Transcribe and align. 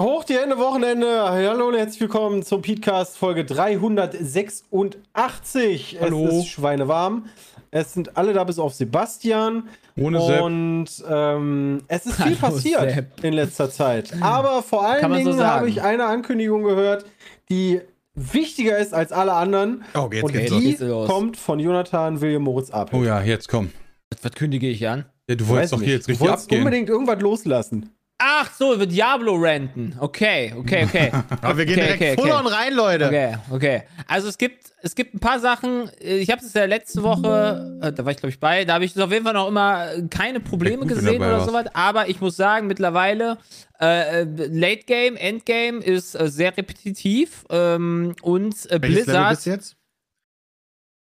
Hoch 0.00 0.22
die 0.22 0.34
Hände, 0.34 0.56
Wochenende. 0.58 1.24
Hallo 1.28 1.66
und 1.68 1.74
herzlich 1.74 2.00
willkommen 2.00 2.44
zum 2.44 2.62
Podcast 2.62 3.16
Folge 3.16 3.44
386. 3.44 5.98
Hallo. 6.00 6.28
Es 6.28 6.34
ist 6.34 6.46
schweinewarm. 6.46 7.24
Es 7.72 7.94
sind 7.94 8.16
alle 8.16 8.32
da 8.32 8.44
bis 8.44 8.60
auf 8.60 8.74
Sebastian. 8.74 9.64
Ohne 9.96 10.20
Sepp. 10.20 10.42
Und 10.42 10.86
ähm, 11.08 11.82
es 11.88 12.06
ist 12.06 12.14
viel 12.14 12.40
Hallo, 12.40 12.54
passiert 12.54 12.92
Sepp. 12.92 13.24
in 13.24 13.32
letzter 13.32 13.72
Zeit. 13.72 14.14
Aber 14.20 14.62
vor 14.62 14.86
allen 14.86 15.00
Kann 15.00 15.10
man 15.10 15.24
so 15.24 15.30
Dingen 15.32 15.44
habe 15.44 15.68
ich 15.68 15.82
eine 15.82 16.04
Ankündigung 16.04 16.62
gehört, 16.62 17.04
die 17.50 17.80
wichtiger 18.14 18.78
ist 18.78 18.94
als 18.94 19.10
alle 19.10 19.32
anderen. 19.32 19.82
Oh, 19.94 20.08
jetzt 20.12 20.22
und 20.22 20.32
geht's 20.32 20.52
die 20.52 20.60
Geht's 20.60 20.80
los. 20.80 21.08
kommt 21.08 21.36
von 21.36 21.58
Jonathan 21.58 22.20
William 22.20 22.42
Moritz 22.42 22.70
ab. 22.70 22.90
Oh 22.92 23.02
ja, 23.02 23.20
jetzt 23.20 23.48
komm. 23.48 23.72
Was, 24.10 24.22
was 24.22 24.30
kündige 24.32 24.68
ich 24.68 24.86
an? 24.86 25.06
Ja, 25.28 25.34
du 25.34 25.48
wolltest 25.48 25.72
doch 25.72 25.82
hier 25.82 25.94
jetzt 25.94 26.06
du 26.06 26.12
richtig 26.12 26.28
wolltest 26.28 26.44
abgehen. 26.44 26.60
unbedingt 26.60 26.88
irgendwas 26.88 27.20
loslassen. 27.20 27.90
Ach 28.20 28.52
so, 28.52 28.74
über 28.74 28.84
Diablo 28.86 29.36
ranten. 29.36 29.94
Okay, 30.00 30.52
okay, 30.58 30.84
okay. 30.84 31.12
Aber 31.40 31.56
wir 31.56 31.66
gehen 31.66 31.78
Okay, 31.78 31.86
direkt 31.86 32.02
okay, 32.02 32.14
full 32.16 32.30
okay. 32.32 32.40
on 32.40 32.46
rein, 32.48 32.74
Leute. 32.74 33.06
Okay, 33.06 33.36
okay. 33.50 33.82
Also 34.08 34.26
es 34.28 34.36
gibt, 34.36 34.72
es 34.82 34.96
gibt 34.96 35.14
ein 35.14 35.20
paar 35.20 35.38
Sachen, 35.38 35.88
äh, 36.00 36.16
ich 36.16 36.28
habe 36.30 36.44
es 36.44 36.52
ja 36.52 36.64
letzte 36.64 37.04
Woche, 37.04 37.78
äh, 37.80 37.92
da 37.92 38.04
war 38.04 38.10
ich 38.10 38.18
glaube 38.18 38.30
ich 38.30 38.40
bei, 38.40 38.64
da 38.64 38.74
habe 38.74 38.84
ich 38.84 39.00
auf 39.00 39.12
jeden 39.12 39.24
Fall 39.24 39.34
noch 39.34 39.46
immer 39.46 39.92
äh, 39.92 40.02
keine 40.08 40.40
Probleme 40.40 40.78
gut, 40.78 40.88
gesehen 40.88 41.22
oder 41.22 41.44
sowas, 41.44 41.66
aber 41.74 42.08
ich 42.08 42.20
muss 42.20 42.34
sagen, 42.34 42.66
mittlerweile 42.66 43.38
äh, 43.80 44.24
Late 44.24 44.84
Game, 44.86 45.16
Endgame 45.16 45.78
ist 45.78 46.16
äh, 46.16 46.28
sehr 46.28 46.56
repetitiv 46.56 47.44
ähm, 47.50 48.16
und 48.22 48.54
äh, 48.70 48.82
Welches 48.82 49.06
Level 49.06 49.14
Blizzard 49.14 49.30
bist 49.30 49.46
du 49.46 49.50
jetzt? 49.50 49.76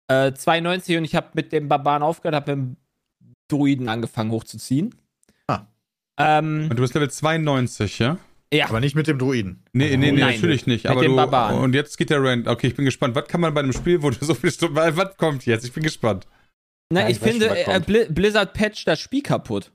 äh, 0.08 0.32
92 0.34 0.98
und 0.98 1.04
ich 1.04 1.16
habe 1.16 1.28
mit 1.34 1.52
dem 1.52 1.68
Barbaren 1.68 2.04
aufgehört, 2.04 2.36
habe 2.36 2.56
mit 2.56 2.66
dem 2.68 2.78
Druiden 3.50 3.90
angefangen 3.90 4.32
hochzuziehen. 4.32 4.96
Ähm, 6.20 6.68
Und 6.70 6.78
du 6.78 6.82
bist 6.82 6.94
Level 6.94 7.10
92, 7.10 8.00
ja? 8.00 8.18
ja. 8.54 8.68
Aber 8.68 8.80
nicht 8.80 8.96
mit 8.96 9.08
dem 9.08 9.18
Druiden. 9.18 9.64
Nee, 9.74 9.90
nee, 9.90 10.12
nee, 10.12 10.12
Nein. 10.12 10.34
natürlich 10.34 10.68
nicht. 10.68 10.84
Mit 10.84 10.92
aber 10.92 11.02
dem 11.02 11.12
du, 11.12 11.16
Barbaren. 11.18 11.60
Und 11.60 11.74
jetzt 11.74 11.98
geht 11.98 12.10
der 12.10 12.24
Rand. 12.24 12.48
Okay, 12.48 12.68
ich 12.68 12.76
bin 12.76 12.86
gespannt. 12.86 13.16
Was 13.16 13.28
kann 13.28 13.42
man 13.42 13.54
bei 13.54 13.62
einem 13.62 13.74
Spiel, 13.74 14.02
wo 14.02 14.10
du 14.10 14.24
so 14.24 14.34
viel 14.34 14.52
Stunden. 14.52 14.76
Was 14.76 15.18
kommt 15.18 15.46
jetzt? 15.46 15.66
Ich 15.66 15.74
bin 15.74 15.84
gespannt. 15.84 16.28
Na, 16.92 17.02
Ja, 17.02 17.10
ich, 17.10 17.18
ich 17.18 17.20
finde, 17.24 17.48
äh, 17.48 18.08
Blizzard 18.10 18.54
patcht 18.54 18.88
das 18.88 19.00
Spiel 19.00 19.22
kaputt. 19.24 19.72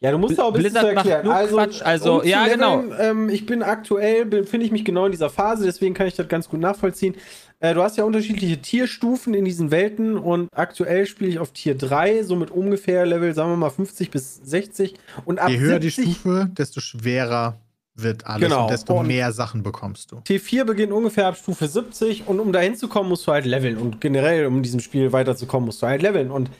Ja, 0.00 0.10
du 0.10 0.18
musst 0.18 0.40
auch 0.40 0.48
ein 0.48 0.52
bisschen 0.54 0.72
Blizzard 0.72 0.96
erklären. 0.96 1.28
also, 1.28 1.56
Quatsch, 1.56 1.82
also, 1.82 2.20
um 2.20 2.26
ja, 2.26 2.44
leveln, 2.44 2.92
Ähm, 2.98 3.28
ich 3.28 3.46
bin 3.46 3.62
aktuell, 3.62 4.24
befinde 4.26 4.66
ich 4.66 4.72
mich 4.72 4.84
genau 4.84 5.06
in 5.06 5.12
dieser 5.12 5.30
Phase, 5.30 5.64
deswegen 5.64 5.94
kann 5.94 6.06
ich 6.06 6.14
das 6.14 6.28
ganz 6.28 6.48
gut 6.48 6.60
nachvollziehen. 6.60 7.14
Äh, 7.60 7.74
du 7.74 7.82
hast 7.82 7.96
ja 7.96 8.02
unterschiedliche 8.02 8.60
Tierstufen 8.60 9.34
in 9.34 9.44
diesen 9.44 9.70
Welten 9.70 10.18
und 10.18 10.48
aktuell 10.52 11.06
spiele 11.06 11.30
ich 11.30 11.38
auf 11.38 11.52
Tier 11.52 11.76
3, 11.76 12.24
somit 12.24 12.50
ungefähr 12.50 13.06
Level, 13.06 13.32
sagen 13.34 13.50
wir 13.50 13.56
mal 13.56 13.70
50 13.70 14.10
bis 14.10 14.40
60. 14.42 14.94
Und 15.24 15.38
ab 15.38 15.50
Je 15.50 15.60
höher 15.60 15.78
die 15.78 15.90
70 15.90 16.16
Stufe, 16.16 16.50
desto 16.52 16.80
schwerer 16.80 17.60
wird 17.94 18.26
alles 18.26 18.48
Genau. 18.48 18.62
und 18.64 18.70
desto 18.70 19.00
Und- 19.00 19.06
mehr 19.06 19.32
Sachen 19.32 19.62
bekommst 19.62 20.12
du. 20.12 20.16
T4 20.20 20.64
beginnt 20.64 20.92
ungefähr 20.92 21.26
ab 21.26 21.36
Stufe 21.36 21.68
70 21.68 22.26
und 22.26 22.40
um 22.40 22.52
da 22.52 22.60
hinzukommen, 22.60 23.08
musst 23.10 23.26
du 23.26 23.32
halt 23.32 23.44
leveln. 23.44 23.76
Und 23.76 24.00
generell, 24.00 24.46
um 24.46 24.56
in 24.58 24.62
diesem 24.62 24.80
Spiel 24.80 25.12
weiterzukommen, 25.12 25.66
musst 25.66 25.82
du 25.82 25.86
halt 25.86 26.00
leveln. 26.02 26.30
Und 26.30 26.50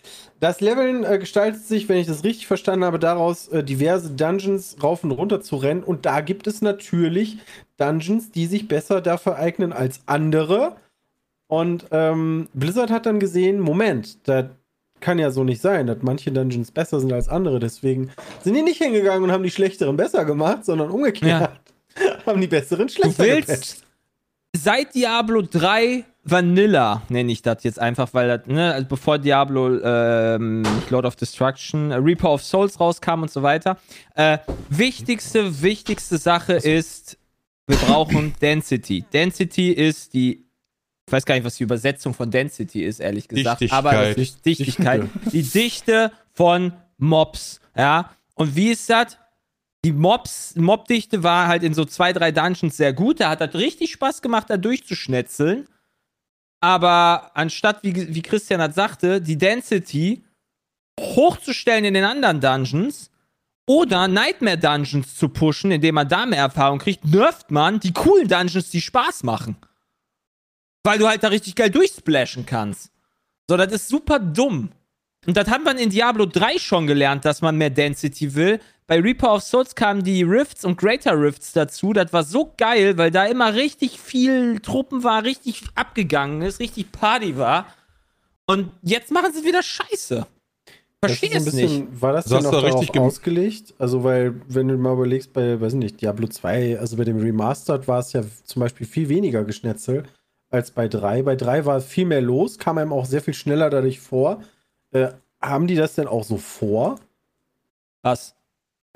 das 0.41 0.61
Leveln 0.61 1.05
äh, 1.05 1.19
gestaltet 1.19 1.65
sich, 1.65 1.89
wenn 1.89 1.97
ich 1.99 2.07
das 2.07 2.23
richtig 2.25 2.47
verstanden 2.47 2.85
habe, 2.85 2.99
daraus, 2.99 3.49
äh, 3.49 3.65
diverse 3.65 4.11
Dungeons 4.11 4.77
rauf 4.83 5.05
und 5.05 5.13
runter 5.13 5.41
zu 5.41 5.57
rennen. 5.57 5.83
Und 5.83 6.05
da 6.05 6.21
gibt 6.21 6.47
es 6.47 6.61
natürlich 6.61 7.39
Dungeons, 7.79 8.31
die 8.31 8.47
sich 8.47 8.69
besser 8.69 9.01
dafür 9.01 9.37
eignen 9.37 9.73
als 9.73 10.01
andere. 10.07 10.77
Und 11.49 11.87
ähm, 11.93 12.49
Blizzard 12.55 12.91
hat 12.91 13.07
dann 13.07 13.21
gesehen, 13.21 13.61
Moment, 13.61 14.27
das 14.29 14.47
kann 15.03 15.19
ja 15.19 15.31
so 15.31 15.45
nicht 15.45 15.61
sein, 15.61 15.87
dass 15.87 15.99
manche 16.01 16.33
Dungeons 16.33 16.71
besser 16.71 16.99
sind 17.01 17.13
als 17.13 17.29
andere. 17.29 17.59
Deswegen 17.59 18.11
sind 18.43 18.55
die 18.55 18.63
nicht 18.63 18.81
hingegangen 18.81 19.25
und 19.25 19.33
haben 19.33 19.43
die 19.43 19.51
schlechteren 19.51 19.97
besser 19.99 20.25
gemacht, 20.25 20.65
sondern 20.65 20.91
umgekehrt. 20.91 21.51
Haben 22.25 22.41
die 22.41 22.47
besseren 22.47 22.89
schlechter 22.89 23.23
willst- 23.25 23.49
gepatcht. 23.49 23.77
Seit 24.57 24.95
Diablo 24.95 25.43
3 25.43 26.05
Vanilla 26.25 27.03
nenne 27.09 27.33
ich 27.33 27.43
das 27.43 27.65
jetzt 27.65 27.79
einfach, 27.79 28.15
weil 28.15 28.29
das, 28.29 28.47
ne, 28.47 28.73
also 28.73 28.87
bevor 28.87 29.19
Diablo 29.19 29.79
ähm, 29.83 30.63
Lord 30.89 31.05
of 31.05 31.17
Destruction, 31.17 31.91
äh, 31.91 31.97
Reaper 31.97 32.31
of 32.33 32.43
Souls 32.43 32.79
rauskam 32.79 33.23
und 33.23 33.31
so 33.31 33.43
weiter. 33.43 33.79
Äh, 34.15 34.39
wichtigste, 34.69 35.63
wichtigste 35.63 36.17
Sache 36.19 36.53
ist, 36.55 37.19
wir 37.67 37.77
brauchen 37.77 38.35
Density. 38.43 39.05
Density 39.13 39.73
ist 39.73 40.15
die, 40.15 40.45
ich 41.13 41.17
weiß 41.17 41.27
gar 41.27 41.35
nicht, 41.35 41.45
was 41.45 41.57
die 41.57 41.65
Übersetzung 41.65 42.15
von 42.15 42.31
Density 42.31 42.85
ist, 42.85 43.01
ehrlich 43.01 43.29
gesagt, 43.29 43.61
Dichtigkeit. 43.61 43.79
aber 43.79 44.17
ist 44.17 44.47
Dichtigkeit. 44.47 45.03
Die 45.31 45.43
Dichte 45.43 46.11
von 46.33 46.73
Mobs, 46.97 47.61
ja. 47.77 48.11
Und 48.35 48.57
wie 48.57 48.71
ist 48.71 48.89
das? 48.89 49.19
die 49.85 49.93
Mobs, 49.93 50.55
Mobdichte 50.57 51.23
war 51.23 51.49
halt 51.49 51.63
in 51.63 51.75
so 51.75 51.85
zwei, 51.85 52.13
drei 52.13 52.31
Dungeons 52.31 52.77
sehr 52.77 52.93
gut. 52.93 53.21
Da 53.21 53.31
hat 53.31 53.41
das 53.41 53.55
richtig 53.55 53.93
Spaß 53.93 54.23
gemacht, 54.23 54.49
da 54.49 54.57
durchzuschnetzeln. 54.57 55.67
Aber 56.61 57.33
anstatt, 57.35 57.83
wie, 57.83 58.15
wie 58.15 58.23
Christian 58.23 58.61
das 58.61 58.77
sagte, 58.77 59.21
die 59.21 59.37
Density 59.37 60.23
hochzustellen 61.01 61.85
in 61.85 61.95
den 61.95 62.05
anderen 62.05 62.41
Dungeons 62.41 63.11
oder 63.67 64.07
Nightmare 64.07 64.59
Dungeons 64.59 65.17
zu 65.17 65.29
pushen, 65.29 65.73
indem 65.73 65.97
man 65.97 66.09
da 66.09 66.27
mehr 66.27 66.39
Erfahrung 66.39 66.79
kriegt, 66.79 67.05
nervt 67.05 67.51
man 67.51 67.81
die 67.81 67.93
coolen 67.93 68.29
Dungeons, 68.29 68.71
die 68.71 68.81
Spaß 68.81 69.25
machen. 69.25 69.57
Weil 70.85 70.99
du 70.99 71.07
halt 71.09 71.23
da 71.23 71.29
richtig 71.29 71.55
geil 71.55 71.71
durchsplashen 71.71 72.45
kannst. 72.47 72.91
So, 73.49 73.57
das 73.57 73.73
ist 73.73 73.89
super 73.89 74.19
dumm. 74.19 74.71
Und 75.27 75.37
das 75.37 75.49
hat 75.49 75.63
man 75.63 75.79
in 75.79 75.91
Diablo 75.91 76.27
3 76.27 76.59
schon 76.59 76.87
gelernt, 76.89 77.25
dass 77.25 77.43
man 77.43 77.57
mehr 77.57 77.71
Density 77.71 78.35
will. 78.35 78.59
Bei 78.89 78.99
Reaper 79.01 79.35
of 79.35 79.43
Souls 79.45 79.75
kamen 79.77 80.03
die 80.03 80.25
Rifts 80.25 80.65
und 80.65 80.77
Greater 80.77 81.13
Rifts 81.21 81.53
dazu. 81.53 81.93
Das 81.93 82.13
war 82.13 82.25
so 82.25 82.53
geil, 82.57 82.99
weil 82.99 83.13
da 83.13 83.27
immer 83.27 83.55
richtig 83.55 84.01
viel 84.01 84.59
Truppen 84.59 85.05
war, 85.05 85.23
richtig 85.23 85.63
abgegangen 85.77 86.43
ist, 86.43 86.59
richtig 86.59 86.91
Party 86.91 87.37
war. 87.37 87.67
Und 88.47 88.73
jetzt 88.83 89.13
machen 89.13 89.33
sie 89.33 89.45
wieder 89.47 89.63
Scheiße. 89.63 90.27
Verstehe 91.05 91.31
Das 91.31 91.39
es 91.39 91.45
bisschen- 91.47 91.89
nicht. 91.91 92.03
War 92.03 92.13
das 92.13 92.25
Also 92.27 92.37
denn 92.37 92.45
du 92.45 92.51
darauf 92.51 92.81
richtig 92.81 93.01
ausgelegt? 93.01 93.75
Also, 93.79 94.03
weil, 94.03 94.41
wenn 94.49 94.69
du 94.69 94.77
mal 94.77 94.93
überlegst, 94.95 95.33
bei, 95.33 95.61
weiß 95.61 95.75
nicht, 95.75 96.01
Diablo 96.01 96.27
2, 96.27 96.79
also 96.81 96.97
bei 96.97 97.05
dem 97.05 97.19
Remastered 97.19 97.87
war 97.87 98.01
es 98.01 98.13
ja 98.13 98.23
zum 98.45 98.61
Beispiel 98.61 98.87
viel 98.87 99.09
weniger 99.09 99.45
Geschnetzel 99.45 100.05
als 100.53 100.71
bei 100.71 100.89
3. 100.89 101.23
Bei 101.23 101.37
3 101.37 101.65
war 101.65 101.81
viel 101.81 102.05
mehr 102.07 102.21
los, 102.21 102.59
kam 102.59 102.79
einem 102.79 102.93
auch 102.93 103.07
sehr 103.07 103.23
viel 103.23 103.35
schneller 103.35 103.71
dadurch 103.71 104.01
vor. 104.01 104.43
Äh, 104.93 105.09
haben 105.41 105.67
die 105.67 105.75
das 105.75 105.95
denn 105.95 106.07
auch 106.07 106.25
so 106.25 106.37
vor? 106.37 106.99
Was? 108.03 108.35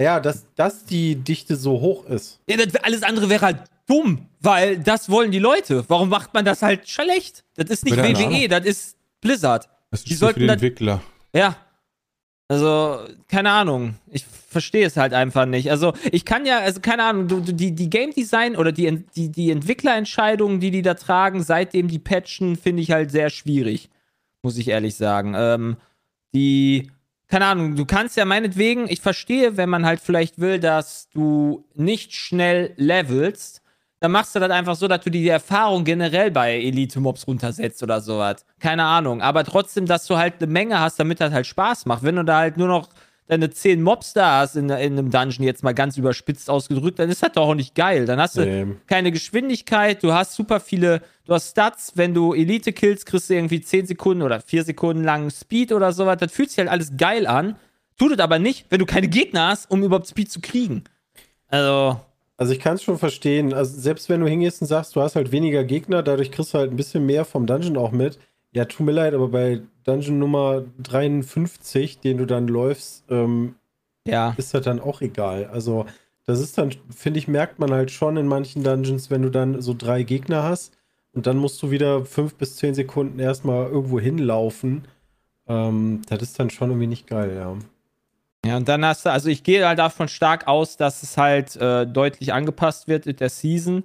Ja, 0.00 0.20
dass, 0.20 0.44
dass 0.54 0.84
die 0.84 1.16
Dichte 1.16 1.56
so 1.56 1.80
hoch 1.80 2.04
ist. 2.06 2.40
Ja, 2.48 2.56
das, 2.56 2.74
alles 2.82 3.02
andere 3.02 3.28
wäre 3.30 3.44
halt 3.46 3.58
dumm, 3.86 4.26
weil 4.40 4.78
das 4.78 5.08
wollen 5.08 5.30
die 5.30 5.38
Leute. 5.38 5.84
Warum 5.88 6.08
macht 6.08 6.34
man 6.34 6.44
das 6.44 6.62
halt 6.62 6.88
schlecht? 6.88 7.44
Das 7.54 7.70
ist 7.70 7.84
nicht 7.84 7.96
WWE, 7.96 8.26
Ahnung. 8.26 8.48
das 8.48 8.64
ist 8.66 8.96
Blizzard. 9.20 9.68
Das 9.90 10.04
Die 10.04 10.12
ist 10.12 10.18
sollten 10.20 10.40
für 10.40 10.46
das- 10.46 10.54
Entwickler. 10.54 11.00
Ja. 11.32 11.56
Also, 12.48 13.00
keine 13.28 13.50
Ahnung. 13.50 13.96
Ich 14.10 14.24
verstehe 14.46 14.86
es 14.86 14.96
halt 14.96 15.12
einfach 15.12 15.44
nicht. 15.44 15.70
Also, 15.70 15.92
ich 16.10 16.24
kann 16.24 16.46
ja, 16.46 16.60
also 16.60 16.80
keine 16.80 17.04
Ahnung, 17.04 17.28
du, 17.28 17.40
die, 17.40 17.74
die 17.74 17.90
Game 17.90 18.12
Design 18.12 18.56
oder 18.56 18.72
die, 18.72 19.04
die, 19.14 19.30
die 19.30 19.50
Entwicklerentscheidungen, 19.50 20.60
die 20.60 20.70
die 20.70 20.82
da 20.82 20.94
tragen, 20.94 21.42
seitdem 21.42 21.88
die 21.88 21.98
patchen, 21.98 22.56
finde 22.56 22.82
ich 22.82 22.92
halt 22.92 23.10
sehr 23.10 23.30
schwierig. 23.30 23.90
Muss 24.42 24.56
ich 24.56 24.68
ehrlich 24.68 24.94
sagen. 24.94 25.34
Ähm, 25.36 25.76
die, 26.32 26.90
keine 27.28 27.46
Ahnung, 27.46 27.76
du 27.76 27.84
kannst 27.84 28.16
ja 28.16 28.24
meinetwegen, 28.24 28.88
ich 28.88 29.00
verstehe, 29.00 29.56
wenn 29.56 29.68
man 29.68 29.84
halt 29.84 30.00
vielleicht 30.00 30.38
will, 30.38 30.60
dass 30.60 31.08
du 31.10 31.64
nicht 31.74 32.14
schnell 32.14 32.72
levelst, 32.76 33.62
dann 33.98 34.12
machst 34.12 34.34
du 34.34 34.40
das 34.40 34.50
einfach 34.50 34.76
so, 34.76 34.88
dass 34.88 35.00
du 35.00 35.10
die 35.10 35.26
Erfahrung 35.26 35.84
generell 35.84 36.30
bei 36.30 36.54
Elite-Mobs 36.54 37.26
runtersetzt 37.26 37.82
oder 37.82 38.00
sowas. 38.00 38.44
Keine 38.60 38.84
Ahnung. 38.84 39.22
Aber 39.22 39.42
trotzdem, 39.42 39.86
dass 39.86 40.06
du 40.06 40.16
halt 40.16 40.34
eine 40.40 40.52
Menge 40.52 40.78
hast, 40.78 41.00
damit 41.00 41.20
das 41.20 41.32
halt 41.32 41.46
Spaß 41.46 41.86
macht. 41.86 42.02
Wenn 42.02 42.16
du 42.16 42.24
da 42.24 42.38
halt 42.38 42.58
nur 42.58 42.68
noch 42.68 42.90
deine 43.28 43.50
10 43.50 43.82
Mobs 43.82 44.12
da 44.12 44.40
hast 44.40 44.56
in, 44.56 44.66
in 44.70 44.70
einem 44.98 45.10
Dungeon, 45.10 45.44
jetzt 45.44 45.62
mal 45.64 45.74
ganz 45.74 45.96
überspitzt 45.96 46.48
ausgedrückt, 46.48 46.98
dann 46.98 47.10
ist 47.10 47.22
das 47.22 47.32
doch 47.32 47.48
auch 47.48 47.54
nicht 47.54 47.74
geil. 47.74 48.06
Dann 48.06 48.20
hast 48.20 48.36
du 48.36 48.44
Nee. 48.46 48.74
keine 48.86 49.10
Geschwindigkeit, 49.12 50.02
du 50.02 50.12
hast 50.12 50.34
super 50.34 50.60
viele, 50.60 51.02
du 51.24 51.34
hast 51.34 51.50
Stats, 51.50 51.92
wenn 51.96 52.14
du 52.14 52.34
Elite 52.34 52.72
killst, 52.72 53.06
kriegst 53.06 53.28
du 53.30 53.34
irgendwie 53.34 53.60
10 53.60 53.86
Sekunden 53.86 54.22
oder 54.22 54.40
4 54.40 54.64
Sekunden 54.64 55.02
lang 55.04 55.30
Speed 55.30 55.72
oder 55.72 55.92
sowas. 55.92 56.18
Das 56.20 56.32
fühlt 56.32 56.50
sich 56.50 56.58
halt 56.58 56.68
alles 56.68 56.96
geil 56.96 57.26
an. 57.26 57.56
Tut 57.98 58.12
es 58.12 58.18
aber 58.18 58.38
nicht, 58.38 58.66
wenn 58.70 58.78
du 58.78 58.86
keine 58.86 59.08
Gegner 59.08 59.48
hast, 59.48 59.70
um 59.70 59.82
überhaupt 59.82 60.06
Speed 60.08 60.30
zu 60.30 60.40
kriegen. 60.40 60.84
Also, 61.48 61.98
Also 62.36 62.52
ich 62.52 62.60
kann 62.60 62.74
es 62.74 62.82
schon 62.82 62.98
verstehen. 62.98 63.54
Also 63.54 63.80
selbst 63.80 64.08
wenn 64.08 64.20
du 64.20 64.26
hingehst 64.26 64.60
und 64.60 64.66
sagst, 64.68 64.94
du 64.94 65.00
hast 65.00 65.16
halt 65.16 65.32
weniger 65.32 65.64
Gegner, 65.64 66.02
dadurch 66.02 66.30
kriegst 66.30 66.52
du 66.54 66.58
halt 66.58 66.70
ein 66.70 66.76
bisschen 66.76 67.06
mehr 67.06 67.24
vom 67.24 67.46
Dungeon 67.46 67.76
auch 67.76 67.92
mit. 67.92 68.18
Ja, 68.56 68.64
tut 68.64 68.86
mir 68.86 68.92
leid, 68.92 69.12
aber 69.12 69.28
bei 69.28 69.60
Dungeon 69.84 70.18
Nummer 70.18 70.64
53, 70.82 72.00
den 72.00 72.16
du 72.16 72.24
dann 72.24 72.48
läufst, 72.48 73.04
ähm, 73.10 73.54
Ja. 74.08 74.32
ist 74.38 74.54
das 74.54 74.64
dann 74.64 74.80
auch 74.80 75.02
egal. 75.02 75.44
Also 75.52 75.84
das 76.24 76.40
ist 76.40 76.56
dann, 76.56 76.72
finde 76.88 77.18
ich, 77.18 77.28
merkt 77.28 77.58
man 77.58 77.70
halt 77.70 77.90
schon 77.90 78.16
in 78.16 78.26
manchen 78.26 78.64
Dungeons, 78.64 79.10
wenn 79.10 79.20
du 79.20 79.28
dann 79.30 79.60
so 79.60 79.74
drei 79.76 80.04
Gegner 80.04 80.42
hast 80.42 80.72
und 81.12 81.26
dann 81.26 81.36
musst 81.36 81.62
du 81.62 81.70
wieder 81.70 82.06
fünf 82.06 82.36
bis 82.36 82.56
zehn 82.56 82.74
Sekunden 82.74 83.18
erstmal 83.18 83.66
irgendwo 83.66 84.00
hinlaufen. 84.00 84.88
Ähm, 85.46 86.00
das 86.08 86.22
ist 86.22 86.40
dann 86.40 86.48
schon 86.48 86.70
irgendwie 86.70 86.86
nicht 86.86 87.06
geil, 87.06 87.34
ja. 87.36 87.56
Ja, 88.46 88.56
und 88.56 88.66
dann 88.70 88.86
hast 88.86 89.04
du, 89.04 89.10
also 89.10 89.28
ich 89.28 89.42
gehe 89.42 89.68
halt 89.68 89.78
davon 89.78 90.08
stark 90.08 90.48
aus, 90.48 90.78
dass 90.78 91.02
es 91.02 91.18
halt 91.18 91.56
äh, 91.56 91.86
deutlich 91.86 92.32
angepasst 92.32 92.88
wird 92.88 93.04
mit 93.04 93.20
der 93.20 93.28
Season. 93.28 93.84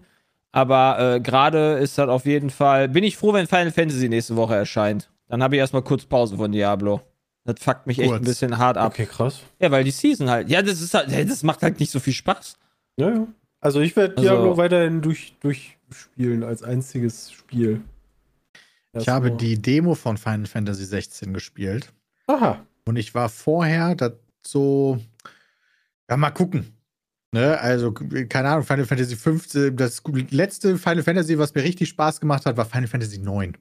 Aber 0.51 1.15
äh, 1.15 1.19
gerade 1.21 1.77
ist 1.79 1.97
halt 1.97 2.09
auf 2.09 2.25
jeden 2.25 2.49
Fall, 2.49 2.89
bin 2.89 3.03
ich 3.03 3.15
froh, 3.17 3.33
wenn 3.33 3.47
Final 3.47 3.71
Fantasy 3.71 4.09
nächste 4.09 4.35
Woche 4.35 4.55
erscheint. 4.55 5.09
Dann 5.27 5.41
habe 5.41 5.55
ich 5.55 5.59
erstmal 5.59 5.81
kurz 5.83 6.03
Pause 6.05 6.35
von 6.35 6.51
Diablo. 6.51 7.01
Das 7.45 7.55
fuckt 7.59 7.87
mich 7.87 7.97
echt 7.99 8.09
Kurz. 8.09 8.21
ein 8.21 8.25
bisschen 8.25 8.57
hart 8.57 8.77
ab. 8.77 8.91
Okay, 8.91 9.05
krass. 9.05 9.39
Ja, 9.59 9.71
weil 9.71 9.83
die 9.83 9.91
Season 9.91 10.29
halt, 10.29 10.49
ja, 10.49 10.61
das 10.61 10.81
ist 10.81 10.93
halt, 10.93 11.09
das 11.29 11.41
macht 11.43 11.63
halt 11.63 11.79
nicht 11.79 11.91
so 11.91 11.99
viel 11.99 12.13
Spaß. 12.13 12.57
Ja, 12.97 13.09
ja. 13.09 13.27
Also 13.61 13.79
ich 13.79 13.95
werde 13.95 14.17
Also- 14.17 14.29
Diablo 14.29 14.57
weiterhin 14.57 15.01
durch, 15.01 15.35
durchspielen 15.39 16.43
als 16.43 16.63
einziges 16.63 17.31
Spiel. 17.31 17.81
Ich 18.93 19.07
habe 19.07 19.31
die 19.31 19.61
Demo 19.61 19.95
von 19.95 20.17
Final 20.17 20.47
Fantasy 20.47 20.83
16 20.83 21.33
gespielt. 21.33 21.93
Aha. 22.27 22.59
Und 22.85 22.97
ich 22.97 23.15
war 23.15 23.29
vorher 23.29 23.95
das 23.95 24.13
so, 24.45 24.99
ja, 26.09 26.17
mal 26.17 26.31
gucken. 26.31 26.73
Ne, 27.33 27.57
also, 27.59 27.93
keine 27.93 28.49
Ahnung, 28.49 28.63
Final 28.65 28.85
Fantasy 28.85 29.15
15, 29.15 29.77
das 29.77 30.01
letzte 30.31 30.77
Final 30.77 31.01
Fantasy, 31.03 31.37
was 31.37 31.53
mir 31.55 31.63
richtig 31.63 31.87
Spaß 31.89 32.19
gemacht 32.19 32.45
hat, 32.45 32.57
war 32.57 32.65
Final 32.65 32.87
Fantasy 32.87 33.19
9. 33.19 33.55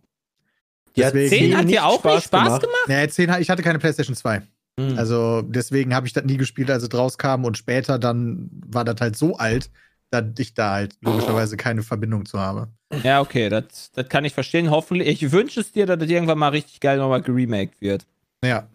Ja, 0.96 1.10
Deswegen- 1.12 1.52
10 1.52 1.56
hat 1.56 1.68
dir 1.68 1.84
auch 1.86 2.02
nicht 2.02 2.24
Spaß 2.24 2.24
Spaß 2.24 2.44
gemacht. 2.44 2.62
gemacht? 2.62 2.88
Ja, 2.88 3.08
10, 3.08 3.30
ich 3.40 3.48
hatte 3.48 3.62
keine 3.62 3.78
PlayStation 3.78 4.16
2. 4.16 4.42
Hm. 4.78 4.98
Also, 4.98 5.42
deswegen 5.42 5.94
habe 5.94 6.06
ich 6.08 6.12
das 6.12 6.24
nie 6.24 6.36
gespielt, 6.36 6.68
als 6.70 6.82
es 6.82 6.92
rauskam. 6.92 7.44
Und 7.44 7.56
später 7.58 8.00
dann 8.00 8.50
war 8.66 8.84
das 8.84 9.00
halt 9.00 9.14
so 9.16 9.36
alt, 9.36 9.70
dass 10.10 10.24
ich 10.38 10.54
da 10.54 10.72
halt 10.72 10.96
logischerweise 11.00 11.56
keine 11.56 11.84
Verbindung 11.84 12.26
zu 12.26 12.40
habe. 12.40 12.68
Ja, 13.04 13.20
okay, 13.20 13.48
das 13.48 13.92
das 13.94 14.08
kann 14.08 14.24
ich 14.24 14.34
verstehen. 14.34 14.70
Hoffentlich, 14.70 15.06
ich 15.22 15.30
wünsche 15.30 15.60
es 15.60 15.70
dir, 15.70 15.86
dass 15.86 15.98
das 16.00 16.08
irgendwann 16.08 16.38
mal 16.38 16.48
richtig 16.48 16.80
geil 16.80 16.98
nochmal 16.98 17.22
geremaked 17.22 17.80
wird. 17.80 18.04
Ja. 18.44 18.66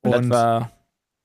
Und 0.00 0.12
das 0.12 0.20
Und 0.22 0.30
war, 0.30 0.70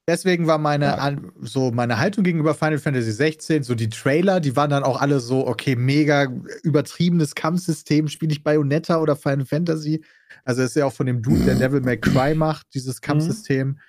deswegen 0.08 0.48
war 0.48 0.58
meine, 0.58 0.86
Ja. 0.86 0.96
an, 0.96 1.32
so 1.42 1.72
meine 1.72 2.00
Haltung 2.00 2.24
gegenüber 2.24 2.54
Final 2.54 2.78
Fantasy 2.80 3.12
16, 3.12 3.64
so 3.64 3.76
die 3.76 3.90
Trailer, 3.90 4.40
die 4.40 4.56
waren 4.56 4.70
dann 4.70 4.84
auch 4.84 5.02
alle 5.02 5.20
so, 5.20 5.48
okay, 5.48 5.76
mega 5.76 6.32
übertriebenes 6.64 7.36
Kampfsystem, 7.36 8.08
spiele 8.08 8.32
ich 8.32 8.44
Bayonetta 8.44 9.00
oder 9.00 9.16
Final 9.16 9.46
Fantasy? 9.46 10.04
Also 10.44 10.62
ist 10.64 10.76
ja 10.76 10.86
auch 10.86 10.94
von 10.94 11.06
dem 11.06 11.22
Dude, 11.22 11.44
der 11.46 11.56
Devil 11.56 11.82
May 11.82 11.98
Cry 11.98 12.36
macht, 12.36 12.68
dieses 12.74 13.02
Kampfsystem. 13.02 13.80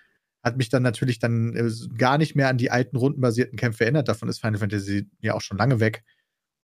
Hat 0.42 0.56
mich 0.56 0.68
dann 0.68 0.82
natürlich 0.82 1.18
dann 1.18 1.54
äh, 1.56 1.70
gar 1.98 2.18
nicht 2.18 2.36
mehr 2.36 2.48
an 2.48 2.56
die 2.56 2.70
alten 2.70 2.96
rundenbasierten 2.96 3.58
Kämpfe 3.58 3.84
erinnert. 3.84 4.08
Davon 4.08 4.28
ist 4.28 4.38
Final 4.40 4.60
Fantasy 4.60 5.08
ja 5.20 5.34
auch 5.34 5.40
schon 5.40 5.58
lange 5.58 5.80
weg. 5.80 6.04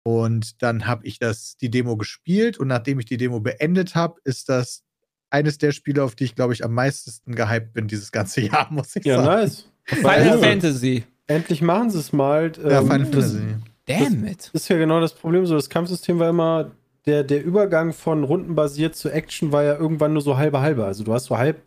Und 0.02 0.62
dann 0.62 0.86
habe 0.86 1.06
ich 1.06 1.18
das, 1.18 1.56
die 1.56 1.70
Demo 1.70 1.96
gespielt 1.96 2.58
und 2.58 2.68
nachdem 2.68 2.98
ich 2.98 3.06
die 3.06 3.18
Demo 3.18 3.40
beendet 3.40 3.94
habe, 3.94 4.20
ist 4.24 4.48
das 4.48 4.82
eines 5.30 5.58
der 5.58 5.72
Spiele, 5.72 6.02
auf 6.04 6.14
die 6.14 6.24
ich, 6.24 6.34
glaube 6.34 6.52
ich, 6.52 6.64
am 6.64 6.72
meisten 6.74 7.34
gehypt 7.34 7.72
bin 7.74 7.86
dieses 7.88 8.12
ganze 8.12 8.40
Jahr, 8.42 8.66
muss 8.70 8.94
ich 8.96 9.04
Ja, 9.04 9.22
sagen. 9.22 9.40
nice. 9.42 9.66
Final 9.84 10.10
Also, 10.30 10.38
Fantasy. 10.44 11.04
Endlich 11.26 11.62
machen 11.62 11.90
sie 11.90 11.98
es 11.98 12.12
mal. 12.12 12.52
Ja, 12.62 12.80
Ähm, 12.80 12.86
Final 12.86 12.98
das 13.10 13.32
Fantasy. 13.32 13.38
Damn 13.86 14.26
it. 14.26 14.50
ist 14.52 14.68
ja 14.68 14.76
genau 14.78 15.00
das 15.00 15.14
Problem. 15.14 15.46
So, 15.46 15.54
das 15.54 15.70
Kampfsystem 15.70 16.18
war 16.18 16.28
immer, 16.30 16.70
der, 17.06 17.22
der 17.24 17.42
Übergang 17.42 17.92
von 17.94 18.22
rundenbasiert 18.24 18.96
zu 18.96 19.10
Action 19.10 19.50
war 19.52 19.62
ja 19.62 19.76
irgendwann 19.76 20.12
nur 20.12 20.20
so 20.22 20.36
halbe 20.36 20.60
halbe. 20.60 20.84
Also 20.84 21.04
du 21.04 21.12
hast 21.14 21.24
so 21.26 21.38
halb, 21.38 21.62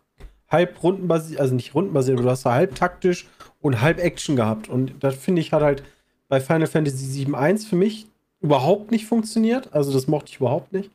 halb 0.50 0.82
rundenbasiert, 0.84 1.40
also 1.40 1.56
nicht 1.56 1.74
rundenbasiert, 1.74 2.18
aber 2.18 2.26
du 2.26 2.30
hast 2.32 2.42
so 2.44 2.52
halb 2.52 2.76
taktisch 2.76 3.28
und 3.60 3.82
halb 3.82 4.00
Action 4.00 4.36
gehabt. 4.36 4.70
Und 4.70 4.94
das 5.00 5.16
finde 5.16 5.42
ich 5.42 5.52
hat 5.52 5.62
halt 5.64 5.84
bei 6.28 6.40
Final 6.40 6.68
Fantasy 6.68 7.26
7.1 7.26 7.68
für 7.68 7.76
mich 7.76 8.08
überhaupt 8.40 8.92
nicht 8.92 9.06
funktioniert. 9.08 9.74
Also 9.74 9.92
das 9.92 10.08
mochte 10.08 10.30
ich 10.30 10.38
überhaupt 10.38 10.74
nicht. 10.74 10.92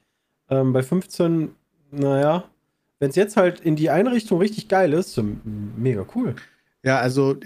Ähm, 0.49 0.73
bei 0.73 0.83
15, 0.83 1.51
naja, 1.91 2.45
wenn 2.99 3.11
es 3.11 3.17
jetzt 3.17 3.37
halt 3.37 3.61
in 3.61 3.77
die 3.77 3.91
Einrichtung 3.91 4.39
richtig 4.39 4.69
geil 4.69 4.93
ist, 4.93 5.13
so, 5.15 5.25
mega 5.77 6.07
cool. 6.15 6.35
Ja, 6.83 6.99
also 6.99 7.37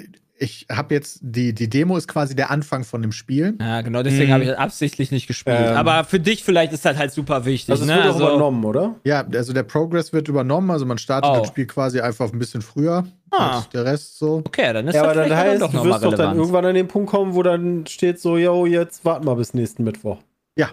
ich 0.43 0.67
habe 0.71 0.95
jetzt, 0.95 1.19
die, 1.21 1.53
die 1.55 1.69
Demo 1.69 1.99
ist 1.99 2.09
quasi 2.09 2.35
der 2.35 2.51
Anfang 2.51 2.85
von 2.85 3.03
dem 3.03 3.13
Spiel. 3.13 3.57
Ja, 3.61 3.83
genau, 3.83 4.03
deswegen 4.03 4.29
Hm. 4.29 4.33
habe 4.33 4.45
ich 4.45 4.49
das 4.51 4.59
absichtlich 4.59 5.11
nicht 5.11 5.27
gespielt. 5.27 5.59
Ähm. 5.61 5.77
Aber 5.77 6.05
für 6.05 6.19
dich 6.19 6.45
vielleicht 6.45 6.73
ist 6.73 6.85
das 6.87 6.97
halt 6.97 7.13
super 7.13 7.45
wichtig. 7.45 7.71
Also 7.71 7.83
es 7.83 7.89
ne? 7.89 7.97
wird 7.97 8.07
auch 8.07 8.15
also, 8.15 8.27
übernommen, 8.27 8.65
oder? 8.65 8.95
Ja, 9.05 9.23
also 9.35 9.53
der 9.53 9.65
Progress 9.65 10.15
wird 10.15 10.29
übernommen, 10.29 10.71
also 10.71 10.87
man 10.87 10.97
startet 10.97 11.31
Oh. 11.31 11.39
das 11.41 11.49
Spiel 11.49 11.67
quasi 11.67 12.01
einfach 12.01 12.33
ein 12.33 12.39
bisschen 12.39 12.63
früher 12.63 13.05
Ah. 13.31 13.57
als 13.59 13.69
der 13.69 13.85
Rest 13.85 14.19
so. 14.19 14.37
Okay, 14.47 14.73
dann 14.73 14.89
ist 14.89 14.95
Ja, 14.95 15.03
das 15.03 15.17
aber 15.19 15.29
dann 15.29 15.37
heißt, 15.39 15.61
doch 15.63 15.73
du 15.73 15.85
wirst 15.85 16.05
doch 16.05 16.15
dann 16.15 16.37
irgendwann 16.37 16.65
an 16.65 16.75
den 16.75 16.89
Punkt 16.89 17.11
kommen, 17.11 17.35
wo 17.35 17.43
dann 17.43 17.87
steht 17.87 18.19
so, 18.19 18.39
yo, 18.39 18.65
jetzt 18.65 19.05
warten 19.05 19.27
wir 19.27 19.37
bis 19.37 19.53
nächsten 19.53 19.85
Mittwoch. 19.85 20.19
Ja. 20.57 20.71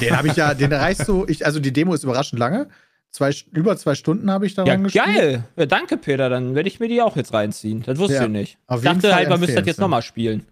Den 0.00 0.16
habe 0.16 0.28
ich 0.28 0.36
ja, 0.36 0.52
den 0.54 0.72
erreichst 0.72 1.08
du, 1.08 1.24
ich, 1.26 1.44
also 1.46 1.58
die 1.58 1.72
Demo 1.72 1.94
ist 1.94 2.04
überraschend 2.04 2.38
lange. 2.38 2.68
Zwei, 3.12 3.34
über 3.52 3.76
zwei 3.76 3.96
Stunden 3.96 4.30
habe 4.30 4.46
ich 4.46 4.54
daran 4.54 4.68
Ja, 4.68 4.76
gespielt. 4.76 5.04
geil. 5.04 5.44
Ja, 5.56 5.66
danke, 5.66 5.96
Peter. 5.96 6.28
Dann 6.28 6.54
werde 6.54 6.68
ich 6.68 6.78
mir 6.78 6.88
die 6.88 7.02
auch 7.02 7.16
jetzt 7.16 7.32
reinziehen. 7.34 7.82
Das 7.82 7.98
wusste 7.98 8.14
Ja, 8.14 8.22
ich 8.24 8.28
nicht. 8.28 8.58
Ich 8.72 8.80
dachte 8.82 9.00
Fall 9.00 9.14
halt, 9.14 9.28
man 9.28 9.40
müsste 9.40 9.56
das 9.56 9.66
jetzt 9.66 9.80
nochmal 9.80 10.02
spielen. 10.02 10.46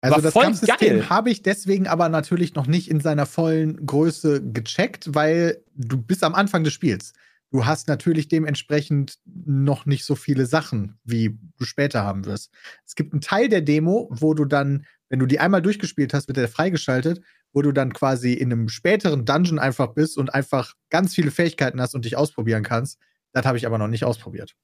Also 0.00 0.16
War 0.16 0.22
das 0.22 0.34
Kampfsystem 0.34 1.08
habe 1.08 1.30
ich 1.30 1.42
deswegen 1.42 1.88
aber 1.88 2.10
natürlich 2.10 2.54
noch 2.54 2.66
nicht 2.66 2.90
in 2.90 3.00
seiner 3.00 3.24
vollen 3.26 3.86
Größe 3.86 4.42
gecheckt, 4.52 5.14
weil 5.14 5.62
du 5.74 5.96
bist 5.96 6.22
am 6.22 6.34
Anfang 6.34 6.62
des 6.62 6.74
Spiels. 6.74 7.14
Du 7.54 7.66
hast 7.66 7.86
natürlich 7.86 8.26
dementsprechend 8.26 9.20
noch 9.24 9.86
nicht 9.86 10.04
so 10.04 10.16
viele 10.16 10.44
Sachen, 10.44 10.98
wie 11.04 11.38
du 11.56 11.64
später 11.64 12.02
haben 12.02 12.24
wirst. 12.24 12.50
Es 12.84 12.96
gibt 12.96 13.12
einen 13.12 13.20
Teil 13.20 13.48
der 13.48 13.60
Demo, 13.60 14.08
wo 14.10 14.34
du 14.34 14.44
dann, 14.44 14.86
wenn 15.08 15.20
du 15.20 15.26
die 15.26 15.38
einmal 15.38 15.62
durchgespielt 15.62 16.14
hast, 16.14 16.26
wird 16.26 16.36
der 16.36 16.48
freigeschaltet, 16.48 17.20
wo 17.52 17.62
du 17.62 17.70
dann 17.70 17.92
quasi 17.92 18.32
in 18.32 18.50
einem 18.50 18.68
späteren 18.68 19.24
Dungeon 19.24 19.60
einfach 19.60 19.94
bist 19.94 20.18
und 20.18 20.34
einfach 20.34 20.74
ganz 20.90 21.14
viele 21.14 21.30
Fähigkeiten 21.30 21.80
hast 21.80 21.94
und 21.94 22.04
dich 22.04 22.16
ausprobieren 22.16 22.64
kannst. 22.64 22.98
Das 23.30 23.46
habe 23.46 23.56
ich 23.56 23.68
aber 23.68 23.78
noch 23.78 23.86
nicht 23.86 24.02
ausprobiert. 24.02 24.56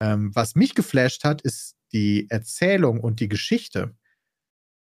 Ähm, 0.00 0.30
was 0.32 0.54
mich 0.54 0.76
geflasht 0.76 1.24
hat, 1.24 1.42
ist 1.42 1.74
die 1.92 2.30
Erzählung 2.30 3.00
und 3.00 3.18
die 3.18 3.28
Geschichte. 3.28 3.96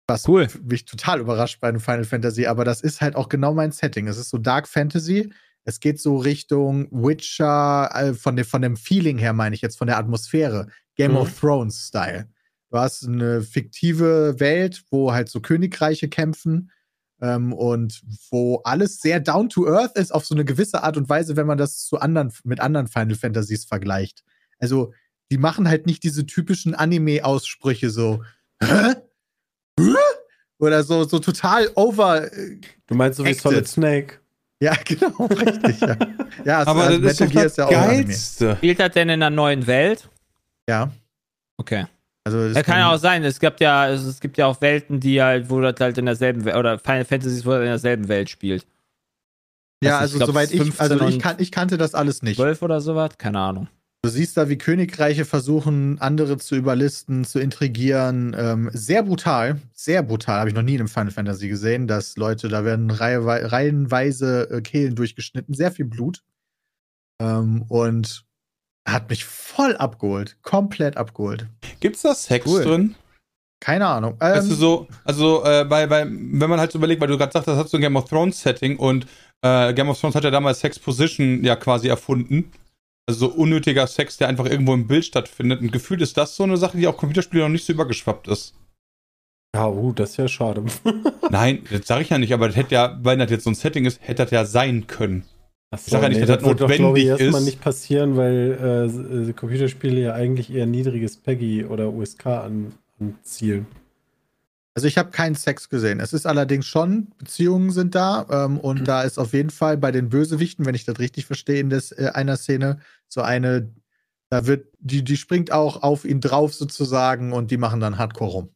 Was 0.08 0.28
Cool. 0.28 0.48
mich 0.62 0.86
total 0.86 1.22
überrascht 1.22 1.60
bei 1.60 1.70
einem 1.70 1.80
Final 1.80 2.06
Fantasy, 2.06 2.46
aber 2.46 2.66
das 2.66 2.82
ist 2.82 3.02
halt 3.02 3.16
auch 3.16 3.30
genau 3.30 3.56
mein 3.56 3.72
Setting. 3.72 4.08
Es 4.08 4.18
ist 4.18 4.30
so 4.30 4.38
Dark 4.38 4.68
Fantasy. 4.68 5.34
Es 5.70 5.80
geht 5.80 6.00
so 6.02 6.18
Richtung 6.18 6.88
Witcher, 6.92 7.90
äh, 7.94 8.14
von, 8.14 8.36
dem, 8.36 8.46
von 8.46 8.62
dem 8.62 8.76
Feeling 8.76 9.18
her 9.20 9.34
meine 9.34 9.56
ich 9.56 9.62
jetzt, 9.62 9.78
von 9.78 9.88
der 9.88 9.98
Atmosphäre. 9.98 10.68
Game 10.96 11.12
Mhm. 11.12 11.18
of 11.18 11.40
Thrones 11.40 11.88
Style. 11.88 12.28
Du 12.72 12.78
hast 12.78 13.06
eine 13.08 13.42
fiktive 13.42 14.40
Welt, 14.40 14.84
wo 14.92 15.14
halt 15.14 15.30
so 15.30 15.40
Königreiche 15.40 16.10
kämpfen 16.10 16.72
ähm, 17.22 17.54
und 17.54 18.02
wo 18.32 18.58
alles 18.64 19.00
sehr 19.00 19.20
down 19.20 19.50
to 19.50 19.68
earth 19.68 19.96
ist 19.98 20.12
auf 20.14 20.26
so 20.26 20.36
eine 20.36 20.46
gewisse 20.46 20.84
Art 20.84 20.98
und 20.98 21.08
Weise, 21.10 21.36
wenn 21.36 21.48
man 21.48 21.58
das 21.58 21.86
zu 21.86 22.00
anderen, 22.00 22.32
mit 22.44 22.60
anderen 22.60 22.88
Final 22.88 23.16
Fantasies 23.16 23.66
vergleicht. 23.66 24.24
Also, 24.60 24.94
die 25.32 25.38
machen 25.38 25.68
halt 25.70 25.86
nicht 25.86 26.04
diese 26.04 26.26
typischen 26.26 26.74
Anime-Aussprüche 26.76 27.90
so, 27.92 28.24
hä? 28.62 28.96
Hä? 29.80 29.94
Oder 30.60 30.84
so, 30.84 31.04
so 31.06 31.20
total 31.20 31.70
over. 31.76 32.32
äh, 32.34 32.58
Du 32.88 32.96
meinst 32.96 33.18
so 33.18 33.24
wie 33.24 33.30
Acted. 33.30 33.42
Solid 33.44 33.68
Snake. 33.68 34.20
Ja, 34.62 34.74
genau, 34.86 35.26
richtig, 35.26 35.80
ja. 35.80 35.96
Ja, 36.44 36.68
Aber 36.68 36.84
also 36.84 37.00
das 37.02 37.20
ist 37.20 37.22
doch 37.22 37.32
das 37.42 37.60
auch 37.60 37.72
Anime. 37.72 38.06
Geilste. 38.06 38.56
Spielt 38.58 38.80
das 38.80 38.92
denn 38.92 39.10
in 39.10 39.22
einer 39.24 39.30
neuen 39.30 39.66
Welt? 39.68 40.10
Ja, 40.70 40.92
Okay. 41.58 41.86
also 42.26 42.48
das 42.48 42.56
Ja, 42.58 42.64
kann 42.64 42.80
ja 42.80 42.94
auch 42.94 42.98
sein. 42.98 43.24
Es 43.24 43.40
gibt 43.40 43.60
ja, 43.62 43.90
es, 43.90 44.04
es 44.04 44.20
gibt 44.20 44.38
ja 44.38 44.46
auch 44.48 44.60
Welten, 44.62 45.00
die 45.00 45.22
halt, 45.22 45.50
wo 45.50 45.60
das 45.62 45.76
halt 45.80 45.98
in 45.98 46.06
derselben 46.06 46.46
Welt, 46.46 46.56
oder 46.56 46.78
Final 46.80 47.06
Fantasy, 47.06 47.44
wo 47.46 47.52
das 47.52 47.60
in 47.62 47.66
derselben 47.66 48.08
Welt 48.08 48.30
spielt. 48.30 48.66
Ja, 49.84 50.00
Also 50.00 50.18
ich 50.18 50.22
also 50.22 50.26
glaub, 50.26 50.28
soweit 50.30 50.52
ich, 50.52 50.62
15 50.62 50.80
also 50.92 51.08
ich, 51.08 51.20
kan 51.20 51.36
ich 51.40 51.52
kannte 51.52 51.78
das 51.78 51.96
alles 51.96 52.22
nicht. 52.22 52.36
12 52.38 52.62
oder 52.62 52.82
sowas? 52.82 53.12
Keine 53.18 53.40
Ahnung. 53.40 53.68
Du 54.02 54.10
siehst 54.10 54.38
da, 54.38 54.48
wie 54.48 54.58
Königreiche 54.58 55.26
versuchen, 55.26 56.00
andere 56.00 56.38
zu 56.38 56.56
überlisten, 56.56 57.26
zu 57.26 57.40
intrigieren. 57.40 58.34
Ähm, 58.38 58.70
sehr 58.74 59.04
brutal, 59.04 59.60
sehr 59.74 60.04
brutal. 60.04 60.40
Habe 60.40 60.50
ich 60.50 60.56
noch 60.56 60.62
nie 60.62 60.76
in 60.76 60.80
einem 60.80 60.88
Final 60.88 61.12
Fantasy 61.12 61.50
gesehen, 61.50 61.86
dass 61.86 62.16
Leute, 62.16 62.48
da 62.48 62.64
werden 62.64 62.92
reihe, 62.92 63.26
reihenweise 63.26 64.50
äh, 64.52 64.62
Kehlen 64.62 64.96
durchgeschnitten, 64.96 65.54
sehr 65.54 65.74
viel 65.74 65.84
Blut. 65.84 66.24
Ähm, 67.22 67.66
und 67.68 68.24
hat 68.88 69.10
mich 69.10 69.26
voll 69.26 69.76
abgeholt, 69.76 70.38
komplett 70.44 70.96
abgeholt. 70.96 71.48
Gibt's 71.82 72.02
da 72.04 72.16
Sex 72.16 72.46
Cool. 72.48 72.64
drin? 72.64 72.96
Keine 73.60 73.86
Ahnung. 73.86 74.18
Ähm, 74.22 74.48
du, 74.48 74.56
so, 74.56 74.88
also 75.04 75.44
äh, 75.44 75.66
bei, 75.66 75.86
bei, 75.88 76.06
wenn 76.06 76.50
man 76.50 76.62
halt 76.62 76.72
so 76.72 76.78
überlegt, 76.78 77.02
weil 77.02 77.10
du 77.10 77.18
gerade 77.18 77.34
sagst, 77.34 77.50
das 77.50 77.58
hat 77.58 77.68
so 77.68 77.78
ein 77.78 77.82
Game 77.82 77.98
of 77.98 78.06
Thrones 78.06 78.42
Setting 78.42 78.78
und 78.78 79.06
äh, 79.42 79.74
Game 79.74 79.90
of 79.90 80.00
Thrones 80.00 80.16
hat 80.16 80.24
ja 80.24 80.32
damals 80.32 80.62
Sex 80.62 80.80
Position 80.80 81.44
ja 81.44 81.58
quasi 81.58 81.90
erfunden. 81.90 82.54
Also 83.10 83.28
so 83.28 83.34
unnötiger 83.34 83.88
Sex, 83.88 84.18
der 84.18 84.28
einfach 84.28 84.46
irgendwo 84.46 84.76
im 84.76 84.86
Bild 84.86 85.04
stattfindet. 85.04 85.62
Und 85.62 85.72
gefühlt 85.72 86.00
ist 86.02 86.16
das 86.16 86.36
so 86.36 86.44
eine 86.44 86.58
Sache, 86.58 86.78
die 86.78 86.86
auf 86.86 86.96
Computerspielen 86.96 87.48
noch 87.48 87.52
nicht 87.52 87.66
so 87.66 87.74
übergeschwappt 87.74 88.28
ist. 88.28 88.54
Ja, 89.56 89.68
uh, 89.68 89.92
das 89.94 90.12
ist 90.12 90.18
ja 90.18 90.28
schade. 90.28 90.64
Nein, 91.32 91.64
das 91.72 91.88
sage 91.88 92.04
ich 92.04 92.12
ja 92.12 92.20
nicht, 92.20 92.36
aber 92.36 92.46
das 92.46 92.56
hätte 92.56 92.76
ja, 92.76 93.00
weil 93.02 93.18
das 93.18 93.32
jetzt 93.32 93.46
so 93.46 93.50
ein 93.50 93.56
Setting 93.56 93.86
ist, 93.86 94.00
hätte 94.08 94.22
das 94.22 94.32
ja 94.32 94.46
sein 94.46 94.86
können. 94.86 95.24
Achso, 95.72 95.88
Ich 95.88 95.92
sag 95.92 96.04
ja 96.04 96.10
nicht, 96.10 96.22
dass 96.22 96.28
das 96.28 96.46
wird 96.46 96.62
doch, 96.62 96.68
glaub 96.68 96.80
notwendig 96.80 97.04
ich, 97.06 97.10
erstmal 97.10 97.42
ist. 97.42 97.46
nicht 97.48 97.62
passieren, 97.62 98.16
weil 98.16 99.28
äh, 99.28 99.34
Computerspiele 99.34 100.02
ja 100.02 100.14
eigentlich 100.14 100.54
eher 100.54 100.68
niedriges 100.68 101.18
PEGI 101.18 101.66
oder 101.66 101.92
USK 101.92 102.28
an, 102.28 102.74
anzielen. 103.00 103.66
Also 104.80 104.88
ich 104.88 104.98
habe 104.98 105.12
keinen 105.12 105.36
Sex 105.36 105.68
gesehen. 105.68 106.00
Es 106.00 106.14
ist 106.14 106.26
allerdings 106.26 106.66
schon, 106.66 107.10
Beziehungen 107.18 107.72
sind 107.72 107.96
da 107.96 108.26
ähm, 108.30 108.58
und 108.58 108.88
da 108.88 109.02
ist 109.02 109.20
auf 109.20 109.34
jeden 109.34 109.50
Fall 109.50 109.76
bei 109.76 109.92
den 109.92 110.08
Bösewichten, 110.08 110.66
wenn 110.66 110.74
ich 110.74 110.86
das 110.86 111.00
richtig 111.00 111.26
verstehe, 111.26 111.60
in 111.60 111.70
des, 111.70 111.92
äh, 111.92 112.12
einer 112.14 112.38
Szene 112.38 112.80
so 113.10 113.22
eine, 113.22 113.74
da 114.30 114.46
wird, 114.46 114.68
die, 114.80 115.04
die 115.04 115.18
springt 115.18 115.52
auch 115.52 115.84
auf 115.84 116.06
ihn 116.06 116.22
drauf 116.22 116.54
sozusagen 116.54 117.34
und 117.34 117.52
die 117.52 117.58
machen 117.58 117.82
dann 117.82 117.98
Hardcore 117.98 118.32
rum. 118.32 118.50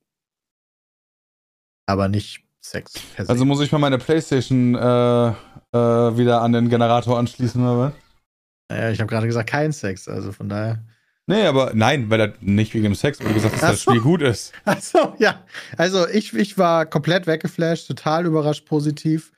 Aber 1.87 2.07
nicht 2.07 2.45
Sex. 2.61 2.93
Also 3.27 3.43
muss 3.43 3.59
ich 3.59 3.73
mal 3.73 3.79
meine 3.79 3.97
Playstation 3.97 4.75
äh, 4.75 5.27
äh, 5.27 6.17
wieder 6.17 6.41
an 6.41 6.53
den 6.53 6.69
Generator 6.69 7.19
anschließen, 7.19 7.61
oder 7.61 7.77
was? 8.71 8.77
ja, 8.79 8.91
ich 8.91 9.01
habe 9.01 9.09
gerade 9.09 9.27
gesagt, 9.27 9.49
kein 9.49 9.73
Sex, 9.73 10.07
also 10.07 10.31
von 10.31 10.47
daher. 10.47 10.85
Nee, 11.25 11.43
aber 11.45 11.71
nein, 11.73 12.09
weil 12.09 12.17
das 12.17 12.31
nicht 12.41 12.73
wegen 12.73 12.83
dem 12.83 12.95
Sex, 12.95 13.19
wie 13.21 13.33
gesagt, 13.33 13.55
dass 13.55 13.63
Ach 13.63 13.69
das 13.71 13.83
so. 13.83 13.91
Spiel 13.91 14.01
gut 14.01 14.21
ist. 14.21 14.51
Achso, 14.65 15.15
ja. 15.19 15.45
Also 15.77 16.07
ich, 16.07 16.33
ich 16.33 16.57
war 16.57 16.85
komplett 16.85 17.27
weggeflasht, 17.27 17.87
total 17.87 18.25
überrascht 18.25 18.65
positiv. 18.65 19.31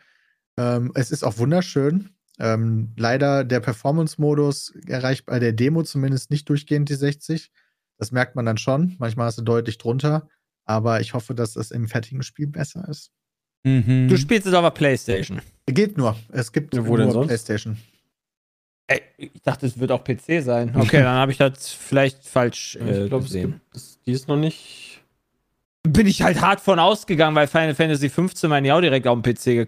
Ähm, 0.57 0.91
es 0.95 1.11
ist 1.11 1.23
auch 1.23 1.37
wunderschön. 1.37 2.09
Ähm, 2.39 2.91
leider 2.97 3.43
der 3.43 3.59
Performance-Modus 3.59 4.73
erreicht 4.87 5.25
bei 5.25 5.37
der 5.39 5.53
Demo 5.53 5.83
zumindest 5.83 6.31
nicht 6.31 6.49
durchgehend 6.49 6.89
die 6.89 6.95
60. 6.95 7.51
Das 7.97 8.11
merkt 8.11 8.35
man 8.35 8.45
dann 8.45 8.57
schon. 8.57 8.95
Manchmal 8.97 9.27
hast 9.27 9.37
du 9.37 9.43
deutlich 9.43 9.77
drunter. 9.77 10.27
Aber 10.65 10.99
ich 11.01 11.13
hoffe, 11.13 11.35
dass 11.35 11.55
es 11.55 11.69
im 11.69 11.87
fertigen 11.87 12.23
Spiel 12.23 12.47
besser 12.47 12.87
ist. 12.89 13.11
Mhm. 13.63 14.07
Du 14.09 14.17
spielst 14.17 14.47
es 14.47 14.53
auf 14.53 14.63
der 14.63 14.71
Playstation. 14.71 15.41
Geht 15.67 15.97
nur. 15.97 16.15
Es 16.31 16.51
gibt 16.51 16.73
Ja, 16.73 16.85
wo 16.87 16.97
denn 16.97 17.05
nur 17.05 17.13
sonst? 17.13 17.27
PlayStation. 17.27 17.77
Ey, 18.87 19.01
ich 19.17 19.41
dachte, 19.41 19.65
es 19.65 19.79
wird 19.79 19.91
auch 19.91 20.03
PC 20.03 20.43
sein. 20.43 20.73
Okay, 20.79 20.97
dann 21.01 21.15
habe 21.15 21.31
ich 21.31 21.37
das 21.39 21.71
vielleicht 21.71 22.23
falsch 22.23 22.75
äh, 22.79 23.03
ich 23.03 23.09
glaube, 23.09 23.23
es 23.25 23.31
gesehen. 23.31 23.51
gibt, 23.53 23.75
es, 23.75 23.99
die 24.05 24.11
ist 24.11 24.27
noch 24.27 24.37
nicht. 24.37 25.01
Bin 25.83 26.07
ich 26.07 26.21
halt 26.21 26.41
hart 26.41 26.61
von 26.61 26.79
ausgegangen, 26.79 27.35
weil 27.35 27.47
Final 27.47 27.75
Fantasy 27.75 28.09
15 28.09 28.49
meine 28.49 28.67
ich 28.67 28.73
auch 28.73 28.81
direkt 28.81 29.07
auf 29.07 29.19
dem 29.19 29.23
PC 29.33 29.43
ge 29.43 29.67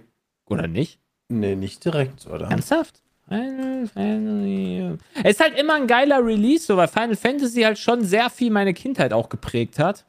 Oder 0.50 0.68
nicht? 0.68 1.00
Nee, 1.30 1.56
nicht 1.56 1.84
direkt, 1.86 2.26
oder? 2.28 2.48
Ernsthaft? 2.48 3.02
Final 3.28 3.88
Fantasy. 3.88 4.98
Es 5.24 5.32
ist 5.32 5.40
halt 5.42 5.58
immer 5.60 5.76
ein 5.76 5.88
geiler 5.88 6.26
Release, 6.26 6.66
so, 6.66 6.78
weil 6.78 6.88
Final 6.88 7.16
Fantasy 7.16 7.62
halt 7.62 7.78
schon 7.78 8.04
sehr 8.06 8.30
viel 8.30 8.50
meine 8.52 8.74
Kindheit 8.74 9.14
auch 9.14 9.30
geprägt 9.30 9.80
hat. 9.80 10.06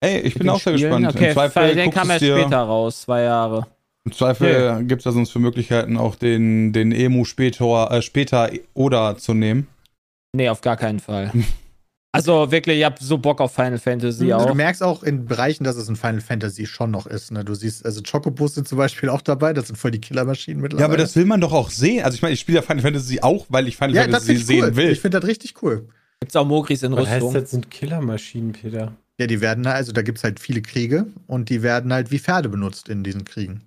Ey, 0.00 0.20
ich 0.20 0.34
Mit 0.34 0.42
bin 0.42 0.50
auch 0.50 0.60
sehr 0.60 0.76
Spielen. 0.78 1.02
gespannt. 1.02 1.16
Okay, 1.16 1.28
Im 1.28 1.32
Zweifel, 1.34 1.74
den 1.74 1.84
guckst 1.90 1.98
kam 1.98 2.08
dir, 2.18 2.38
später 2.40 2.58
raus, 2.62 3.02
zwei 3.02 3.22
Jahre. 3.22 3.66
Im 4.04 4.12
Zweifel 4.12 4.84
gibt 4.84 5.00
es 5.00 5.04
da 5.04 5.12
sonst 5.12 5.30
für 5.30 5.38
Möglichkeiten, 5.38 5.96
auch 5.96 6.16
den, 6.16 6.72
den 6.72 6.90
Emu 6.92 7.24
später, 7.24 7.90
äh, 7.90 8.02
später 8.02 8.50
oder 8.74 9.16
zu 9.16 9.32
nehmen. 9.34 9.68
Nee, 10.34 10.48
auf 10.48 10.60
gar 10.60 10.76
keinen 10.76 11.00
Fall. 11.00 11.30
Also 12.14 12.50
wirklich, 12.50 12.78
ich 12.78 12.84
hab 12.84 12.98
so 12.98 13.16
Bock 13.16 13.40
auf 13.40 13.54
Final 13.54 13.78
Fantasy 13.78 14.30
Also 14.30 14.44
auch. 14.44 14.50
du 14.50 14.54
merkst 14.54 14.82
auch 14.82 15.02
in 15.02 15.24
Bereichen, 15.24 15.64
dass 15.64 15.76
es 15.76 15.88
ein 15.88 15.96
Final 15.96 16.20
Fantasy 16.20 16.66
schon 16.66 16.90
noch 16.90 17.06
ist. 17.06 17.32
Ne? 17.32 17.42
Du 17.42 17.54
siehst, 17.54 17.86
also 17.86 18.02
Chocobos 18.02 18.54
sind 18.54 18.68
zum 18.68 18.76
Beispiel 18.76 19.08
auch 19.08 19.22
dabei. 19.22 19.54
Das 19.54 19.68
sind 19.68 19.76
voll 19.76 19.92
die 19.92 20.00
Killermaschinen 20.00 20.60
mittlerweile. 20.60 20.82
Ja, 20.82 20.92
aber 20.92 20.98
das 20.98 21.16
will 21.16 21.24
man 21.24 21.40
doch 21.40 21.54
auch 21.54 21.70
sehen. 21.70 22.04
Also 22.04 22.16
ich 22.16 22.20
meine, 22.20 22.34
ich 22.34 22.40
spiele 22.40 22.56
ja 22.56 22.62
Final 22.62 22.82
Fantasy 22.82 23.20
auch, 23.22 23.46
weil 23.48 23.66
ich 23.66 23.78
Final 23.78 23.94
ja, 23.94 24.06
das 24.06 24.26
Fantasy 24.26 24.32
ich 24.32 24.40
cool. 24.60 24.66
sehen 24.66 24.76
will. 24.76 24.90
Ich 24.90 25.00
finde 25.00 25.20
das 25.20 25.26
richtig 25.28 25.54
cool. 25.62 25.88
Gibt's 26.20 26.36
auch 26.36 26.46
Mogris 26.46 26.82
in 26.82 26.92
Was 26.92 27.08
heißt 27.08 27.24
Rüstung? 27.24 27.32
das 27.32 27.50
sind 27.50 27.70
Killermaschinen, 27.70 28.52
Peter? 28.52 28.92
Ja, 29.18 29.26
die 29.26 29.40
werden, 29.40 29.66
also 29.66 29.92
da 29.92 30.02
gibt 30.02 30.18
es 30.18 30.24
halt 30.24 30.38
viele 30.38 30.60
Kriege 30.60 31.06
und 31.26 31.48
die 31.48 31.62
werden 31.62 31.94
halt 31.94 32.10
wie 32.10 32.18
Pferde 32.18 32.50
benutzt 32.50 32.90
in 32.90 33.04
diesen 33.04 33.24
Kriegen. 33.24 33.62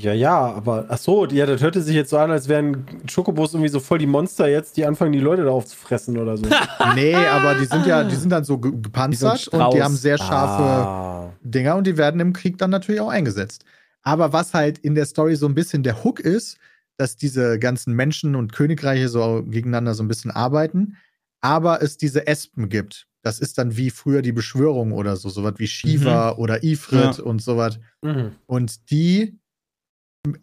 Ja, 0.00 0.12
ja, 0.12 0.36
aber 0.38 0.86
ach 0.88 0.98
so, 0.98 1.26
ja, 1.26 1.46
das 1.46 1.60
hörte 1.62 1.82
sich 1.82 1.94
jetzt 1.94 2.10
so 2.10 2.18
an, 2.18 2.30
als 2.30 2.48
wären 2.48 2.86
Schokobos 3.10 3.54
irgendwie 3.54 3.68
so 3.70 3.80
voll 3.80 3.98
die 3.98 4.06
Monster 4.06 4.48
jetzt, 4.48 4.76
die 4.76 4.84
anfangen, 4.86 5.12
die 5.12 5.20
Leute 5.20 5.44
da 5.44 5.50
aufzufressen 5.50 6.16
oder 6.18 6.36
so. 6.36 6.44
Nee, 6.94 7.14
aber 7.14 7.54
die 7.54 7.66
sind 7.66 7.86
ja, 7.86 8.04
die 8.04 8.16
sind 8.16 8.30
dann 8.30 8.44
so 8.44 8.58
ge 8.58 8.72
gepanzert 8.80 9.40
Strauß. 9.40 9.66
und 9.66 9.74
die 9.74 9.82
haben 9.82 9.96
sehr 9.96 10.18
scharfe 10.18 10.62
Ah. 10.62 11.32
Dinger 11.42 11.76
und 11.76 11.86
die 11.86 11.96
werden 11.96 12.20
im 12.20 12.32
Krieg 12.32 12.58
dann 12.58 12.70
natürlich 12.70 13.00
auch 13.00 13.10
eingesetzt. 13.10 13.64
Aber 14.02 14.32
was 14.32 14.54
halt 14.54 14.78
in 14.78 14.94
der 14.94 15.04
Story 15.06 15.36
so 15.36 15.46
ein 15.46 15.54
bisschen 15.54 15.82
der 15.82 16.02
Hook 16.04 16.20
ist, 16.20 16.56
dass 16.96 17.16
diese 17.16 17.58
ganzen 17.58 17.94
Menschen 17.94 18.34
und 18.34 18.52
Königreiche 18.52 19.08
so 19.08 19.42
gegeneinander 19.46 19.94
so 19.94 20.02
ein 20.02 20.08
bisschen 20.08 20.30
arbeiten, 20.30 20.96
aber 21.40 21.82
es 21.82 21.96
diese 21.96 22.26
Espen 22.26 22.68
gibt. 22.68 23.06
Das 23.22 23.40
ist 23.40 23.58
dann 23.58 23.76
wie 23.76 23.90
früher 23.90 24.22
die 24.22 24.32
Beschwörung 24.32 24.92
oder 24.92 25.16
so, 25.16 25.28
sowas 25.28 25.54
wie 25.58 25.66
Shiva 25.66 26.32
oder 26.36 26.62
Ifrit 26.64 27.18
Ja. 27.18 27.24
und 27.24 27.42
sowas. 27.42 27.78
Mhm. 28.02 28.32
Und 28.46 28.90
die 28.90 29.37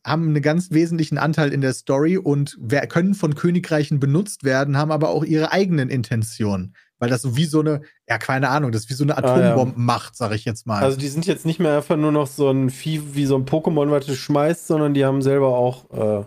haben 0.06 0.30
einen 0.30 0.42
ganz 0.42 0.72
wesentlichen 0.72 1.18
Anteil 1.18 1.52
in 1.52 1.62
der 1.62 1.74
Story 1.74 2.18
und 2.18 2.58
können 2.90 3.14
von 3.14 3.36
Königreichen 3.36 4.00
benutzt 4.00 4.44
werden, 4.44 4.78
haben 4.78 4.92
aber 4.92 5.10
auch 5.10 5.24
ihre 5.24 5.52
eigenen 5.52 5.90
Intentionen. 5.90 6.76
Weil 6.98 7.10
das 7.10 7.22
so 7.22 7.36
wie 7.36 7.46
so 7.46 7.60
eine, 7.60 7.82
ja, 8.08 8.18
keine 8.18 8.50
Ahnung, 8.50 8.72
das 8.72 8.84
ist 8.84 8.90
wie 8.90 8.94
so 8.94 9.04
eine 9.04 9.18
Ah, 9.18 9.22
ja. 9.22 9.34
Atombombenmacht, 9.34 10.16
sag 10.16 10.32
ich 10.32 10.46
jetzt 10.46 10.66
mal. 10.66 10.82
Also 10.82 10.98
die 10.98 11.10
sind 11.10 11.26
jetzt 11.26 11.46
nicht 11.46 11.60
mehr 11.60 11.76
einfach 11.78 11.98
nur 11.98 12.12
noch 12.12 12.28
so 12.28 12.50
ein 12.50 12.70
Vieh 12.70 13.16
wie 13.16 13.26
so 13.26 13.36
ein 13.36 13.46
Pokémon, 13.46 13.92
was 13.92 14.06
du 14.06 14.16
schmeißt, 14.16 14.68
sondern 14.68 14.94
die 14.94 15.04
haben 15.04 15.22
selber 15.22 15.50
auch. 15.50 15.92
Äh, 15.92 16.26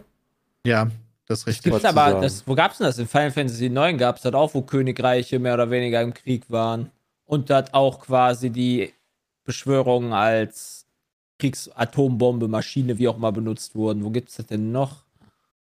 ja, 0.68 0.88
das 1.26 1.40
ist 1.40 1.46
richtig. 1.46 1.72
Gibt's 1.72 1.86
aber, 1.86 2.20
das, 2.20 2.46
wo 2.46 2.54
gab's 2.54 2.78
denn 2.78 2.86
das? 2.86 2.98
In 2.98 3.08
Final 3.08 3.30
Fantasy 3.30 3.70
9 3.70 3.96
gab's 3.96 4.22
das 4.22 4.34
auch, 4.34 4.52
wo 4.52 4.60
Königreiche 4.62 5.38
mehr 5.38 5.54
oder 5.54 5.70
weniger 5.70 6.02
im 6.02 6.12
Krieg 6.12 6.50
waren. 6.50 6.90
Und 7.24 7.48
das 7.48 7.72
auch 7.72 8.00
quasi 8.00 8.50
die 8.50 8.92
Beschwörungen 9.44 10.12
als 10.12 10.77
Kriegsatombombe, 11.38 12.48
Maschine, 12.48 12.98
wie 12.98 13.08
auch 13.08 13.16
immer 13.16 13.32
benutzt 13.32 13.74
wurden. 13.74 14.04
Wo 14.04 14.10
gibt's 14.10 14.36
das 14.36 14.46
denn 14.46 14.72
noch? 14.72 15.04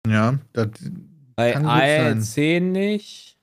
Ja, 0.07 0.39
das, 0.53 0.69
Bei. 1.37 1.57
AL10 1.57 2.61
nicht. 2.61 3.39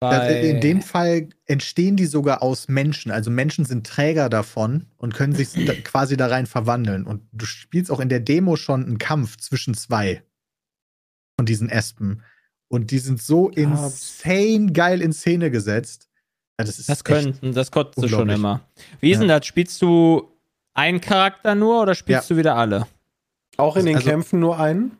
das, 0.00 0.28
in 0.42 0.60
dem 0.60 0.80
Fall 0.82 1.28
entstehen 1.46 1.96
die 1.96 2.06
sogar 2.06 2.42
aus 2.42 2.68
Menschen. 2.68 3.10
Also 3.12 3.30
Menschen 3.30 3.64
sind 3.64 3.86
Träger 3.86 4.28
davon 4.28 4.86
und 4.96 5.14
können 5.14 5.34
sich 5.34 5.52
da, 5.66 5.74
quasi 5.74 6.16
da 6.16 6.28
rein 6.28 6.46
verwandeln. 6.46 7.04
Und 7.04 7.22
du 7.32 7.46
spielst 7.46 7.90
auch 7.90 8.00
in 8.00 8.08
der 8.08 8.20
Demo 8.20 8.56
schon 8.56 8.84
einen 8.84 8.98
Kampf 8.98 9.36
zwischen 9.36 9.74
zwei 9.74 10.22
von 11.38 11.46
diesen 11.46 11.68
Espen. 11.68 12.22
Und 12.68 12.90
die 12.90 12.98
sind 12.98 13.22
so 13.22 13.50
Ja. 13.50 13.62
insane 13.64 14.72
geil 14.72 15.00
in 15.00 15.12
Szene 15.12 15.50
gesetzt. 15.50 16.08
Das 16.58 16.78
ist 16.78 16.88
das 16.88 17.04
könnten, 17.04 17.52
das 17.54 17.70
konntest 17.70 18.02
du 18.02 18.08
schon 18.08 18.28
immer. 18.28 18.68
Wie 19.00 19.12
ist 19.12 19.20
denn 19.20 19.28
das? 19.28 19.46
Spielst 19.46 19.80
du 19.80 20.28
einen 20.78 21.00
Charakter 21.00 21.54
nur 21.54 21.82
oder 21.82 21.94
spielst 21.94 22.30
du 22.30 22.36
wieder 22.36 22.56
alle? 22.56 22.86
auch 23.56 23.76
in 23.76 23.86
den 23.86 23.96
Also- 23.96 24.08
Kämpfen 24.08 24.38
nur 24.40 24.58
einen? 24.60 24.92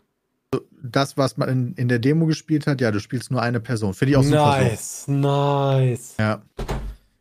das, 0.82 1.16
was 1.16 1.36
man 1.36 1.48
in, 1.48 1.72
in 1.74 1.88
der 1.88 1.98
Demo 1.98 2.26
gespielt 2.26 2.66
hat, 2.66 2.80
ja, 2.80 2.90
du 2.92 3.00
spielst 3.00 3.30
nur 3.30 3.42
eine 3.42 3.60
Person. 3.60 3.94
Finde 3.94 4.10
ich 4.12 4.16
auch 4.16 4.22
super. 4.22 4.58
Nice, 4.60 5.08
nice. 5.08 6.14
So. 6.16 6.22
Ja. 6.22 6.42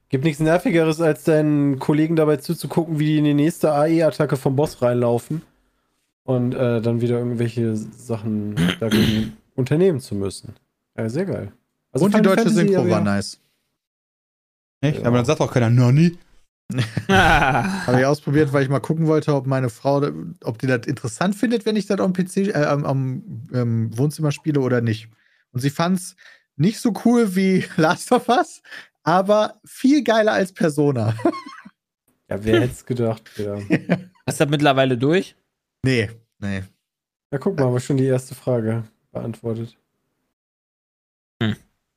Gibt 0.09 0.23
nichts 0.23 0.39
Nervigeres, 0.39 1.01
als 1.01 1.23
deinen 1.23 1.79
Kollegen 1.79 2.15
dabei 2.15 2.37
zuzugucken, 2.37 2.99
wie 2.99 3.05
die 3.07 3.17
in 3.17 3.25
die 3.25 3.33
nächste 3.33 3.73
AE-Attacke 3.73 4.37
vom 4.37 4.55
Boss 4.55 4.81
reinlaufen 4.81 5.41
und 6.23 6.53
äh, 6.53 6.81
dann 6.81 7.01
wieder 7.01 7.17
irgendwelche 7.17 7.75
Sachen 7.75 8.55
dagegen 8.79 9.35
unternehmen 9.55 9.99
zu 9.99 10.15
müssen. 10.15 10.53
Ja, 10.97 11.09
sehr 11.09 11.25
geil. 11.25 11.51
Also 11.91 12.05
Und 12.05 12.15
die 12.15 12.21
deutsche 12.21 12.43
Fantasy, 12.43 12.55
Synchro 12.67 12.81
aber 12.81 12.89
war 12.91 12.97
ja. 12.99 13.03
nice. 13.03 13.39
Echt? 14.81 14.99
Ja. 15.01 15.07
Aber 15.07 15.17
dann 15.17 15.25
sagt 15.25 15.41
auch 15.41 15.51
keiner, 15.51 15.69
Nani. 15.69 16.17
Habe 17.07 17.99
ich 17.99 18.05
ausprobiert, 18.05 18.51
weil 18.51 18.63
ich 18.63 18.69
mal 18.69 18.79
gucken 18.79 19.07
wollte, 19.07 19.33
ob 19.33 19.47
meine 19.47 19.69
Frau, 19.69 20.05
ob 20.43 20.57
die 20.59 20.67
das 20.67 20.85
interessant 20.85 21.35
findet, 21.35 21.65
wenn 21.65 21.77
ich 21.77 21.85
das 21.85 21.99
am 21.99 22.13
PC, 22.13 22.37
äh, 22.37 22.65
am, 22.65 22.85
am 22.85 23.47
ähm, 23.53 23.97
Wohnzimmer 23.97 24.31
spiele 24.31 24.59
oder 24.59 24.81
nicht. 24.81 25.09
Und 25.51 25.61
sie 25.61 25.69
fand 25.69 25.97
es 25.97 26.15
nicht 26.57 26.79
so 26.79 26.93
cool 27.05 27.35
wie 27.35 27.65
Last 27.77 28.11
of 28.11 28.27
Us, 28.27 28.61
aber 29.03 29.61
viel 29.65 30.03
geiler 30.03 30.33
als 30.33 30.51
Persona. 30.51 31.15
Ja, 32.29 32.43
wer 32.43 32.59
hätte 32.59 32.73
es 32.73 32.85
gedacht? 32.85 33.23
Ja. 33.37 33.55
Hast 34.27 34.39
du 34.39 34.43
das 34.43 34.49
mittlerweile 34.49 34.97
durch? 34.97 35.35
nee, 35.83 36.09
nee. 36.39 36.63
ja, 37.31 37.37
guck 37.37 37.57
mal, 37.57 37.67
haben 37.67 37.73
wir 37.73 37.79
schon 37.79 37.95
die 37.95 38.05
erste 38.05 38.35
Frage 38.35 38.83
beantwortet. 39.13 39.77
Hm. 41.41 41.55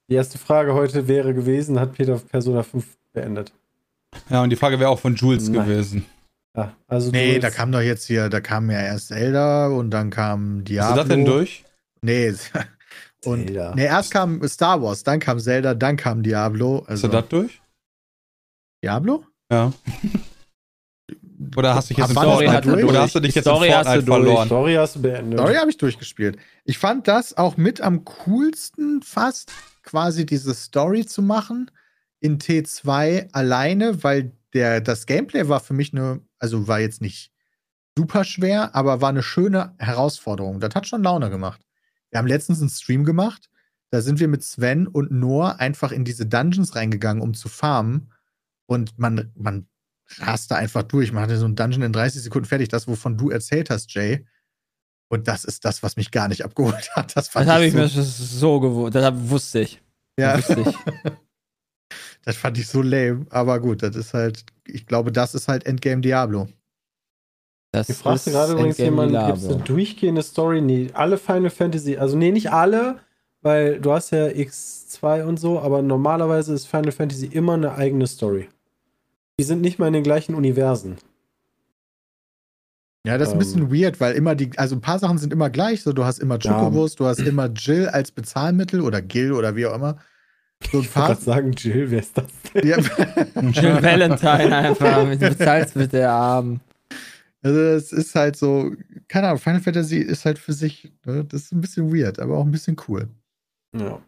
Die 0.08 0.14
erste 0.14 0.38
Frage 0.38 0.74
heute 0.74 1.08
wäre 1.08 1.34
gewesen, 1.34 1.80
hat 1.80 1.94
Peter 1.94 2.16
Persona 2.18 2.62
5 2.62 2.86
beendet? 3.12 3.52
Ja, 4.30 4.42
und 4.42 4.50
die 4.50 4.56
Frage 4.56 4.78
wäre 4.78 4.90
auch 4.90 5.00
von 5.00 5.14
Jules 5.16 5.48
Nein. 5.48 5.66
gewesen. 5.66 6.06
Ja, 6.56 6.74
also 6.88 7.10
Nee, 7.10 7.38
da 7.38 7.50
kam 7.50 7.70
doch 7.72 7.80
jetzt 7.80 8.06
hier, 8.06 8.28
da 8.28 8.40
kam 8.40 8.70
ja 8.70 8.80
erst 8.80 9.08
Zelda 9.08 9.68
und 9.68 9.90
dann 9.90 10.10
kam 10.10 10.64
Diablo. 10.64 10.94
Du 10.94 11.00
das 11.00 11.08
denn 11.08 11.24
durch? 11.24 11.64
Nee. 12.02 12.34
Und 13.24 13.48
Zelda. 13.48 13.74
nee, 13.74 13.84
erst 13.84 14.12
kam 14.12 14.42
Star 14.48 14.80
Wars, 14.82 15.02
dann 15.02 15.20
kam 15.20 15.38
Zelda, 15.38 15.74
dann 15.74 15.98
kam 15.98 16.22
Diablo. 16.22 16.80
Hast 16.82 16.88
Also, 16.88 17.08
du 17.08 17.12
das 17.12 17.28
durch? 17.28 17.60
Diablo? 18.82 19.24
Ja. 19.52 19.72
Oder 21.56 21.74
hast 21.74 21.90
du 21.90 21.94
dich 21.94 21.98
jetzt 21.98 22.10
in 22.10 22.16
Story 22.16 22.44
ist 22.46 22.52
Fortnite, 22.52 22.70
durch? 22.76 22.84
oder 22.84 23.00
hast 23.00 23.14
du 23.14 23.20
dich 23.20 23.34
jetzt 23.34 23.46
in 23.46 23.52
Story 23.52 23.68
hast 23.68 23.86
du 23.86 23.90
Fortnite 23.90 24.06
verloren? 24.12 24.46
Story 24.46 24.74
hast 24.74 24.96
du 24.96 25.02
beendet. 25.02 25.38
Story 25.40 25.54
habe 25.54 25.70
ich 25.70 25.76
durchgespielt. 25.78 26.38
Ich 26.64 26.78
fand 26.78 27.08
das 27.08 27.36
auch 27.36 27.56
mit 27.56 27.80
am 27.80 28.04
coolsten 28.04 29.02
fast, 29.02 29.50
quasi 29.82 30.26
diese 30.26 30.54
Story 30.54 31.06
zu 31.06 31.22
machen. 31.22 31.70
In 32.20 32.38
T2 32.38 33.32
alleine, 33.32 34.02
weil 34.02 34.32
der, 34.52 34.80
das 34.80 35.06
Gameplay 35.06 35.48
war 35.48 35.60
für 35.60 35.74
mich 35.74 35.92
eine, 35.92 36.20
also 36.38 36.68
war 36.68 36.80
jetzt 36.80 37.00
nicht 37.00 37.32
super 37.96 38.24
schwer, 38.24 38.74
aber 38.74 39.00
war 39.00 39.08
eine 39.08 39.22
schöne 39.22 39.74
Herausforderung. 39.78 40.60
Das 40.60 40.74
hat 40.74 40.86
schon 40.86 41.02
Laune 41.02 41.30
gemacht. 41.30 41.60
Wir 42.10 42.18
haben 42.18 42.26
letztens 42.26 42.60
einen 42.60 42.70
Stream 42.70 43.04
gemacht, 43.04 43.48
da 43.90 44.02
sind 44.02 44.20
wir 44.20 44.28
mit 44.28 44.44
Sven 44.44 44.86
und 44.86 45.10
Noah 45.10 45.58
einfach 45.58 45.92
in 45.92 46.04
diese 46.04 46.26
Dungeons 46.26 46.76
reingegangen, 46.76 47.22
um 47.22 47.34
zu 47.34 47.48
farmen. 47.48 48.12
Und 48.66 48.98
man, 48.98 49.32
man 49.34 49.66
rast 50.18 50.50
da 50.50 50.56
einfach 50.56 50.84
durch. 50.84 51.12
Man 51.12 51.24
hatte 51.24 51.36
so 51.38 51.44
einen 51.44 51.56
Dungeon 51.56 51.82
in 51.82 51.92
30 51.92 52.22
Sekunden 52.22 52.46
fertig, 52.46 52.68
das, 52.68 52.86
wovon 52.86 53.16
du 53.16 53.30
erzählt 53.30 53.68
hast, 53.68 53.92
Jay. 53.92 54.26
Und 55.08 55.26
das 55.26 55.44
ist 55.44 55.64
das, 55.64 55.82
was 55.82 55.96
mich 55.96 56.12
gar 56.12 56.28
nicht 56.28 56.44
abgeholt 56.44 56.90
hat. 56.94 57.16
Das, 57.16 57.30
das 57.30 57.46
habe 57.46 57.66
ich 57.66 57.72
so, 57.72 57.78
mir 57.78 57.88
so 57.88 58.60
gewohnt. 58.60 58.94
Das 58.94 59.12
wusste 59.28 59.60
ich. 59.60 59.82
Ja. 60.16 60.36
Das, 60.36 60.48
wusste 60.48 60.70
ich. 60.70 61.12
das 62.24 62.36
fand 62.36 62.58
ich 62.58 62.68
so 62.68 62.82
lame. 62.82 63.26
Aber 63.30 63.60
gut, 63.60 63.82
das 63.82 63.96
ist 63.96 64.14
halt, 64.14 64.44
ich 64.66 64.86
glaube, 64.86 65.12
das 65.12 65.34
ist 65.34 65.48
halt 65.48 65.66
Endgame 65.66 66.00
Diablo. 66.00 66.48
Das 67.72 67.88
ich 67.88 67.96
fragte 67.96 68.30
gerade 68.30 68.52
übrigens 68.52 68.78
jemand, 68.78 69.12
gibt 69.12 69.38
es 69.38 69.48
eine 69.48 69.62
durchgehende 69.62 70.22
Story? 70.22 70.60
Nee, 70.60 70.90
alle 70.92 71.18
Final 71.18 71.50
Fantasy, 71.50 71.96
also 71.96 72.16
nee, 72.16 72.32
nicht 72.32 72.50
alle, 72.50 72.98
weil 73.42 73.80
du 73.80 73.92
hast 73.92 74.10
ja 74.10 74.26
X2 74.26 75.22
und 75.22 75.38
so, 75.38 75.60
aber 75.60 75.80
normalerweise 75.80 76.52
ist 76.52 76.66
Final 76.66 76.90
Fantasy 76.90 77.26
immer 77.26 77.54
eine 77.54 77.74
eigene 77.74 78.06
Story. 78.08 78.48
Die 79.38 79.44
sind 79.44 79.62
nicht 79.62 79.78
mal 79.78 79.86
in 79.86 79.92
den 79.92 80.02
gleichen 80.02 80.34
Universen. 80.34 80.96
Ja, 83.06 83.16
das 83.16 83.28
ist 83.28 83.34
ein 83.34 83.38
bisschen 83.38 83.62
ähm, 83.62 83.72
weird, 83.72 84.00
weil 84.00 84.14
immer 84.14 84.34
die, 84.34 84.50
also 84.58 84.76
ein 84.76 84.82
paar 84.82 84.98
Sachen 84.98 85.16
sind 85.16 85.32
immer 85.32 85.48
gleich. 85.48 85.82
So, 85.82 85.92
du 85.92 86.04
hast 86.04 86.18
immer 86.18 86.38
Chocobos, 86.38 86.92
ja. 86.92 86.96
du 86.98 87.06
hast 87.06 87.20
immer 87.20 87.46
Jill 87.46 87.88
als 87.88 88.10
Bezahlmittel 88.10 88.82
oder 88.82 89.00
Gil 89.00 89.32
oder 89.32 89.56
wie 89.56 89.66
auch 89.66 89.74
immer. 89.74 89.96
So 90.70 90.80
ich 90.80 90.94
wollte 90.94 91.22
sagen, 91.22 91.52
Jill, 91.52 91.90
wer 91.90 92.00
ist 92.00 92.16
das 92.16 92.26
denn? 92.54 92.68
Ja. 92.68 92.76
Jill 93.50 93.82
Valentine 93.82 94.56
einfach. 94.56 95.02
Du 95.02 95.16
bezahlst 95.16 95.76
mit 95.76 95.92
der 95.92 96.10
Arm. 96.10 96.60
Also, 97.42 97.58
es 97.58 97.92
ist 97.92 98.14
halt 98.14 98.36
so, 98.36 98.72
keine 99.08 99.28
Ahnung, 99.28 99.38
Final 99.38 99.60
Fantasy 99.60 99.98
ist 99.98 100.26
halt 100.26 100.38
für 100.38 100.52
sich, 100.52 100.92
ne, 101.06 101.24
das 101.24 101.44
ist 101.44 101.52
ein 101.52 101.60
bisschen 101.60 101.92
weird, 101.94 102.18
aber 102.18 102.36
auch 102.36 102.44
ein 102.44 102.50
bisschen 102.50 102.76
cool. 102.88 103.08
Ja. 103.74 104.00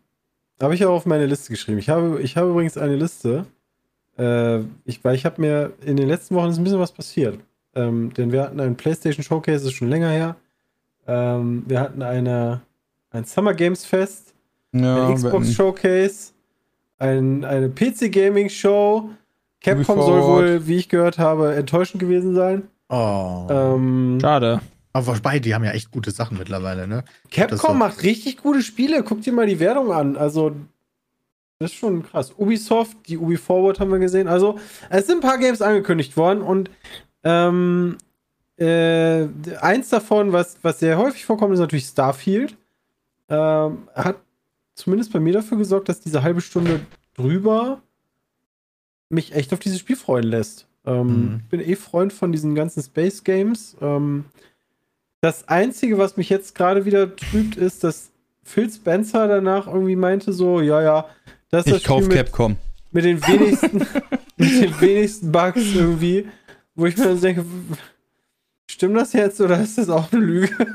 Habe 0.61 0.75
ich 0.75 0.85
auch 0.85 0.93
auf 0.93 1.07
meine 1.07 1.27
Liste 1.27 1.51
geschrieben. 1.51 1.79
Ich 1.79 1.89
habe, 1.89 2.21
ich 2.21 2.37
habe 2.37 2.51
übrigens 2.51 2.77
eine 2.77 2.97
Liste, 2.97 3.47
äh, 4.19 4.61
ich, 4.85 5.03
weil 5.03 5.15
ich 5.15 5.25
habe 5.25 5.41
mir 5.41 5.73
in 5.85 5.97
den 5.97 6.09
letzten 6.09 6.35
Wochen 6.35 6.51
ist 6.51 6.59
ein 6.59 6.65
bisschen 6.65 6.79
was 6.79 6.93
passiert. 6.93 7.41
Ähm, 7.75 8.13
denn 8.15 8.31
wir 8.31 8.43
hatten 8.43 8.61
einen 8.61 8.77
PlayStation 8.77 9.25
Showcase, 9.25 9.65
das 9.65 9.73
ist 9.73 9.79
schon 9.79 9.89
länger 9.89 10.11
her. 10.11 10.37
Ähm, 11.07 11.65
wir 11.67 11.81
hatten 11.81 12.03
eine, 12.03 12.61
ein 13.11 13.25
Summer 13.25 13.55
Games 13.55 13.85
Fest, 13.85 14.35
ja, 14.73 15.09
ein 15.09 15.15
Xbox. 15.15 15.53
Showcase, 15.53 16.33
ein, 17.03 17.45
eine 17.45 17.69
PC 17.69 18.13
Gaming 18.13 18.49
Show. 18.49 19.11
Capcom 19.61 20.01
soll 20.03 20.23
wohl, 20.23 20.67
wie 20.67 20.77
ich 20.77 20.89
gehört 20.89 21.19
habe, 21.19 21.55
enttäuschend 21.55 22.01
gewesen 22.01 22.35
sein. 22.35 22.69
Oh. 22.89 23.47
Ähm, 23.51 24.19
Schade. 24.21 24.61
Aber 24.93 25.07
wobei, 25.07 25.39
die 25.39 25.55
haben 25.55 25.65
ja 25.65 25.73
echt 25.73 25.91
gute 25.91 26.11
Sachen 26.11 26.39
mittlerweile, 26.39 26.87
ne? 26.87 27.05
Capcom 27.31 27.59
so 27.59 27.75
macht 27.75 28.03
richtig 28.03 28.39
gute 28.39 28.63
Spiele. 28.63 29.03
Guck 29.03 29.23
dir 29.23 29.33
mal 29.33 29.47
die 29.47 29.59
Wertung 29.59 29.93
an. 29.93 30.17
Also, 30.17 30.55
das 31.59 31.73
ist 31.73 31.79
schon 31.79 32.05
krass. 32.05 32.35
Ubisoft, 32.37 32.97
die 33.09 33.19
Ubi 33.19 33.37
Forward 33.37 33.81
haben 33.81 33.91
wir 33.91 33.99
gesehen. 33.99 34.29
Also, 34.29 34.59
es 34.91 35.07
sind 35.07 35.19
ein 35.19 35.29
paar 35.29 35.39
Games 35.39 35.63
angekündigt 35.63 36.17
worden 36.17 36.43
und 36.43 36.71
ähm, 37.25 37.99
äh, 38.59 39.27
eins 39.61 39.89
davon, 39.89 40.33
was, 40.33 40.59
was 40.63 40.81
sehr 40.81 40.99
häufig 40.99 41.25
vorkommt, 41.25 41.55
ist 41.55 41.61
natürlich 41.61 41.87
Starfield. 41.87 42.57
Ähm, 43.29 43.89
hat 43.95 44.17
zumindest 44.83 45.13
bei 45.13 45.21
mir 45.21 45.33
dafür 45.33 45.59
gesorgt, 45.59 45.89
dass 45.89 46.01
diese 46.01 46.23
halbe 46.23 46.41
Stunde 46.41 46.81
drüber 47.15 47.81
mich 49.09 49.33
echt 49.35 49.53
auf 49.53 49.61
dieses 49.61 49.79
Spiel 49.79 49.97
freuen 49.97 50.25
lässt. 50.25 50.67
Ähm, 50.85 51.07
mhm. 51.07 51.41
Ich 51.45 51.49
bin 51.51 51.61
eh 51.61 51.77
Freund 51.77 52.13
von 52.13 52.33
diesen 52.33 52.55
ganzen 52.55 52.83
Space 52.83 53.23
Games. 53.23 53.77
Ähm, 53.81 54.25
das 55.21 55.47
Einzige, 55.47 55.99
was 55.99 56.17
mich 56.17 56.29
jetzt 56.31 56.57
gerade 56.57 56.85
wieder 56.85 57.15
trübt, 57.15 57.57
ist, 57.57 57.85
dass 57.85 58.11
Phil 58.43 58.69
Spencer 58.71 59.29
danach 59.29 59.69
irgendwie 59.69 59.95
meinte 59.95 60.33
so, 60.33 60.61
ja, 60.61 60.83
ja, 60.83 61.07
das 61.51 61.67
ist 61.67 61.77
ich 61.77 61.85
kauf 61.85 62.09
mit, 62.09 62.17
Capcom. 62.17 62.57
Mit 62.91 63.05
den 63.05 63.25
wenigsten, 63.25 63.79
mit 64.37 64.63
den 64.63 64.81
wenigsten 64.81 65.31
Bugs 65.31 65.63
irgendwie, 65.75 66.27
wo 66.75 66.87
ich 66.87 66.97
mir 66.97 67.05
dann 67.05 67.21
denke, 67.21 67.45
stimmt 68.69 68.97
das 68.97 69.13
jetzt 69.13 69.41
oder 69.41 69.61
ist 69.61 69.79
das 69.79 69.89
auch 69.89 70.11
eine 70.13 70.21
Lüge? 70.25 70.67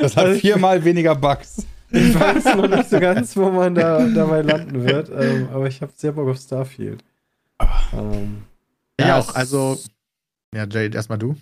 Das 0.00 0.16
hat 0.16 0.26
also 0.26 0.40
viermal 0.40 0.82
weniger 0.82 1.14
Bugs. 1.14 1.66
Ich 1.92 2.18
weiß 2.18 2.56
noch 2.56 2.68
nicht 2.68 2.88
so 2.88 2.98
ganz, 2.98 3.36
wo 3.36 3.50
man 3.50 3.74
da 3.74 4.06
dabei 4.06 4.42
landen 4.42 4.84
wird, 4.84 5.10
ähm, 5.10 5.48
aber 5.52 5.66
ich 5.66 5.80
habe 5.82 5.92
sehr 5.94 6.12
Bock 6.12 6.28
auf 6.28 6.38
Starfield. 6.38 7.04
Ähm, 7.92 8.42
ja, 8.98 9.18
auch, 9.18 9.34
also, 9.34 9.78
ja, 10.54 10.66
Jade, 10.66 10.96
erstmal 10.96 11.18
du. 11.18 11.36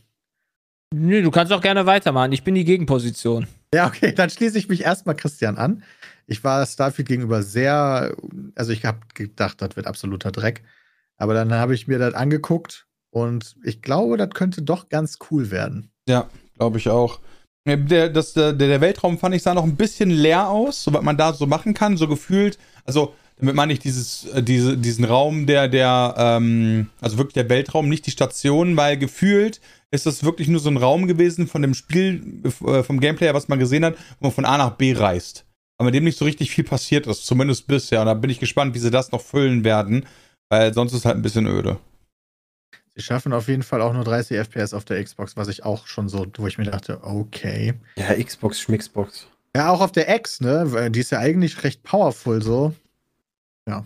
Nö, 0.93 1.23
du 1.23 1.31
kannst 1.31 1.53
auch 1.53 1.61
gerne 1.61 1.87
weitermachen. 1.87 2.33
Ich 2.33 2.43
bin 2.43 2.57
die 2.57 2.65
Gegenposition. 2.65 3.47
Ja, 3.73 3.87
okay, 3.87 4.13
dann 4.17 4.31
schließe 4.31 4.59
ich 4.59 4.69
mich 4.69 4.83
erstmal 4.83 5.15
Christian 5.15 5.57
an. 5.57 5.85
Ich 6.27 6.43
war 6.43 6.65
Starfield 6.67 7.09
gegenüber 7.09 7.43
sehr, 7.43 8.17
also 8.55 8.73
ich 8.73 8.85
habe 8.85 9.01
gedacht, 9.15 9.63
das 9.63 9.77
wird 9.77 9.87
absoluter 9.87 10.33
Dreck. 10.33 10.63
Aber 11.17 11.35
dann 11.35 11.53
habe 11.53 11.75
ich 11.75 11.87
mir 11.87 11.99
das 11.99 12.15
angeguckt 12.15 12.87
und 13.11 13.57
ich 13.63 13.83
glaube, 13.83 14.17
das 14.17 14.31
könnte 14.31 14.63
doch 14.63 14.89
ganz 14.89 15.19
cool 15.31 15.51
werden. 15.51 15.91
Ja, 16.09 16.29
glaube 16.57 16.79
ich 16.79 16.89
auch. 16.89 17.21
Der, 17.67 18.09
das, 18.09 18.33
der, 18.33 18.55
der 18.55 18.81
Weltraum 18.81 19.19
fand 19.19 19.35
ich 19.35 19.43
sah 19.43 19.55
noch 19.55 19.65
ein 19.65 19.77
bisschen 19.77 20.11
leer 20.11 20.49
aus, 20.49 20.83
so 20.83 20.95
was 20.95 21.03
man 21.03 21.17
da 21.17 21.35
so 21.35 21.47
machen 21.47 21.75
kann, 21.75 21.97
so 21.97 22.09
gefühlt. 22.09 22.59
Also 22.85 23.15
damit 23.41 23.55
meine 23.55 23.73
ich 23.73 23.79
dieses, 23.79 24.27
äh, 24.27 24.43
diese, 24.43 24.77
diesen 24.77 25.05
Raum, 25.05 25.47
der, 25.47 25.69
der, 25.69 26.15
ähm, 26.17 26.89
also 27.01 27.17
wirklich 27.17 27.35
der 27.35 27.49
Weltraum, 27.49 27.89
nicht 27.89 28.07
die 28.07 28.11
Station, 28.11 28.77
weil 28.77 28.99
gefühlt 28.99 29.61
ist 29.91 30.07
das 30.07 30.25
wirklich 30.25 30.49
nur 30.49 30.61
so 30.61 30.71
ein 30.71 30.77
Raum 30.77 31.07
gewesen 31.07 31.47
von 31.47 31.63
dem 31.63 31.75
Spiel, 31.75 32.43
äh, 32.45 32.83
vom 32.83 33.01
Gameplay, 33.01 33.33
was 33.35 33.49
man 33.49 33.59
gesehen 33.59 33.85
hat, 33.85 33.97
wo 34.21 34.27
man 34.27 34.33
von 34.33 34.45
A 34.45 34.59
nach 34.59 34.77
B 34.77 34.93
reist. 34.93 35.47
Aber 35.79 35.87
mit 35.87 35.95
dem 35.95 36.05
nicht 36.05 36.19
so 36.19 36.27
richtig 36.27 36.51
viel 36.51 36.65
passiert 36.65 37.07
ist, 37.07 37.27
zumindest 37.27 37.67
bisher. 37.67 38.01
Und 38.01 38.07
da 38.07 38.15
bin 38.15 38.31
ich 38.31 38.41
gespannt, 38.41 38.75
wie 38.75 38.79
sie 38.79 38.91
das 38.91 39.13
noch 39.13 39.23
füllen 39.23 39.65
werden, 39.65 40.07
weil 40.51 40.75
sonst 40.75 40.93
ist 40.93 41.07
halt 41.07 41.17
ein 41.17 41.23
bisschen 41.23 41.47
öde. 41.47 41.79
Sie 42.97 43.03
schaffen 43.03 43.33
auf 43.33 43.49
jeden 43.49 43.63
Fall 43.63 43.81
auch 43.83 43.93
nur 43.93 44.05
30 44.05 44.37
FPS 44.37 44.75
auf 44.75 44.85
der 44.85 45.03
Xbox, 45.03 45.37
was 45.37 45.49
ich 45.49 45.65
auch 45.65 45.87
schon 45.87 46.09
so, 46.09 46.27
wo 46.37 46.47
ich 46.47 46.59
mir 46.59 46.65
dachte, 46.65 47.01
okay. 47.03 47.75
Ja, 47.97 48.15
Xbox, 48.23 48.61
Schmixbox. 48.61 49.29
Ja, 49.55 49.71
auch 49.71 49.81
auf 49.81 49.93
der 49.93 50.15
X, 50.15 50.41
ne? 50.41 50.91
Die 50.91 51.01
ist 51.01 51.11
ja 51.11 51.19
eigentlich 51.19 51.63
recht 51.65 51.83
powerful 51.83 52.43
so. 52.43 52.73
Ja. 53.67 53.85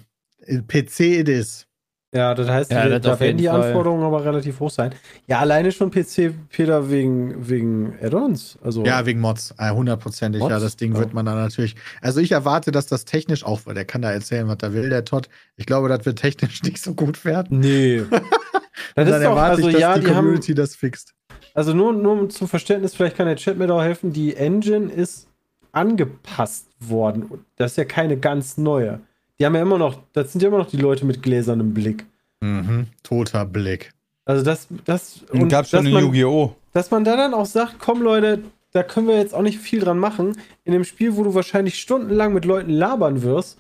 PC 0.68 1.00
it 1.00 1.28
is. 1.28 1.66
Ja, 2.14 2.32
das 2.32 2.48
heißt, 2.48 2.70
ja, 2.70 3.00
da 3.00 3.18
werden 3.18 3.38
die 3.38 3.46
Fall. 3.46 3.60
Anforderungen 3.60 4.04
aber 4.04 4.24
relativ 4.24 4.60
hoch 4.60 4.70
sein. 4.70 4.94
Ja, 5.26 5.40
alleine 5.40 5.72
schon 5.72 5.90
PC, 5.90 6.32
Peter, 6.48 6.88
wegen, 6.88 7.48
wegen 7.48 7.98
Add-ons. 8.00 8.56
Also 8.62 8.84
ja, 8.84 9.04
wegen 9.04 9.20
Mods. 9.20 9.52
Äh, 9.58 9.72
hundertprozentig. 9.72 10.40
Ja, 10.40 10.60
das 10.60 10.76
Ding 10.76 10.92
ja. 10.92 11.00
wird 11.00 11.12
man 11.12 11.26
dann 11.26 11.34
natürlich. 11.34 11.74
Also 12.00 12.20
ich 12.20 12.30
erwarte, 12.30 12.70
dass 12.70 12.86
das 12.86 13.04
technisch 13.04 13.44
auch, 13.44 13.62
weil 13.64 13.74
der 13.74 13.84
kann 13.84 14.00
da 14.00 14.12
erzählen, 14.12 14.46
was 14.46 14.58
er 14.62 14.72
will, 14.74 14.90
der 14.90 15.04
Todd. 15.04 15.28
Ich 15.56 15.66
glaube, 15.66 15.88
das 15.88 16.06
wird 16.06 16.20
technisch 16.20 16.62
nicht 16.62 16.80
so 16.80 16.94
gut 16.94 17.24
werden. 17.24 17.58
Nee. 17.58 18.04
das 18.94 19.08
dann 19.08 19.22
ist 19.22 19.24
doch, 19.24 19.37
also, 19.37 19.68
ich, 19.68 19.72
dass 19.72 19.80
ja, 19.80 19.94
die, 19.94 20.04
die 20.04 20.12
Community 20.12 20.52
haben, 20.52 20.56
das 20.56 20.76
fixt. 20.76 21.14
Also 21.54 21.72
nur, 21.72 21.92
nur 21.92 22.28
zum 22.28 22.48
Verständnis, 22.48 22.94
vielleicht 22.94 23.16
kann 23.16 23.26
der 23.26 23.37
Chat 23.37 23.56
mir 23.56 23.66
da 23.66 23.74
auch 23.74 23.82
helfen. 23.82 24.12
Die 24.12 24.37
Engine 24.37 24.92
ist 24.92 25.28
angepasst 25.72 26.68
worden. 26.80 27.44
Das 27.56 27.72
ist 27.72 27.76
ja 27.76 27.84
keine 27.84 28.16
ganz 28.16 28.56
neue. 28.56 29.00
Die 29.38 29.46
haben 29.46 29.54
ja 29.54 29.62
immer 29.62 29.78
noch, 29.78 29.98
das 30.12 30.32
sind 30.32 30.42
ja 30.42 30.48
immer 30.48 30.58
noch 30.58 30.68
die 30.68 30.76
Leute 30.76 31.04
mit 31.04 31.22
gläsernem 31.22 31.74
Blick. 31.74 32.06
Mhm, 32.40 32.87
toter 33.02 33.44
Blick. 33.44 33.92
Also 34.24 34.44
das, 34.44 34.68
das 34.84 35.22
und 35.30 35.48
gab 35.48 35.66
schon 35.66 35.87
in 35.87 35.96
Yu-Gi-Oh! 35.96 36.54
Dass 36.72 36.90
man 36.90 37.04
da 37.04 37.16
dann 37.16 37.34
auch 37.34 37.46
sagt, 37.46 37.76
komm 37.78 38.02
Leute, 38.02 38.42
da 38.72 38.82
können 38.82 39.06
wir 39.06 39.16
jetzt 39.16 39.34
auch 39.34 39.42
nicht 39.42 39.58
viel 39.58 39.80
dran 39.80 39.98
machen. 39.98 40.37
In 40.64 40.72
dem 40.72 40.84
Spiel, 40.84 41.16
wo 41.16 41.22
du 41.22 41.34
wahrscheinlich 41.34 41.78
stundenlang 41.78 42.32
mit 42.32 42.44
Leuten 42.44 42.70
labern 42.70 43.22
wirst, 43.22 43.58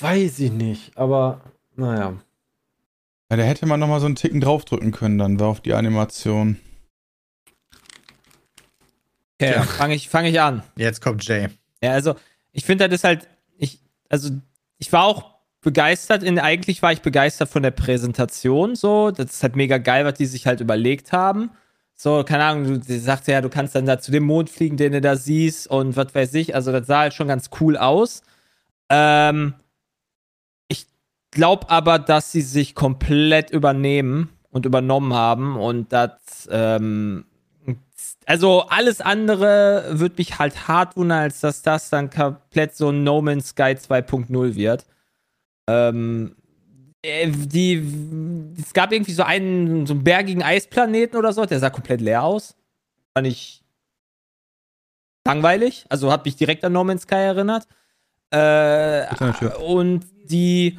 weiß 0.00 0.38
ich 0.40 0.52
nicht. 0.52 0.96
Aber 0.96 1.40
naja. 1.76 2.14
Ja, 3.34 3.38
da 3.38 3.46
hätte 3.48 3.66
man 3.66 3.80
noch 3.80 3.88
mal 3.88 3.98
so 3.98 4.06
einen 4.06 4.14
Ticken 4.14 4.40
draufdrücken 4.40 4.92
können, 4.92 5.18
dann 5.18 5.40
war 5.40 5.48
auf 5.48 5.60
die 5.60 5.74
Animation. 5.74 6.56
Okay, 9.40 9.54
ja. 9.54 9.62
fange 9.62 9.96
ich, 9.96 10.08
fang 10.08 10.24
ich 10.24 10.40
an. 10.40 10.62
Jetzt 10.76 11.00
kommt 11.00 11.26
Jay. 11.26 11.48
Ja, 11.82 11.90
also 11.90 12.14
ich 12.52 12.64
finde, 12.64 12.88
das 12.88 13.00
ist 13.00 13.02
halt, 13.02 13.26
ich, 13.58 13.80
also 14.08 14.30
ich 14.78 14.92
war 14.92 15.02
auch 15.02 15.34
begeistert, 15.62 16.22
in, 16.22 16.38
eigentlich 16.38 16.80
war 16.80 16.92
ich 16.92 17.02
begeistert 17.02 17.48
von 17.48 17.64
der 17.64 17.72
Präsentation, 17.72 18.76
so, 18.76 19.10
das 19.10 19.32
ist 19.32 19.42
halt 19.42 19.56
mega 19.56 19.78
geil, 19.78 20.04
was 20.04 20.14
die 20.14 20.26
sich 20.26 20.46
halt 20.46 20.60
überlegt 20.60 21.10
haben. 21.10 21.50
So, 21.96 22.22
keine 22.22 22.44
Ahnung, 22.44 22.82
du 22.86 23.00
sagst 23.00 23.26
ja, 23.26 23.40
du 23.40 23.48
kannst 23.48 23.74
dann 23.74 23.86
da 23.86 23.98
zu 23.98 24.12
dem 24.12 24.22
Mond 24.22 24.48
fliegen, 24.48 24.76
den 24.76 24.92
du 24.92 25.00
da 25.00 25.16
siehst 25.16 25.66
und 25.66 25.96
was 25.96 26.14
weiß 26.14 26.34
ich, 26.34 26.54
also 26.54 26.70
das 26.70 26.86
sah 26.86 27.00
halt 27.00 27.14
schon 27.14 27.26
ganz 27.26 27.50
cool 27.60 27.76
aus. 27.76 28.22
Ähm, 28.90 29.54
glaube 31.34 31.68
aber, 31.68 31.98
dass 31.98 32.32
sie 32.32 32.40
sich 32.40 32.74
komplett 32.74 33.50
übernehmen 33.50 34.30
und 34.50 34.64
übernommen 34.64 35.12
haben 35.12 35.56
und 35.56 35.92
das, 35.92 36.48
ähm, 36.50 37.26
also 38.26 38.62
alles 38.68 39.00
andere 39.00 39.84
würde 39.90 40.14
mich 40.18 40.38
halt 40.38 40.68
hart 40.68 40.96
wundern, 40.96 41.18
als 41.18 41.40
dass 41.40 41.62
das 41.62 41.90
dann 41.90 42.08
komplett 42.08 42.74
so 42.74 42.90
ein 42.90 43.04
No 43.04 43.20
Man's 43.20 43.48
Sky 43.48 43.74
2.0 43.74 44.54
wird. 44.54 44.86
Ähm, 45.66 46.36
äh, 47.02 47.30
die, 47.30 47.82
es 48.58 48.72
gab 48.72 48.92
irgendwie 48.92 49.12
so 49.12 49.22
einen, 49.22 49.86
so 49.86 49.94
einen 49.94 50.04
bergigen 50.04 50.42
Eisplaneten 50.42 51.18
oder 51.18 51.32
so, 51.32 51.44
der 51.44 51.58
sah 51.58 51.70
komplett 51.70 52.00
leer 52.00 52.22
aus. 52.22 52.56
Fand 53.12 53.26
ich 53.26 53.62
langweilig. 55.26 55.84
Also 55.88 56.10
hat 56.10 56.24
mich 56.24 56.36
direkt 56.36 56.64
an 56.64 56.72
No 56.72 56.84
Man's 56.84 57.02
Sky 57.02 57.16
erinnert. 57.16 57.66
Äh, 58.30 59.06
und 59.56 60.04
die 60.24 60.78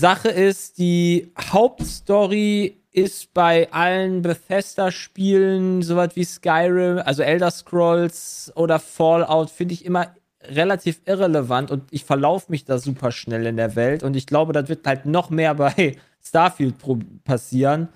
Sache 0.00 0.30
ist, 0.30 0.78
die 0.78 1.30
Hauptstory 1.38 2.80
ist 2.90 3.32
bei 3.34 3.70
allen 3.72 4.22
Bethesda-Spielen, 4.22 5.82
sowas 5.82 6.10
wie 6.14 6.24
Skyrim, 6.24 6.98
also 7.04 7.22
Elder 7.22 7.50
Scrolls 7.50 8.50
oder 8.56 8.80
Fallout, 8.80 9.50
finde 9.50 9.74
ich 9.74 9.84
immer 9.84 10.14
relativ 10.42 11.00
irrelevant 11.04 11.70
und 11.70 11.84
ich 11.90 12.04
verlaufe 12.04 12.46
mich 12.50 12.64
da 12.64 12.78
super 12.78 13.12
schnell 13.12 13.46
in 13.46 13.56
der 13.56 13.76
Welt 13.76 14.02
und 14.02 14.16
ich 14.16 14.26
glaube, 14.26 14.52
das 14.52 14.68
wird 14.68 14.86
halt 14.86 15.04
noch 15.04 15.30
mehr 15.30 15.54
bei 15.54 15.96
Starfield 16.24 16.76
passieren. 17.24 17.88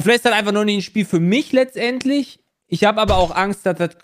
Vielleicht 0.00 0.18
ist 0.18 0.26
das 0.26 0.32
einfach 0.32 0.52
nur 0.52 0.64
nicht 0.64 0.78
ein 0.78 0.82
Spiel 0.82 1.04
für 1.04 1.20
mich 1.20 1.52
letztendlich. 1.52 2.40
Ich 2.68 2.84
habe 2.84 3.00
aber 3.00 3.16
auch 3.16 3.34
Angst, 3.34 3.66
dass 3.66 3.76
das 3.76 3.96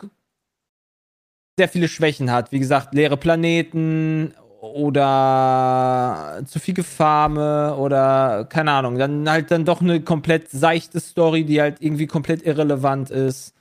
sehr 1.57 1.69
viele 1.69 1.89
Schwächen 1.89 2.31
hat. 2.31 2.53
Wie 2.53 2.59
gesagt, 2.59 2.95
leere 2.95 3.17
Planeten 3.17 4.35
oder 4.61 6.43
zu 6.47 6.59
viel 6.59 6.75
Gefarme 6.75 7.77
oder 7.77 8.47
keine 8.49 8.73
Ahnung. 8.73 8.99
Dann 8.99 9.29
halt 9.31 9.51
dann 9.51 9.65
doch 9.65 9.81
eine 9.81 10.01
komplett 10.01 10.51
seichte 10.51 11.01
Story, 11.01 11.45
die 11.45 11.61
halt 11.61 11.77
irgendwie 11.81 12.07
komplett 12.07 12.43
irrelevant 12.43 13.11
ist. 13.11 13.55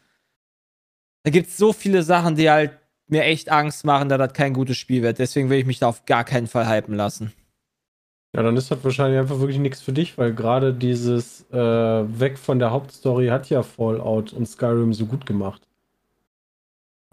Da 1.24 1.32
gibt 1.32 1.48
es 1.50 1.58
so 1.58 1.74
viele 1.74 2.04
Sachen, 2.04 2.36
die 2.36 2.50
halt 2.50 2.72
mir 3.08 3.24
echt 3.24 3.50
Angst 3.50 3.86
machen, 3.86 4.10
da 4.10 4.18
das 4.18 4.34
kein 4.34 4.54
gutes 4.54 4.78
Spiel 4.78 5.02
wird. 5.02 5.20
Deswegen 5.20 5.50
will 5.50 5.60
ich 5.60 5.66
mich 5.66 5.80
da 5.80 5.88
auf 5.88 6.06
gar 6.06 6.24
keinen 6.24 6.48
Fall 6.48 6.70
hypen 6.70 6.96
lassen. 6.96 7.34
Ja, 8.36 8.44
dann 8.44 8.58
ist 8.58 8.70
das 8.70 8.84
wahrscheinlich 8.84 9.20
einfach 9.20 9.40
wirklich 9.40 9.60
nichts 9.60 9.82
für 9.82 9.94
dich, 9.94 10.18
weil 10.18 10.34
gerade 10.34 10.74
dieses 10.74 11.50
äh, 11.52 11.58
Weg 11.58 12.38
von 12.38 12.60
der 12.60 12.72
Hauptstory 12.72 13.28
hat 13.28 13.50
ja 13.50 13.64
Fallout 13.64 14.34
und 14.34 14.46
Skyrim 14.46 14.94
so 14.94 15.06
gut 15.06 15.26
gemacht. 15.26 15.67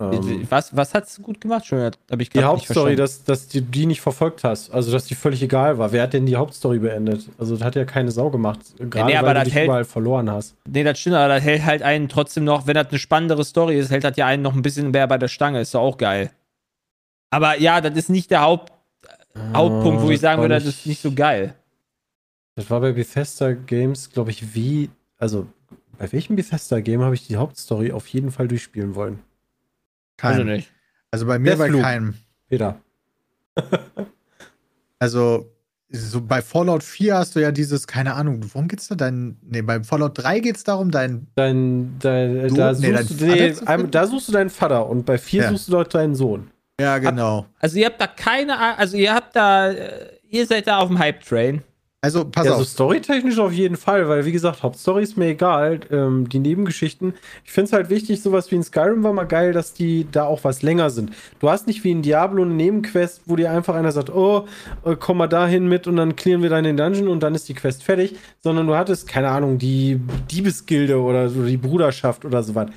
Ähm, 0.01 0.47
was 0.51 0.77
was 0.77 0.93
hat 0.93 1.07
es 1.07 1.23
gut 1.23 1.41
gemacht? 1.41 1.67
Schon, 1.67 1.79
hab 1.79 2.21
ich 2.21 2.29
die 2.29 2.43
Hauptstory, 2.43 2.97
dass, 2.97 3.23
dass 3.23 3.47
du 3.47 3.63
die 3.63 3.87
nicht 3.87 4.01
verfolgt 4.01 4.43
hast. 4.43 4.73
Also, 4.73 4.91
dass 4.91 5.07
die 5.07 5.15
völlig 5.15 5.41
egal 5.41 5.79
war. 5.79 5.93
Wer 5.93 6.03
hat 6.03 6.15
denn 6.15 6.27
die 6.27 6.35
Hauptstory 6.35 6.81
beendet? 6.81 7.29
Also, 7.39 7.55
das 7.57 7.65
hat 7.65 7.77
ja 7.77 7.85
keine 7.85 8.11
Sau 8.11 8.29
gemacht. 8.31 8.59
Gerade 8.79 9.13
nee, 9.13 9.23
weil 9.23 9.35
du 9.35 9.45
dich 9.45 9.55
hält, 9.55 9.67
überall 9.67 9.85
verloren 9.85 10.31
hast. 10.31 10.57
Nee, 10.69 10.83
das 10.83 10.99
stimmt, 10.99 11.15
aber 11.15 11.29
das 11.29 11.45
hält 11.45 11.65
halt 11.65 11.83
einen 11.83 12.09
trotzdem 12.09 12.43
noch, 12.43 12.67
wenn 12.67 12.75
das 12.75 12.89
eine 12.89 12.99
spannendere 12.99 13.45
Story 13.45 13.79
ist, 13.79 13.91
hält 13.91 14.03
das 14.03 14.17
ja 14.17 14.27
einen 14.27 14.43
noch 14.43 14.55
ein 14.55 14.63
bisschen 14.63 14.91
mehr 14.91 15.07
bei 15.07 15.17
der 15.17 15.29
Stange. 15.29 15.61
Ist 15.61 15.75
doch 15.75 15.83
auch 15.83 15.97
geil. 15.97 16.33
Aber 17.31 17.61
ja, 17.61 17.81
das 17.81 17.95
ist 17.95 18.11
nicht 18.11 18.33
der 18.33 18.41
Haupt, 18.41 18.73
ah, 19.35 19.59
Hauptpunkt, 19.59 20.03
wo 20.03 20.11
ich 20.11 20.21
sagen 20.21 20.43
würde, 20.43 20.55
das 20.55 20.67
ist 20.67 20.87
nicht 20.87 21.03
so 21.03 21.13
geil. 21.13 21.55
Das 22.57 22.69
war 22.69 22.81
bei 22.81 22.93
Bethesda 22.93 23.53
Games, 23.53 24.11
glaube 24.11 24.31
ich, 24.31 24.55
wie. 24.57 24.91
Also, 25.19 25.47
bei 25.99 26.11
welchem 26.13 26.35
Bethesda-Game 26.35 27.03
habe 27.03 27.15
ich 27.15 27.27
die 27.27 27.37
Hauptstory 27.37 27.93
auf 27.93 28.09
jeden 28.09 28.33
Fall 28.33 28.49
durchspielen 28.49 28.97
wollen? 28.97 29.21
Kein. 30.17 30.33
Also 30.33 30.45
nicht. 30.45 30.71
Also 31.11 31.27
bei 31.27 31.39
mir 31.39 31.57
bei 31.57 31.71
keinem. 31.71 32.15
Peter. 32.49 32.81
also, 34.99 35.51
so 35.91 36.21
bei 36.21 36.43
Fallout 36.43 36.83
4 36.83 37.17
hast 37.17 37.37
du 37.37 37.41
ja 37.41 37.53
dieses, 37.53 37.87
keine 37.87 38.15
Ahnung, 38.15 38.41
worum 38.53 38.69
geht's 38.69 38.89
da? 38.89 38.95
Dein, 38.95 39.37
nee, 39.43 39.63
bei 39.63 39.83
Fallout 39.83 40.19
3 40.19 40.41
geht's 40.41 40.65
darum, 40.65 40.91
dein. 40.91 41.29
Dein, 41.37 41.99
dein 42.01 42.49
du, 42.49 42.55
da, 42.55 42.75
suchst 42.75 42.83
nee, 42.83 42.93
dein 42.93 43.07
du, 43.07 43.83
nee, 43.83 43.91
da 43.91 44.07
suchst 44.07 44.29
du 44.29 44.33
deinen 44.33 44.51
Vater 44.51 44.89
und 44.89 45.07
bei 45.07 45.19
4 45.19 45.43
ja. 45.43 45.51
suchst 45.51 45.69
du 45.69 45.73
dort 45.73 45.95
deinen 45.95 46.15
Sohn. 46.15 46.51
Ja, 46.81 46.99
genau. 46.99 47.47
Also 47.61 47.79
ihr 47.79 47.87
habt 47.87 48.01
da 48.01 48.09
keine, 48.09 48.59
also 48.77 48.97
ihr 48.97 49.15
habt 49.15 49.37
da, 49.37 49.71
äh, 49.71 50.19
ihr 50.29 50.47
seid 50.47 50.67
da 50.67 50.79
auf 50.79 50.89
dem 50.89 50.99
Hype-Train. 50.99 51.63
Also, 52.05 52.27
pass 52.27 52.45
ja, 52.45 52.53
auf. 52.53 52.59
Also, 52.59 52.71
storytechnisch 52.71 53.39
auf 53.39 53.51
jeden 53.51 53.79
Fall, 53.79 54.07
weil, 54.11 54.27
wie 54.27 54.33
gesagt, 54.33 54.63
Hauptstory 54.63 55.03
ist 55.03 55.17
mir 55.17 55.29
egal. 55.29 55.81
Ähm, 55.91 56.29
die 56.29 56.39
Nebengeschichten. 56.39 57.15
Ich 57.47 57.53
finde 57.53 57.69
es 57.69 57.73
halt 57.73 57.89
wichtig, 57.89 58.21
sowas 58.21 58.51
wie 58.51 58.57
in 58.57 58.63
Skyrim 58.63 59.03
war 59.03 59.15
mal 59.15 59.25
geil, 59.25 59.55
dass 59.55 59.73
die 59.73 60.07
da 60.13 60.27
auch 60.27 60.45
was 60.45 60.61
länger 60.61 60.91
sind. 60.91 61.13
Du 61.41 61.49
hast 61.49 61.67
nicht 61.67 61.83
wie 61.83 61.93
in 61.93 62.03
Diablo 62.03 62.43
eine 62.43 62.53
Nebenquest, 62.53 63.23
wo 63.25 63.37
dir 63.37 63.51
einfach 63.51 63.75
einer 63.75 63.91
sagt, 63.91 64.15
oh, 64.15 64.45
äh, 64.85 64.97
komm 65.01 65.17
mal 65.17 65.29
dahin 65.29 65.67
mit 65.67 65.87
und 65.87 65.97
dann 65.97 66.15
clearen 66.15 66.43
wir 66.43 66.51
dann 66.51 66.65
den 66.65 66.77
Dungeon 66.77 67.09
und 67.09 67.23
dann 67.23 67.35
ist 67.35 67.49
die 67.49 67.55
Quest 67.55 67.83
fertig. 67.83 68.17
Sondern 68.43 68.67
du 68.67 68.77
hattest, 68.77 69.09
keine 69.09 69.31
Ahnung, 69.31 69.57
die 69.57 69.99
Diebesgilde 70.31 71.01
oder 71.01 71.31
so, 71.31 71.43
die 71.47 71.57
Bruderschaft 71.57 72.27
oder 72.27 72.43
sowas. 72.43 72.69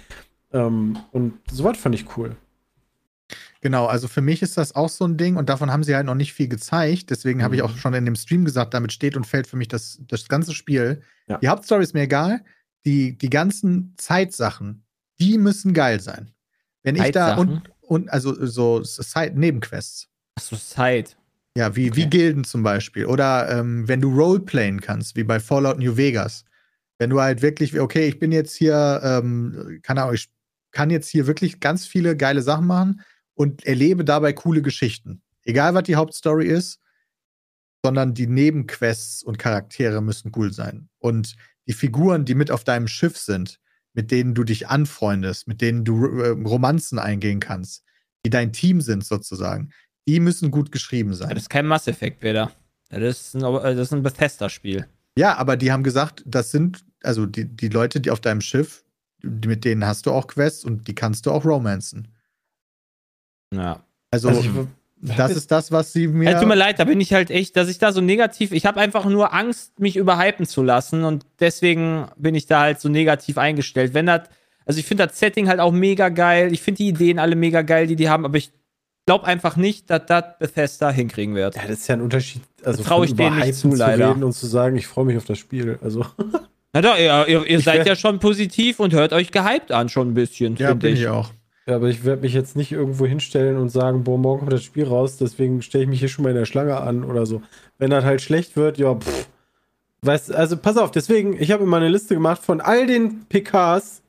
Ähm, 0.54 0.98
und 1.12 1.34
sowas 1.52 1.78
fand 1.78 1.96
ich 1.96 2.06
cool. 2.16 2.38
Genau, 3.62 3.86
also 3.86 4.08
für 4.08 4.22
mich 4.22 4.42
ist 4.42 4.58
das 4.58 4.76
auch 4.76 4.90
so 4.90 5.06
ein 5.06 5.18
Ding 5.18 5.36
und 5.36 5.50
davon 5.50 5.72
haben 5.72 5.84
sie 5.84 5.96
halt 5.96 6.06
noch 6.06 6.16
nicht 6.16 6.34
viel 6.34 6.48
gezeigt. 6.48 7.10
Deswegen 7.10 7.40
mhm. 7.40 7.44
habe 7.44 7.56
ich 7.56 7.62
auch 7.62 7.74
mhm. 7.74 7.78
schon 7.78 7.94
in 7.94 8.06
dem 8.06 8.16
Stream 8.16 8.46
gesagt, 8.46 8.74
damit 8.74 8.92
steht 8.92 9.16
und 9.16 9.26
fällt 9.26 9.48
für 9.48 9.58
mich 9.58 9.68
das, 9.68 10.00
das 10.08 10.28
ganze 10.28 10.54
Spiel. 10.54 11.02
Ja. 11.28 11.38
Die 11.40 11.48
Hauptstory 11.48 11.84
ist 11.84 11.94
mir 11.94 12.04
egal. 12.04 12.44
Die, 12.86 13.18
die 13.18 13.30
ganzen 13.30 13.96
Zeitsachen, 13.98 14.86
die 15.20 15.38
müssen 15.38 15.74
geil 15.74 16.00
sein. 16.00 16.32
Wenn 16.84 16.96
ich 16.96 17.12
da 17.12 17.36
und, 17.36 17.70
und 17.82 18.10
also 18.10 18.46
so 18.46 18.84
Side-Nebenquests. 18.84 20.08
Achso, 20.36 20.56
Side. 20.56 21.10
Ja, 21.58 21.76
wie, 21.76 21.90
okay. 21.90 21.98
wie 21.98 22.06
Gilden 22.06 22.44
zum 22.44 22.64
Beispiel. 22.64 23.08
Oder 23.08 23.50
ähm, 23.50 23.88
wenn 23.88 24.00
du 24.00 24.14
Roleplayen 24.14 24.80
kannst, 24.80 25.16
wie 25.16 25.24
bei 25.24 25.40
Fallout 25.40 25.80
New 25.80 25.98
Vegas. 25.98 26.46
Wenn 27.00 27.10
du 27.10 27.20
halt 27.20 27.42
wirklich, 27.42 27.80
okay, 27.80 28.08
ich 28.08 28.20
bin 28.20 28.32
jetzt 28.32 28.56
hier, 28.56 29.02
ähm, 29.04 29.80
keine 29.84 30.04
Ahnung, 30.04 30.16
ich 30.16 30.30
kann 30.72 30.90
jetzt 30.90 31.10
hier 31.10 31.28
wirklich 31.28 31.60
ganz 31.60 31.86
viele 31.86 32.16
geile 32.16 32.42
Sachen 32.42 32.68
machen 32.68 33.02
und 33.38 33.66
erlebe 33.66 34.04
dabei 34.04 34.34
coole 34.34 34.62
Geschichten. 34.62 35.22
Egal, 35.44 35.76
was 35.76 35.84
die 35.84 35.96
Hauptstory 35.96 36.48
ist, 36.48 36.80
sondern 37.84 38.14
die 38.14 38.28
Nebenquests 38.28 39.24
und 39.24 39.38
Charaktere 39.38 40.02
müssen 40.02 40.32
cool 40.36 40.52
sein. 40.52 40.90
Und 40.98 41.36
die 41.68 41.74
Figuren, 41.74 42.26
die 42.26 42.34
mit 42.34 42.50
auf 42.50 42.64
deinem 42.64 42.88
Schiff 42.88 43.18
sind, 43.18 43.60
mit 43.94 44.10
denen 44.12 44.34
du 44.34 44.44
dich 44.44 44.68
anfreundest, 44.68 45.48
mit 45.48 45.62
denen 45.62 45.86
du 45.86 46.06
äh, 46.20 46.30
Romanzen 46.30 46.98
eingehen 46.98 47.40
kannst, 47.40 47.84
die 48.26 48.32
dein 48.32 48.54
Team 48.54 48.82
sind 48.82 49.06
sozusagen, 49.06 49.70
die 50.08 50.20
müssen 50.20 50.50
gut 50.50 50.72
geschrieben 50.72 51.14
sein. 51.14 51.30
Das 51.30 51.44
ist 51.44 51.50
kein 51.50 51.68
Mass 51.68 51.88
Effect 51.88 52.24
wieder. 52.24 52.52
Das 52.90 53.02
ist 53.02 53.36
ein, 53.36 53.42
das 53.42 53.78
ist 53.78 53.94
ein 53.94 54.04
Bethesda-Spiel. 54.04 54.88
Ja, 55.18 55.36
aber 55.36 55.58
die 55.58 55.72
haben 55.72 55.84
gesagt, 55.84 56.24
das 56.26 56.52
sind, 56.52 56.84
also 57.04 57.26
die, 57.26 57.46
die 57.46 57.70
Leute, 57.70 58.00
die 58.02 58.10
auf 58.10 58.20
deinem 58.20 58.42
Schiff, 58.42 58.84
mit 59.22 59.64
denen 59.64 59.86
hast 59.86 60.08
du 60.08 60.12
auch 60.12 60.28
Quests 60.28 60.64
und 60.64 60.88
die 60.88 60.96
kannst 60.96 61.26
du 61.26 61.32
auch 61.32 61.46
romanzen. 61.46 62.08
Ja. 63.54 63.82
Also, 64.12 64.30
also 64.30 64.42
ich, 64.42 64.50
das 65.02 65.36
ist 65.36 65.52
das, 65.52 65.72
was 65.72 65.94
sie 65.94 66.08
mir. 66.08 66.32
Ja, 66.32 66.40
tut 66.40 66.48
mir 66.48 66.56
leid, 66.56 66.80
da 66.80 66.86
bin 66.86 67.00
ich 67.00 67.14
halt 67.14 67.30
echt, 67.30 67.56
dass 67.56 67.70
ich 67.70 67.78
da 67.78 67.92
so 67.92 68.02
negativ. 68.02 68.52
Ich 68.52 68.66
habe 68.66 68.80
einfach 68.80 69.06
nur 69.06 69.34
Angst, 69.34 69.80
mich 69.80 69.96
überhypen 69.96 70.46
zu 70.46 70.64
lassen 70.64 71.04
und 71.04 71.26
deswegen 71.40 72.08
bin 72.18 72.36
ich 72.36 72.48
da 72.48 72.62
halt 72.62 72.80
so 72.80 72.90
negativ 72.90 73.38
eingestellt. 73.38 73.94
Wenn 73.94 74.08
das, 74.08 74.22
also 74.66 74.80
ich 74.80 74.86
finde 74.86 75.06
das 75.08 75.20
Setting 75.20 75.48
halt 75.48 75.60
auch 75.60 75.72
mega 75.72 76.10
geil. 76.10 76.52
Ich 76.52 76.62
finde 76.62 76.78
die 76.80 76.88
Ideen 76.90 77.20
alle 77.20 77.36
mega 77.36 77.62
geil, 77.62 77.88
die 77.88 77.96
die 77.96 78.10
haben, 78.10 78.26
aber 78.26 78.38
ich 78.38 78.52
glaube 79.06 79.26
einfach 79.26 79.56
nicht, 79.56 79.90
dass 79.90 80.06
das 80.08 80.24
Bethesda 80.40 80.90
hinkriegen 80.90 81.36
wird. 81.36 81.56
Ja, 81.56 81.64
das 81.64 81.80
ist 81.80 81.88
ja 81.88 81.96
ein 81.96 82.02
Unterschied. 82.02 82.42
Also 82.64 82.84
traue 82.84 83.06
ich 83.06 83.16
denen 83.16 83.40
nicht 83.40 83.56
zu, 83.56 83.74
leider. 83.74 84.10
Reden 84.10 84.24
und 84.24 84.34
zu 84.34 84.48
sagen, 84.48 84.76
ich 84.78 84.88
freue 84.88 85.06
mich 85.06 85.18
auf 85.18 85.26
das 85.26 85.38
Spiel. 85.38 85.80
Also. 85.82 86.06
Na 86.74 86.82
doch, 86.82 86.98
ihr, 86.98 87.28
ihr, 87.28 87.46
ihr 87.46 87.62
seid 87.62 87.88
ja 87.88 87.96
schon 87.96 88.20
positiv 88.20 88.80
und 88.80 88.94
hört 88.94 89.14
euch 89.14 89.32
gehypt 89.32 89.72
an, 89.72 89.90
schon 89.90 90.10
ein 90.10 90.14
bisschen. 90.14 90.56
Ja, 90.58 90.74
bin 90.74 90.94
ich. 90.94 91.02
ich 91.02 91.08
auch. 91.08 91.32
Ja, 91.68 91.76
aber 91.76 91.90
ich 91.90 92.06
werde 92.06 92.22
mich 92.22 92.34
jetzt 92.34 92.56
nicht 92.56 92.72
irgendwo 92.72 93.06
hinstellen 93.06 93.58
und 93.58 93.70
sagen, 93.70 94.06
boah, 94.06 94.18
morgen 94.18 94.40
kommt 94.40 94.54
das 94.54 94.64
Spiel 94.64 94.86
raus, 94.86 95.18
deswegen 95.18 95.62
stelle 95.62 95.84
ich 95.84 95.90
mich 95.90 96.00
hier 96.00 96.08
schon 96.08 96.24
mal 96.24 96.30
in 96.30 96.38
der 96.38 96.46
Schlange 96.46 96.80
an 96.80 97.04
oder 97.04 97.26
so. 97.26 97.42
Wenn 97.78 97.90
das 97.90 98.06
halt 98.06 98.22
schlecht 98.22 98.56
wird, 98.56 98.78
ja, 98.78 98.96
pff. 98.96 99.28
Weißt, 100.02 100.34
also 100.34 100.56
pass 100.56 100.78
auf, 100.78 100.92
deswegen, 100.92 101.36
ich 101.42 101.52
habe 101.52 101.66
mal 101.66 101.78
eine 101.78 101.90
Liste 101.90 102.14
gemacht 102.14 102.42
von 102.42 102.62
all 102.62 102.88
den 102.88 103.26
PKs, 103.26 104.02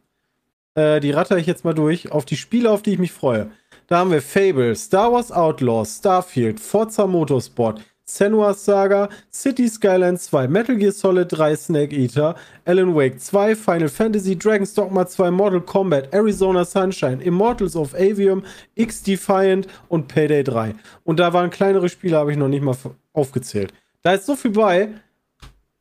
äh, 0.74 1.00
die 1.00 1.10
ratter 1.10 1.38
ich 1.38 1.46
jetzt 1.46 1.64
mal 1.64 1.74
durch, 1.74 2.12
auf 2.12 2.24
die 2.24 2.36
Spiele, 2.36 2.70
auf 2.70 2.82
die 2.82 2.92
ich 2.92 2.98
mich 2.98 3.10
freue. 3.10 3.50
Da 3.88 3.98
haben 3.98 4.12
wir 4.12 4.22
Fable, 4.22 4.76
Star 4.76 5.12
Wars 5.12 5.32
Outlaws, 5.32 5.96
Starfield, 5.96 6.60
Forza 6.60 7.06
Motorsport, 7.06 7.80
Senua's 8.08 8.64
Saga, 8.64 9.08
City 9.30 9.68
Skylines 9.68 10.24
2, 10.24 10.48
Metal 10.48 10.76
Gear 10.76 10.92
Solid 10.92 11.30
3 11.30 11.56
Snake 11.56 11.94
Eater, 11.94 12.34
Alan 12.64 12.94
Wake 12.94 13.20
2, 13.20 13.54
Final 13.54 13.88
Fantasy, 13.88 14.34
Dragon's 14.34 14.72
Dogma 14.72 15.06
2, 15.06 15.30
Mortal 15.30 15.60
Kombat, 15.60 16.12
Arizona 16.12 16.64
Sunshine, 16.64 17.22
Immortals 17.22 17.76
of 17.76 17.94
Avium, 17.94 18.42
X 18.74 19.02
Defiant 19.02 19.66
und 19.88 20.08
Payday 20.08 20.42
3. 20.42 20.74
Und 21.04 21.20
da 21.20 21.32
waren 21.32 21.50
kleinere 21.50 21.88
Spiele, 21.88 22.16
habe 22.16 22.32
ich 22.32 22.38
noch 22.38 22.48
nicht 22.48 22.62
mal 22.62 22.76
aufgezählt. 23.12 23.74
Da 24.02 24.14
ist 24.14 24.24
so 24.24 24.36
viel 24.36 24.52
bei, 24.52 24.88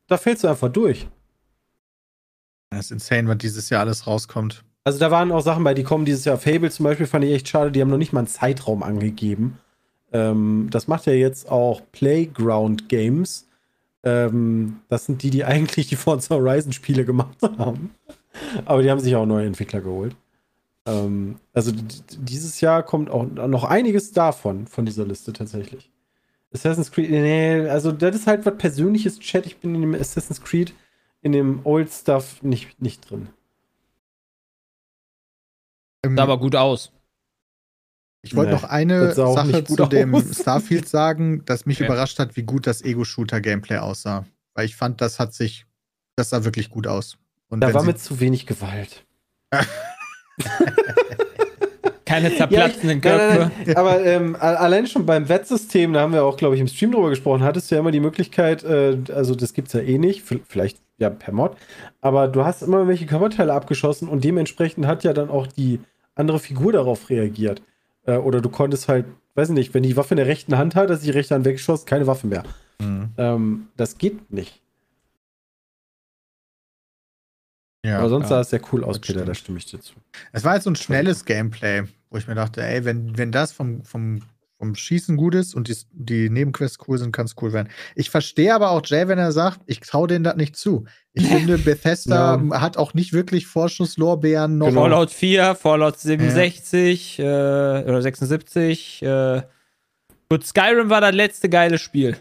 da 0.06 0.18
fällst 0.18 0.44
du 0.44 0.48
einfach 0.48 0.68
durch. 0.68 1.08
Das 2.70 2.86
ist 2.86 2.90
insane, 2.90 3.26
was 3.28 3.38
dieses 3.38 3.70
Jahr 3.70 3.80
alles 3.80 4.06
rauskommt. 4.06 4.64
Also 4.84 4.98
da 4.98 5.10
waren 5.10 5.32
auch 5.32 5.40
Sachen 5.40 5.64
bei, 5.64 5.74
die 5.74 5.82
kommen 5.82 6.04
dieses 6.04 6.24
Jahr. 6.24 6.38
Fable 6.38 6.70
zum 6.70 6.84
Beispiel 6.84 7.06
fand 7.06 7.24
ich 7.24 7.32
echt 7.32 7.48
schade, 7.48 7.72
die 7.72 7.80
haben 7.80 7.90
noch 7.90 7.98
nicht 7.98 8.12
mal 8.12 8.20
einen 8.20 8.28
Zeitraum 8.28 8.82
angegeben. 8.82 9.58
Ähm, 10.12 10.68
das 10.70 10.88
macht 10.88 11.06
ja 11.06 11.12
jetzt 11.12 11.50
auch 11.50 11.82
Playground 11.92 12.88
Games. 12.88 13.46
Ähm, 14.02 14.80
das 14.88 15.06
sind 15.06 15.22
die, 15.22 15.30
die 15.30 15.44
eigentlich 15.44 15.88
die 15.88 15.96
Forza 15.96 16.34
Horizon 16.34 16.72
Spiele 16.72 17.04
gemacht 17.04 17.38
haben. 17.42 17.94
Aber 18.64 18.82
die 18.82 18.90
haben 18.90 19.00
sich 19.00 19.16
auch 19.16 19.26
neue 19.26 19.46
Entwickler 19.46 19.80
geholt. 19.80 20.14
Ähm, 20.86 21.36
also 21.52 21.72
dieses 22.18 22.60
Jahr 22.60 22.82
kommt 22.82 23.10
auch 23.10 23.24
noch 23.26 23.64
einiges 23.64 24.12
davon, 24.12 24.66
von 24.66 24.86
dieser 24.86 25.04
Liste 25.04 25.32
tatsächlich. 25.32 25.90
Assassin's 26.52 26.90
Creed, 26.90 27.10
nee, 27.10 27.68
also 27.68 27.92
das 27.92 28.16
ist 28.16 28.26
halt 28.26 28.46
was 28.46 28.56
persönliches 28.56 29.18
Chat. 29.18 29.44
Ich 29.44 29.58
bin 29.58 29.74
in 29.74 29.82
dem 29.82 29.94
Assassin's 29.94 30.40
Creed, 30.40 30.72
in 31.20 31.32
dem 31.32 31.60
Old 31.64 31.90
Stuff 31.90 32.42
nicht, 32.42 32.80
nicht 32.80 33.10
drin. 33.10 33.28
Sah 36.04 36.22
aber 36.22 36.38
gut 36.38 36.56
aus. 36.56 36.92
Ich 38.28 38.36
wollte 38.36 38.50
Nee, 38.52 38.56
noch 38.56 38.64
eine 38.68 39.12
Sache 39.14 39.64
zu 39.64 39.86
dem 39.86 40.14
aus. 40.14 40.24
Starfield 40.40 40.88
sagen, 40.98 41.44
dass 41.44 41.66
mich 41.66 41.78
Okay. 41.78 41.86
überrascht 41.86 42.18
hat, 42.18 42.36
wie 42.36 42.42
gut 42.42 42.66
das 42.66 42.82
Ego-Shooter-Gameplay 42.82 43.78
aussah. 43.78 44.24
Weil 44.54 44.66
ich 44.66 44.76
fand, 44.76 45.00
das 45.00 45.18
hat 45.18 45.34
sich, 45.34 45.66
das 46.16 46.30
sah 46.30 46.44
wirklich 46.44 46.70
gut 46.70 46.86
aus. 46.86 47.16
Und 47.48 47.60
Da 47.60 47.72
war 47.74 47.82
mir 47.82 47.96
zu 47.96 48.20
wenig 48.20 48.46
Gewalt. 48.46 49.04
Keine 52.04 52.34
zerplatzenden 52.34 53.02
Ja, 53.02 53.16
nein, 53.18 53.28
Köpfe. 53.28 53.38
nein, 53.40 53.52
nein. 53.66 53.76
Aber 53.76 54.02
ähm, 54.04 54.36
allein 54.40 54.86
schon 54.86 55.04
beim 55.04 55.28
Wettsystem, 55.28 55.92
da 55.92 56.00
haben 56.00 56.14
wir 56.14 56.24
auch, 56.24 56.38
glaube 56.38 56.54
ich, 56.54 56.60
im 56.60 56.66
Stream 56.68 56.92
drüber 56.92 57.10
gesprochen, 57.10 57.42
hattest 57.42 57.70
du 57.70 57.74
ja 57.74 57.80
immer 57.80 57.90
die 57.90 58.00
Möglichkeit, 58.00 58.64
äh, 58.64 58.96
also 59.14 59.34
das 59.34 59.52
gibt 59.52 59.68
es 59.68 59.74
ja 59.74 59.80
eh 59.80 59.98
nicht, 59.98 60.22
vielleicht 60.48 60.78
ja 60.96 61.10
per 61.10 61.34
Mod, 61.34 61.56
aber 62.00 62.26
du 62.28 62.44
hast 62.46 62.62
immer 62.62 62.88
welche 62.88 63.04
Körperteile 63.04 63.52
abgeschossen 63.52 64.08
und 64.08 64.24
dementsprechend 64.24 64.86
hat 64.86 65.04
ja 65.04 65.12
dann 65.12 65.28
auch 65.28 65.46
die 65.46 65.80
andere 66.14 66.38
Figur 66.38 66.72
darauf 66.72 67.10
reagiert. 67.10 67.60
Äh, 68.08 68.16
oder 68.16 68.40
du 68.40 68.48
konntest 68.48 68.88
halt, 68.88 69.04
weiß 69.34 69.50
nicht, 69.50 69.74
wenn 69.74 69.82
die 69.82 69.96
Waffe 69.96 70.14
in 70.14 70.16
der 70.16 70.26
rechten 70.26 70.56
Hand 70.56 70.74
hat, 70.74 70.88
dass 70.88 71.02
die 71.02 71.10
rechte 71.10 71.34
Hand 71.34 71.44
weggeschossen, 71.44 71.86
keine 71.86 72.06
Waffe 72.06 72.26
mehr. 72.26 72.42
Mhm. 72.80 73.10
Ähm, 73.18 73.68
das 73.76 73.98
geht 73.98 74.32
nicht. 74.32 74.60
Ja, 77.84 77.98
aber 77.98 78.08
sonst 78.08 78.24
ja. 78.24 78.28
sah 78.30 78.40
es 78.40 78.50
sehr 78.50 78.60
cool 78.72 78.82
aus, 78.82 78.98
Peter, 78.98 79.24
da 79.24 79.34
stimme 79.34 79.58
ich 79.58 79.66
dir 79.66 79.80
zu. 79.80 79.94
Es 80.32 80.42
war 80.42 80.54
jetzt 80.54 80.64
so 80.64 80.70
ein 80.70 80.76
schnelles 80.76 81.24
Gameplay, 81.24 81.84
wo 82.10 82.16
ich 82.16 82.26
mir 82.26 82.34
dachte, 82.34 82.62
ey, 82.62 82.84
wenn, 82.84 83.16
wenn 83.16 83.30
das 83.30 83.52
vom, 83.52 83.84
vom, 83.84 84.22
vom 84.58 84.74
Schießen 84.74 85.16
gut 85.16 85.36
ist 85.36 85.54
und 85.54 85.68
die, 85.68 85.76
die 85.92 86.30
Nebenquests 86.30 86.78
cool 86.88 86.98
sind, 86.98 87.12
kann 87.12 87.26
es 87.26 87.36
cool 87.40 87.52
werden. 87.52 87.68
Ich 87.94 88.10
verstehe 88.10 88.52
aber 88.52 88.70
auch 88.70 88.82
Jay, 88.84 89.06
wenn 89.06 89.18
er 89.18 89.30
sagt, 89.30 89.60
ich 89.66 89.80
traue 89.80 90.08
denen 90.08 90.24
das 90.24 90.34
nicht 90.36 90.56
zu. 90.56 90.84
Ich 91.12 91.26
finde, 91.26 91.58
Bethesda 91.58 92.40
hat 92.54 92.76
auch 92.76 92.92
nicht 92.92 93.12
wirklich 93.12 93.46
Vorschusslorbeeren 93.46 94.58
noch. 94.58 94.68
Genau. 94.68 94.82
Fallout 94.82 95.10
4, 95.10 95.54
Fallout 95.54 95.98
67 95.98 97.20
äh, 97.20 97.22
oder 97.22 98.02
76. 98.02 99.02
Äh. 99.02 99.42
Gut, 100.28 100.44
Skyrim 100.44 100.90
war 100.90 101.00
das 101.00 101.14
letzte 101.14 101.48
geile 101.48 101.78
Spiel. 101.78 102.16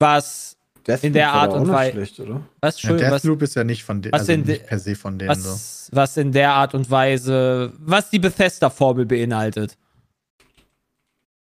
Was, 0.00 0.56
In 1.02 1.12
der 1.12 1.32
Deathloop 1.32 1.34
Art 1.34 1.52
und 1.52 1.70
auch 1.70 1.82
nicht 1.82 1.96
Wei- 1.96 2.00
was 2.02 2.20
oder? 2.20 2.40
was 2.60 2.82
Ja, 2.82 2.88
schön, 2.88 3.00
was, 3.00 3.10
Deathloop 3.10 3.42
ist 3.42 3.54
ja 3.56 3.64
nicht 3.64 3.84
von 3.84 4.00
denen, 4.00 4.12
was 4.12 4.20
also 4.22 4.36
nicht 4.36 4.66
per 4.66 4.78
se 4.78 4.94
von 4.94 5.18
denen 5.18 5.34
so. 5.34 5.50
was, 5.50 5.90
was 5.92 6.16
in 6.16 6.32
der 6.32 6.52
Art 6.52 6.74
und 6.74 6.90
Weise, 6.90 7.72
was 7.78 8.08
die 8.10 8.18
Bethesda-Formel 8.18 9.04
beinhaltet. 9.04 9.76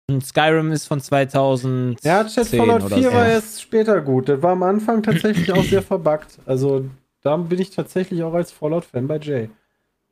Und 0.06 0.24
Skyrim 0.24 0.70
ist 0.70 0.86
von 0.86 1.00
2000. 1.00 2.02
Ja, 2.04 2.24
Chat 2.24 2.48
Fallout 2.48 2.92
4 2.92 3.12
war 3.12 3.26
erst 3.26 3.62
später 3.62 4.00
gut. 4.02 4.28
Das 4.28 4.42
war 4.42 4.52
am 4.52 4.62
Anfang 4.62 5.02
tatsächlich 5.02 5.50
auch 5.52 5.64
sehr 5.64 5.82
verbuggt. 5.82 6.38
Also 6.44 6.90
da 7.22 7.36
bin 7.36 7.58
ich 7.58 7.70
tatsächlich 7.70 8.22
auch 8.22 8.34
als 8.34 8.52
Fallout-Fan 8.52 9.06
bei 9.06 9.18
Jay. 9.18 9.50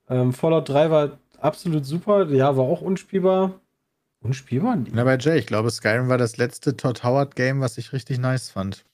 Ähm, 0.09 0.33
Fallout 0.33 0.68
3 0.68 0.90
war 0.90 1.18
absolut 1.38 1.85
super. 1.85 2.26
Ja, 2.31 2.57
war 2.57 2.64
auch 2.64 2.81
unspielbar. 2.81 3.61
Unspielbar? 4.20 4.76
Nee. 4.76 4.90
Na, 4.94 5.05
bei 5.05 5.18
Jay, 5.18 5.38
ich 5.38 5.46
glaube, 5.46 5.70
Skyrim 5.70 6.09
war 6.09 6.18
das 6.18 6.38
letzte 6.38 6.76
Todd 6.76 7.05
Howard-Game, 7.05 7.61
was 7.61 7.76
ich 7.76 7.92
richtig 7.92 8.18
nice 8.18 8.50
fand. 8.50 8.85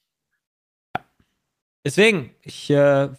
Deswegen, 1.84 2.30
ich 2.42 2.68
äh, 2.70 3.11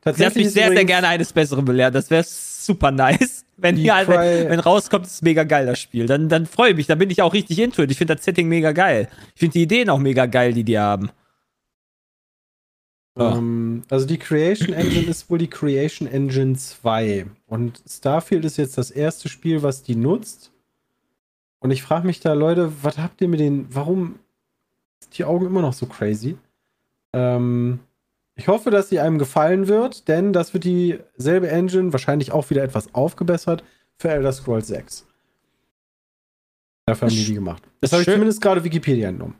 Tatsächlich 0.00 0.36
mich 0.36 0.46
ist 0.46 0.54
sehr, 0.54 0.72
sehr 0.72 0.84
gerne 0.84 1.08
eines 1.08 1.32
Besseren 1.32 1.64
belehren. 1.64 1.92
Das 1.92 2.10
wäre 2.10 2.22
super 2.66 2.90
nice. 2.90 3.44
Wenn, 3.56 3.76
hier, 3.76 3.94
halt- 3.94 4.08
wenn, 4.08 4.48
wenn 4.50 4.58
rauskommt, 4.60 5.06
ist 5.06 5.12
es 5.12 5.22
mega 5.22 5.44
geil, 5.44 5.64
das 5.64 5.78
Spiel. 5.78 6.06
Dann, 6.06 6.28
dann 6.28 6.44
freue 6.44 6.70
ich 6.70 6.76
mich, 6.76 6.86
dann 6.88 6.98
bin 6.98 7.08
ich 7.10 7.22
auch 7.22 7.32
richtig 7.32 7.60
into 7.60 7.82
it. 7.82 7.90
Ich 7.92 7.98
finde 7.98 8.16
das 8.16 8.24
Setting 8.24 8.48
mega 8.48 8.72
geil. 8.72 9.08
Ich 9.34 9.38
finde 9.38 9.52
die 9.52 9.62
Ideen 9.62 9.90
auch 9.90 10.00
mega 10.00 10.26
geil, 10.26 10.52
die 10.52 10.64
die 10.64 10.76
haben. 10.76 11.10
Ja. 13.16 13.36
Ähm, 13.36 13.84
also 13.90 14.06
die 14.06 14.18
Creation 14.18 14.72
Engine 14.72 15.06
ist 15.06 15.30
wohl 15.30 15.38
die 15.38 15.48
Creation 15.48 16.08
Engine 16.08 16.56
2. 16.56 17.26
Und 17.46 17.80
Starfield 17.88 18.44
ist 18.44 18.56
jetzt 18.56 18.76
das 18.76 18.90
erste 18.90 19.28
Spiel, 19.28 19.62
was 19.62 19.82
die 19.84 19.94
nutzt. 19.94 20.50
Und 21.60 21.70
ich 21.70 21.82
frage 21.82 22.06
mich 22.06 22.20
da, 22.20 22.32
Leute, 22.32 22.72
was 22.82 22.98
habt 22.98 23.20
ihr 23.20 23.28
mit 23.28 23.40
den. 23.40 23.66
Warum 23.72 24.18
sind 25.00 25.16
die 25.16 25.24
Augen 25.24 25.46
immer 25.46 25.62
noch 25.62 25.72
so 25.72 25.86
crazy? 25.86 26.36
Ähm, 27.12 27.78
ich 28.36 28.48
hoffe, 28.48 28.70
dass 28.70 28.88
sie 28.88 29.00
einem 29.00 29.18
gefallen 29.18 29.68
wird, 29.68 30.08
denn 30.08 30.32
das 30.32 30.54
wird 30.54 30.64
dieselbe 30.64 31.48
Engine, 31.48 31.92
wahrscheinlich 31.92 32.32
auch 32.32 32.50
wieder 32.50 32.62
etwas 32.62 32.94
aufgebessert, 32.94 33.62
für 33.96 34.10
Elder 34.10 34.32
Scrolls 34.32 34.66
6. 34.68 35.06
Dafür 36.86 37.08
haben 37.08 37.14
die 37.14 37.24
die 37.24 37.34
gemacht. 37.34 37.62
Das 37.80 37.92
habe 37.92 38.02
ich 38.02 38.08
zumindest 38.08 38.40
gerade 38.40 38.62
Wikipedia 38.64 39.08
entnommen. 39.08 39.36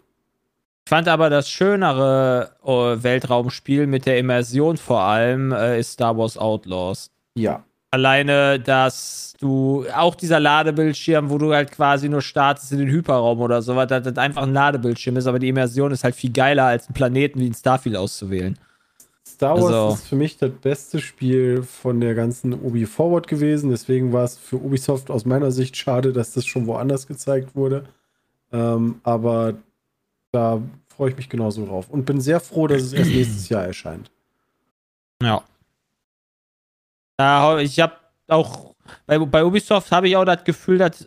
Ich 0.86 0.90
fand 0.90 1.08
aber 1.08 1.30
das 1.30 1.48
schönere 1.48 2.52
äh, 2.62 3.02
Weltraumspiel 3.02 3.86
mit 3.86 4.06
der 4.06 4.18
Immersion 4.18 4.76
vor 4.76 5.00
allem 5.00 5.50
äh, 5.52 5.80
ist 5.80 5.92
Star 5.92 6.16
Wars 6.16 6.36
Outlaws. 6.36 7.10
Ja. 7.34 7.64
Alleine, 7.90 8.60
dass 8.60 9.34
du 9.40 9.86
auch 9.94 10.14
dieser 10.14 10.40
Ladebildschirm, 10.40 11.30
wo 11.30 11.38
du 11.38 11.54
halt 11.54 11.70
quasi 11.70 12.08
nur 12.08 12.22
startest 12.22 12.72
in 12.72 12.78
den 12.78 12.88
Hyperraum 12.88 13.40
oder 13.40 13.62
sowas, 13.62 13.86
dass 13.86 14.02
das 14.02 14.16
einfach 14.18 14.42
ein 14.42 14.52
Ladebildschirm 14.52 15.16
ist, 15.16 15.26
aber 15.26 15.38
die 15.38 15.48
Immersion 15.48 15.92
ist 15.92 16.04
halt 16.04 16.14
viel 16.14 16.32
geiler, 16.32 16.64
als 16.64 16.86
einen 16.86 16.94
Planeten 16.94 17.40
wie 17.40 17.46
ein 17.46 17.54
Starfield 17.54 17.96
auszuwählen. 17.96 18.58
Star 19.44 19.56
Wars 19.56 19.64
Also- 19.74 19.94
ist 19.94 20.08
für 20.08 20.16
mich 20.16 20.36
das 20.38 20.50
beste 20.50 21.00
Spiel 21.00 21.62
von 21.62 22.00
der 22.00 22.14
ganzen 22.14 22.52
Ubi 22.54 22.86
Forward 22.86 23.26
gewesen. 23.28 23.70
Deswegen 23.70 24.12
war 24.12 24.24
es 24.24 24.36
für 24.38 24.56
Ubisoft 24.56 25.10
aus 25.10 25.24
meiner 25.24 25.50
Sicht 25.50 25.76
schade, 25.76 26.12
dass 26.12 26.32
das 26.32 26.46
schon 26.46 26.66
woanders 26.66 27.06
gezeigt 27.06 27.54
wurde. 27.54 27.86
Ähm, 28.52 29.00
aber 29.02 29.54
da 30.32 30.62
freue 30.88 31.10
ich 31.10 31.16
mich 31.16 31.28
genauso 31.28 31.66
drauf. 31.66 31.90
Und 31.90 32.06
bin 32.06 32.20
sehr 32.20 32.40
froh, 32.40 32.66
dass 32.66 32.82
es 32.82 32.92
erst 32.92 33.10
nächstes 33.14 33.48
Jahr 33.48 33.64
erscheint. 33.64 34.10
Ja. 35.22 35.42
Da, 37.16 37.58
ich 37.58 37.78
habe 37.80 37.94
auch, 38.28 38.74
bei, 39.06 39.18
bei 39.18 39.44
Ubisoft 39.44 39.92
habe 39.92 40.08
ich 40.08 40.16
auch 40.16 40.24
das 40.24 40.44
Gefühl, 40.44 40.78
dass 40.78 41.06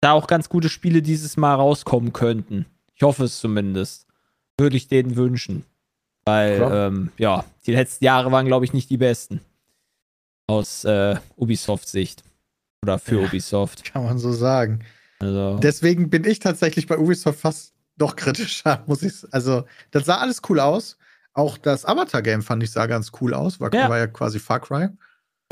da 0.00 0.12
auch 0.12 0.26
ganz 0.26 0.48
gute 0.48 0.68
Spiele 0.68 1.02
dieses 1.02 1.36
Mal 1.36 1.54
rauskommen 1.54 2.12
könnten. 2.12 2.66
Ich 2.94 3.02
hoffe 3.02 3.24
es 3.24 3.38
zumindest. 3.38 4.06
Würde 4.58 4.76
ich 4.76 4.88
denen 4.88 5.16
wünschen. 5.16 5.64
Weil, 6.24 6.60
ähm, 6.72 7.12
ja, 7.18 7.44
die 7.66 7.72
letzten 7.72 8.04
Jahre 8.04 8.32
waren, 8.32 8.46
glaube 8.46 8.64
ich, 8.64 8.72
nicht 8.72 8.88
die 8.90 8.96
besten. 8.96 9.40
Aus 10.46 10.84
äh, 10.84 11.16
Ubisoft-Sicht. 11.36 12.22
Oder 12.82 12.98
für 12.98 13.20
Ja. 13.20 13.26
Ubisoft. 13.26 13.84
Kann 13.84 14.04
man 14.04 14.18
so 14.18 14.32
sagen. 14.32 14.84
Also, 15.20 15.58
Deswegen 15.58 16.10
bin 16.10 16.24
ich 16.24 16.38
tatsächlich 16.38 16.86
bei 16.86 16.98
Ubisoft 16.98 17.40
fast 17.40 17.74
noch 17.98 18.16
kritischer, 18.16 18.82
muss 18.86 19.02
ich 19.02 19.12
Also, 19.32 19.64
das 19.90 20.04
sah 20.06 20.16
alles 20.18 20.42
cool 20.48 20.60
aus. 20.60 20.98
Auch 21.32 21.58
das 21.58 21.84
Avatar-Game 21.84 22.42
fand 22.42 22.62
ich 22.62 22.70
sah 22.70 22.86
ganz 22.86 23.10
cool 23.20 23.34
aus. 23.34 23.60
War, 23.60 23.72
Ja. 23.74 23.88
war 23.88 23.98
ja 23.98 24.06
quasi 24.06 24.38
Far 24.38 24.60
Cry. 24.60 24.88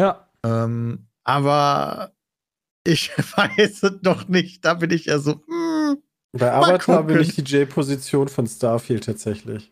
ja. 0.01 0.29
Ähm, 0.45 1.07
aber 1.25 2.13
ich 2.85 3.11
weiß 3.37 3.83
es 3.85 4.03
noch 4.03 4.27
nicht. 4.29 4.65
Da 4.65 4.75
bin 4.75 4.91
ich 4.91 5.05
ja 5.07 5.19
so, 5.21 5.41
hm, 5.47 5.99
Bei 6.33 6.53
Avatar 6.53 7.05
bin 7.05 7.21
ich 7.21 7.35
die 7.37 7.43
J-Position 7.43 8.27
von 8.29 8.47
Starfield 8.47 9.05
tatsächlich. 9.05 9.71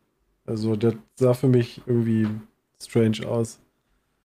Also, 0.50 0.76
das 0.76 0.94
sah 1.16 1.34
für 1.34 1.48
mich 1.48 1.80
irgendwie 1.86 2.28
strange 2.82 3.26
aus. 3.26 3.58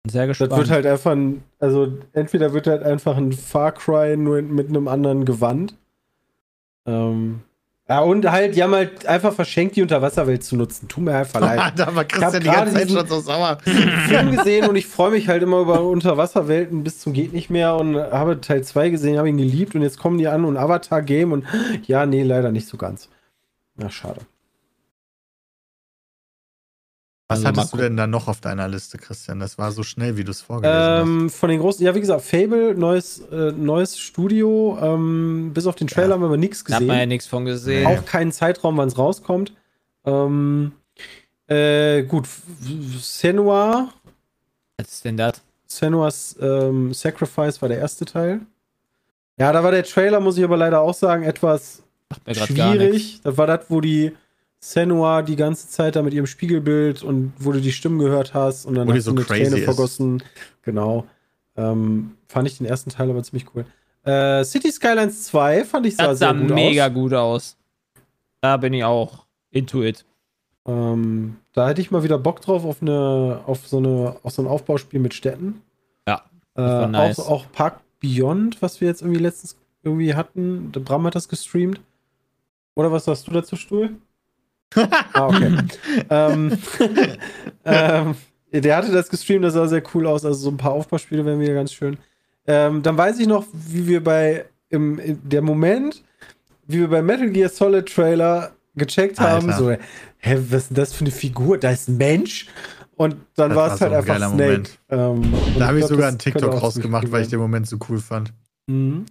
Sehr 0.07 0.27
Das 0.27 0.39
gespannt. 0.39 0.61
wird 0.61 0.71
halt 0.71 0.87
einfach 0.87 1.13
ein, 1.13 1.43
also 1.59 1.99
entweder 2.13 2.53
wird 2.53 2.67
halt 2.67 2.83
einfach 2.83 3.17
ein 3.17 3.33
Far 3.33 3.73
Cry 3.73 4.17
nur 4.17 4.43
mit 4.43 4.69
einem 4.69 4.87
anderen 4.87 5.25
Gewand. 5.25 5.77
Ähm, 6.87 7.41
ja, 7.89 8.01
und 8.01 8.31
halt, 8.31 8.57
die 8.57 8.63
haben 8.63 8.75
halt 8.75 9.07
einfach 9.07 9.33
verschenkt, 9.35 9.77
die 9.77 9.83
Unterwasserwelt 9.83 10.43
zu 10.43 10.57
nutzen. 10.57 10.89
Tut 10.89 11.05
mir 11.05 11.15
einfach 11.17 11.41
leid. 11.41 11.73
da 11.77 11.95
war 11.95 12.05
Christian 12.05 12.43
die 12.43 12.47
ganze 12.49 12.73
gerade 12.73 12.73
Zeit 12.73 12.91
schon 12.91 13.07
so 13.07 13.21
sauer. 13.21 13.59
Film 13.63 14.37
gesehen 14.37 14.69
und 14.69 14.77
ich 14.77 14.87
freue 14.87 15.11
mich 15.11 15.29
halt 15.29 15.43
immer 15.43 15.61
über 15.61 15.83
Unterwasserwelten 15.83 16.83
bis 16.83 17.01
zum 17.01 17.13
geht 17.13 17.33
nicht 17.33 17.51
mehr 17.51 17.75
und 17.77 17.97
habe 17.97 18.41
Teil 18.41 18.63
2 18.63 18.91
gesehen, 18.91 19.19
habe 19.19 19.29
ihn 19.29 19.37
geliebt 19.37 19.75
und 19.75 19.83
jetzt 19.83 19.99
kommen 19.99 20.17
die 20.17 20.29
an 20.29 20.47
und 20.47 20.57
Avatar 20.57 21.03
Game 21.03 21.33
und 21.33 21.45
ja, 21.87 22.07
nee, 22.07 22.23
leider 22.23 22.53
nicht 22.53 22.69
so 22.69 22.79
ganz. 22.79 23.09
Na, 23.77 23.91
schade. 23.91 24.21
Was 27.35 27.45
Also 27.47 27.61
hattest 27.61 27.73
du 27.75 27.79
denn 27.79 27.97
da 27.97 28.07
noch 28.07 28.29
auf 28.29 28.41
deiner 28.41 28.69
Liste, 28.69 28.99
Christian? 28.99 29.41
Das 29.41 29.59
war 29.59 29.73
so 29.73 29.83
schnell, 29.83 30.17
wie 30.17 30.25
du 30.25 30.31
es 30.31 30.41
vorgelesen 30.41 31.03
Ähm, 31.25 31.31
von 31.31 31.49
den 31.49 31.61
großen, 31.61 31.85
ja, 31.85 31.95
wie 31.95 32.01
gesagt, 32.01 32.23
Fable, 32.23 32.75
neues, 32.75 33.21
äh, 33.31 33.53
neues 33.53 33.99
Studio. 33.99 34.79
Ähm, 34.81 35.53
bis 35.55 35.67
auf 35.67 35.75
den 35.75 35.87
Trailer 35.87 36.09
Ja. 36.09 36.15
haben 36.15 36.21
wir 36.23 36.27
aber 36.27 36.37
nichts 36.37 36.65
Da 36.65 36.75
hat 36.77 36.81
man 36.83 36.89
ja 36.89 36.95
gesehen. 36.95 37.09
nichts 37.09 37.27
von 37.27 37.45
gesehen. 37.45 37.87
Auch 37.87 38.05
keinen 38.05 38.33
Zeitraum, 38.33 38.77
wann 38.77 38.89
es 38.89 38.97
rauskommt. 38.99 39.53
Ähm, 40.05 40.73
äh, 41.47 42.03
gut, 42.05 42.27
Senua, 43.01 43.89
Was 44.79 44.93
ist 44.93 45.05
denn 45.05 45.17
das? 45.17 45.43
Senua's 45.67 46.37
ähm, 46.41 46.93
Sacrifice 46.95 47.61
war 47.61 47.69
der 47.69 47.79
erste 47.79 48.05
Teil. 48.05 48.41
Ja, 49.39 49.53
da 49.53 49.65
war 49.65 49.73
der 49.73 49.83
Trailer, 49.85 50.21
muss 50.21 50.39
ich 50.39 50.45
aber 50.45 50.57
leider 50.57 50.81
auch 50.81 50.95
sagen, 50.95 51.25
etwas 51.25 51.83
schwierig. 52.33 53.21
Das 53.25 53.37
war 53.37 53.47
das, 53.47 53.67
wo 53.69 53.81
die 53.81 54.13
Senua 54.73 55.23
die 55.23 55.37
ganze 55.37 55.69
Zeit 55.69 55.95
da 55.97 56.03
mit 56.03 56.15
ihrem 56.15 56.27
Spiegelbild 56.27 57.03
und 57.03 57.33
wo 57.39 57.53
du 57.53 57.61
die 57.61 57.73
Stimmen 57.73 57.99
gehört 57.99 58.33
hast 58.35 58.65
und 58.65 58.75
dann 58.75 58.89
Wo 58.89 58.93
die 58.93 58.99
hast 58.99 59.05
so 59.05 59.13
du 59.13 59.19
eine 59.19 59.27
crazy 59.27 59.43
Träne 59.45 59.57
ist. 59.59 59.65
vergossen. 59.65 60.23
Genau. 60.63 61.07
Ähm, 61.57 62.13
fand 62.29 62.49
ich 62.49 62.59
den 62.59 62.67
ersten 62.67 62.91
Teil 62.91 63.11
aber 63.11 63.23
ziemlich 63.23 63.47
cool. 63.55 63.67
Äh, 64.05 64.43
City 64.45 64.73
Skylines 64.73 65.25
2 65.25 65.65
fand 65.65 65.87
ich 65.87 65.97
sah 65.97 66.07
Das 66.09 66.19
sah 66.19 66.33
sehr 66.33 66.41
gut 66.41 66.55
mega 66.55 66.87
aus. 66.87 66.93
gut 66.95 67.13
aus. 67.15 67.57
Da 68.41 68.57
bin 68.57 68.73
ich 68.73 68.85
auch 68.85 69.27
into 69.51 69.83
it. 69.83 70.05
Ähm, 70.67 71.37
da 71.53 71.69
hätte 71.69 71.81
ich 71.83 71.91
mal 71.91 72.03
wieder 72.03 72.19
Bock 72.19 72.41
drauf 72.41 72.65
auf 72.65 72.81
eine, 72.81 73.41
auf 73.47 73.67
so 73.69 73.77
eine, 73.79 74.17
auf 74.23 74.33
so 74.33 74.43
ein 74.43 74.49
Aufbauspiel 74.49 74.99
mit 75.01 75.13
Städten. 75.15 75.61
Ja, 76.09 76.23
Äh, 76.55 76.63
war 76.63 76.89
nice. 76.89 77.19
auch, 77.21 77.29
auch 77.31 77.53
Park 77.53 77.81
Beyond, 78.01 78.61
was 78.63 78.81
wir 78.81 78.89
jetzt 78.89 79.03
irgendwie 79.03 79.21
letztens 79.21 79.57
irgendwie 79.83 80.15
hatten. 80.15 80.73
Der 80.73 80.81
Bram 80.81 81.05
hat 81.07 81.15
das 81.15 81.29
gestreamt. 81.29 81.81
Oder 82.75 82.91
was 82.93 83.05
sagst 83.05 83.27
du 83.27 83.31
dazu, 83.31 83.57
Stuhl? 83.57 83.97
Ah, 85.13 85.27
okay. 85.27 85.57
ähm, 86.11 86.59
ähm, 87.65 88.15
der 88.53 88.77
hatte 88.77 88.93
das 88.93 89.09
gestreamt, 89.09 89.45
das 89.45 89.55
sah 89.55 89.67
sehr 89.67 89.83
cool 89.95 90.07
aus. 90.07 90.25
Also 90.25 90.39
so 90.39 90.51
ein 90.51 90.57
paar 90.57 90.73
Aufbauspiele 90.73 91.25
wären 91.25 91.41
wieder 91.41 91.55
ganz 91.55 91.73
schön. 91.73 91.99
Ähm, 92.47 92.83
dann 92.83 92.97
weiß 92.97 93.19
ich 93.19 93.27
noch, 93.27 93.47
wie 93.53 93.87
wir 93.87 94.05
bei 94.05 94.45
im, 94.69 95.01
der 95.23 95.43
Moment, 95.43 96.03
wie 96.67 96.81
wir 96.81 96.89
bei 96.89 97.03
Metal 97.03 97.31
Gear 97.31 97.49
Solid 97.49 97.87
Trailer 97.93 98.53
gecheckt 98.75 99.21
haben, 99.21 99.51
Alter. 99.51 99.59
so, 99.59 99.71
hä, 100.19 100.39
was 100.51 100.63
ist 100.63 100.71
denn 100.71 100.77
das 100.77 100.93
für 100.93 101.03
eine 101.03 101.11
Figur? 101.11 101.59
Da 101.59 101.71
ist 101.71 101.89
ein 101.89 101.97
Mensch. 101.97 102.47
Und 102.97 103.17
dann 103.35 103.51
Das 103.51 103.57
war 103.57 103.73
es 103.73 103.79
so 103.79 103.87
halt 103.87 103.93
ein 103.93 103.99
einfach 103.99 104.35
Snake. 104.35 104.71
Ähm, 104.89 105.33
Da 105.59 105.67
habe 105.67 105.79
ich 105.79 105.87
glaub, 105.87 105.91
sogar 105.91 106.09
einen 106.09 106.19
TikTok 106.19 106.63
rausgemacht, 106.63 107.11
weil 107.11 107.23
ich 107.23 107.29
den 107.29 107.41
Moment 107.41 107.67
so 107.67 107.77
cool 107.89 107.99
fand. 107.99 108.33
Mhm. 108.67 109.07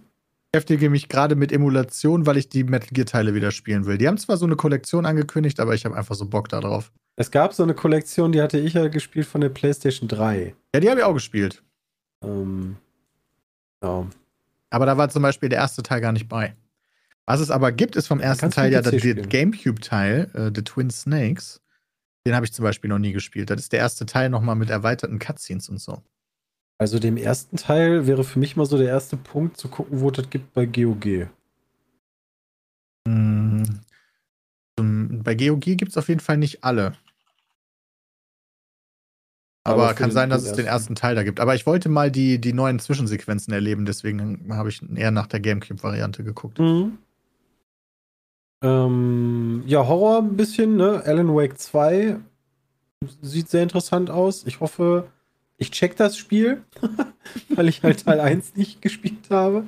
Ich 0.54 0.58
beschäftige 0.58 0.88
mich 0.88 1.08
gerade 1.08 1.34
mit 1.34 1.50
Emulation, 1.50 2.26
weil 2.26 2.36
ich 2.36 2.48
die 2.48 2.62
Metal 2.62 2.90
Gear 2.92 3.06
Teile 3.06 3.34
wieder 3.34 3.50
spielen 3.50 3.86
will. 3.86 3.98
Die 3.98 4.06
haben 4.06 4.18
zwar 4.18 4.36
so 4.36 4.46
eine 4.46 4.54
Kollektion 4.54 5.04
angekündigt, 5.04 5.58
aber 5.58 5.74
ich 5.74 5.84
habe 5.84 5.96
einfach 5.96 6.14
so 6.14 6.26
Bock 6.26 6.48
darauf. 6.48 6.92
Es 7.16 7.32
gab 7.32 7.54
so 7.54 7.64
eine 7.64 7.74
Kollektion, 7.74 8.30
die 8.30 8.40
hatte 8.40 8.60
ich 8.60 8.74
ja 8.74 8.86
gespielt 8.86 9.26
von 9.26 9.40
der 9.40 9.48
PlayStation 9.48 10.06
3. 10.06 10.54
Ja, 10.72 10.80
die 10.80 10.88
habe 10.88 11.00
ich 11.00 11.04
auch 11.04 11.12
gespielt. 11.14 11.64
Ähm, 12.22 12.76
ja. 13.82 14.06
Aber 14.70 14.86
da 14.86 14.96
war 14.96 15.08
zum 15.08 15.22
Beispiel 15.22 15.48
der 15.48 15.58
erste 15.58 15.82
Teil 15.82 16.00
gar 16.00 16.12
nicht 16.12 16.28
bei. 16.28 16.54
Was 17.26 17.40
es 17.40 17.50
aber 17.50 17.72
gibt, 17.72 17.96
ist 17.96 18.06
vom 18.06 18.20
ersten 18.20 18.42
kannst 18.42 18.56
Teil 18.56 18.72
ja 18.72 18.80
der. 18.80 19.00
GameCube-Teil, 19.26 20.30
äh, 20.34 20.52
The 20.54 20.62
Twin 20.62 20.88
Snakes. 20.90 21.62
Den 22.24 22.36
habe 22.36 22.46
ich 22.46 22.52
zum 22.52 22.62
Beispiel 22.62 22.90
noch 22.90 23.00
nie 23.00 23.12
gespielt. 23.12 23.50
Das 23.50 23.58
ist 23.58 23.72
der 23.72 23.80
erste 23.80 24.06
Teil 24.06 24.30
nochmal 24.30 24.54
mit 24.54 24.70
erweiterten 24.70 25.18
Cutscenes 25.18 25.68
und 25.68 25.80
so. 25.80 26.00
Also 26.78 26.98
dem 26.98 27.16
ersten 27.16 27.56
Teil 27.56 28.06
wäre 28.06 28.24
für 28.24 28.38
mich 28.38 28.56
mal 28.56 28.66
so 28.66 28.76
der 28.76 28.88
erste 28.88 29.16
Punkt 29.16 29.56
zu 29.56 29.68
gucken, 29.68 30.00
wo 30.00 30.08
es 30.08 30.14
das 30.16 30.28
gibt 30.30 30.52
bei 30.54 30.66
GOG. 30.66 31.28
Zum- 34.78 35.22
Bei 35.22 35.34
GOG 35.34 35.76
gibt 35.76 35.90
es 35.92 35.96
auf 35.96 36.08
jeden 36.08 36.20
Fall 36.20 36.36
nicht 36.36 36.64
alle. 36.64 36.94
Aber, 39.66 39.84
Aber 39.84 39.94
kann 39.94 40.10
sein, 40.10 40.28
dass 40.28 40.42
es 40.42 40.52
den 40.52 40.66
ersten. 40.66 40.68
ersten 40.68 40.94
Teil 40.94 41.14
da 41.14 41.22
gibt. 41.22 41.40
Aber 41.40 41.54
ich 41.54 41.64
wollte 41.64 41.88
mal 41.88 42.10
die, 42.10 42.38
die 42.38 42.52
neuen 42.52 42.78
Zwischensequenzen 42.80 43.52
erleben, 43.54 43.86
deswegen 43.86 44.52
habe 44.52 44.68
ich 44.68 44.82
eher 44.94 45.10
nach 45.10 45.26
der 45.26 45.40
GameCube-Variante 45.40 46.22
geguckt. 46.22 46.58
Mhm. 46.58 46.98
Ähm, 48.62 49.62
ja, 49.66 49.86
Horror 49.86 50.18
ein 50.18 50.36
bisschen, 50.36 50.76
ne? 50.76 51.02
Alan 51.04 51.34
Wake 51.34 51.58
2 51.58 52.18
sieht 53.22 53.48
sehr 53.48 53.62
interessant 53.62 54.10
aus. 54.10 54.44
Ich 54.46 54.60
hoffe, 54.60 55.10
ich 55.56 55.70
check 55.70 55.96
das 55.96 56.16
Spiel, 56.16 56.62
weil 57.50 57.68
ich 57.68 57.82
halt 57.82 58.04
Teil 58.04 58.20
1 58.20 58.56
nicht 58.56 58.82
gespielt 58.82 59.30
habe. 59.30 59.64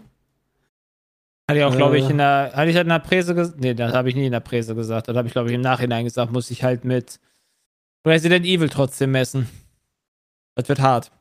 Hatte 1.49 1.59
ich 1.61 1.65
auch, 1.65 1.77
glaube 1.77 1.97
ich, 1.99 2.07
Äh. 2.07 2.11
in 2.11 2.19
der, 2.19 2.53
hatte 2.55 2.71
ich 2.71 2.77
halt 2.77 2.87
in 2.87 2.91
der 2.93 2.99
Presse 2.99 3.35
gesagt, 3.35 3.61
nee, 3.61 3.73
das 3.75 3.93
habe 3.95 4.09
ich 4.09 4.17
nie 4.17 4.27
in 4.27 4.33
der 4.33 4.41
Presse 4.41 4.75
gesagt. 4.75 5.09
Das 5.09 5.17
habe 5.17 5.29
ich, 5.29 5.33
glaube 5.33 5.49
ich, 5.49 5.55
im 5.55 5.61
Nachhinein 5.61 6.05
gesagt, 6.05 6.33
muss 6.33 6.51
ich 6.51 6.65
halt 6.65 6.85
mit 6.85 7.21
Resident 8.07 8.45
Evil 8.47 8.69
trotzdem 8.69 9.13
messen. 9.13 9.49
Das 10.57 10.69
wird 10.69 10.81
hart. 10.81 11.13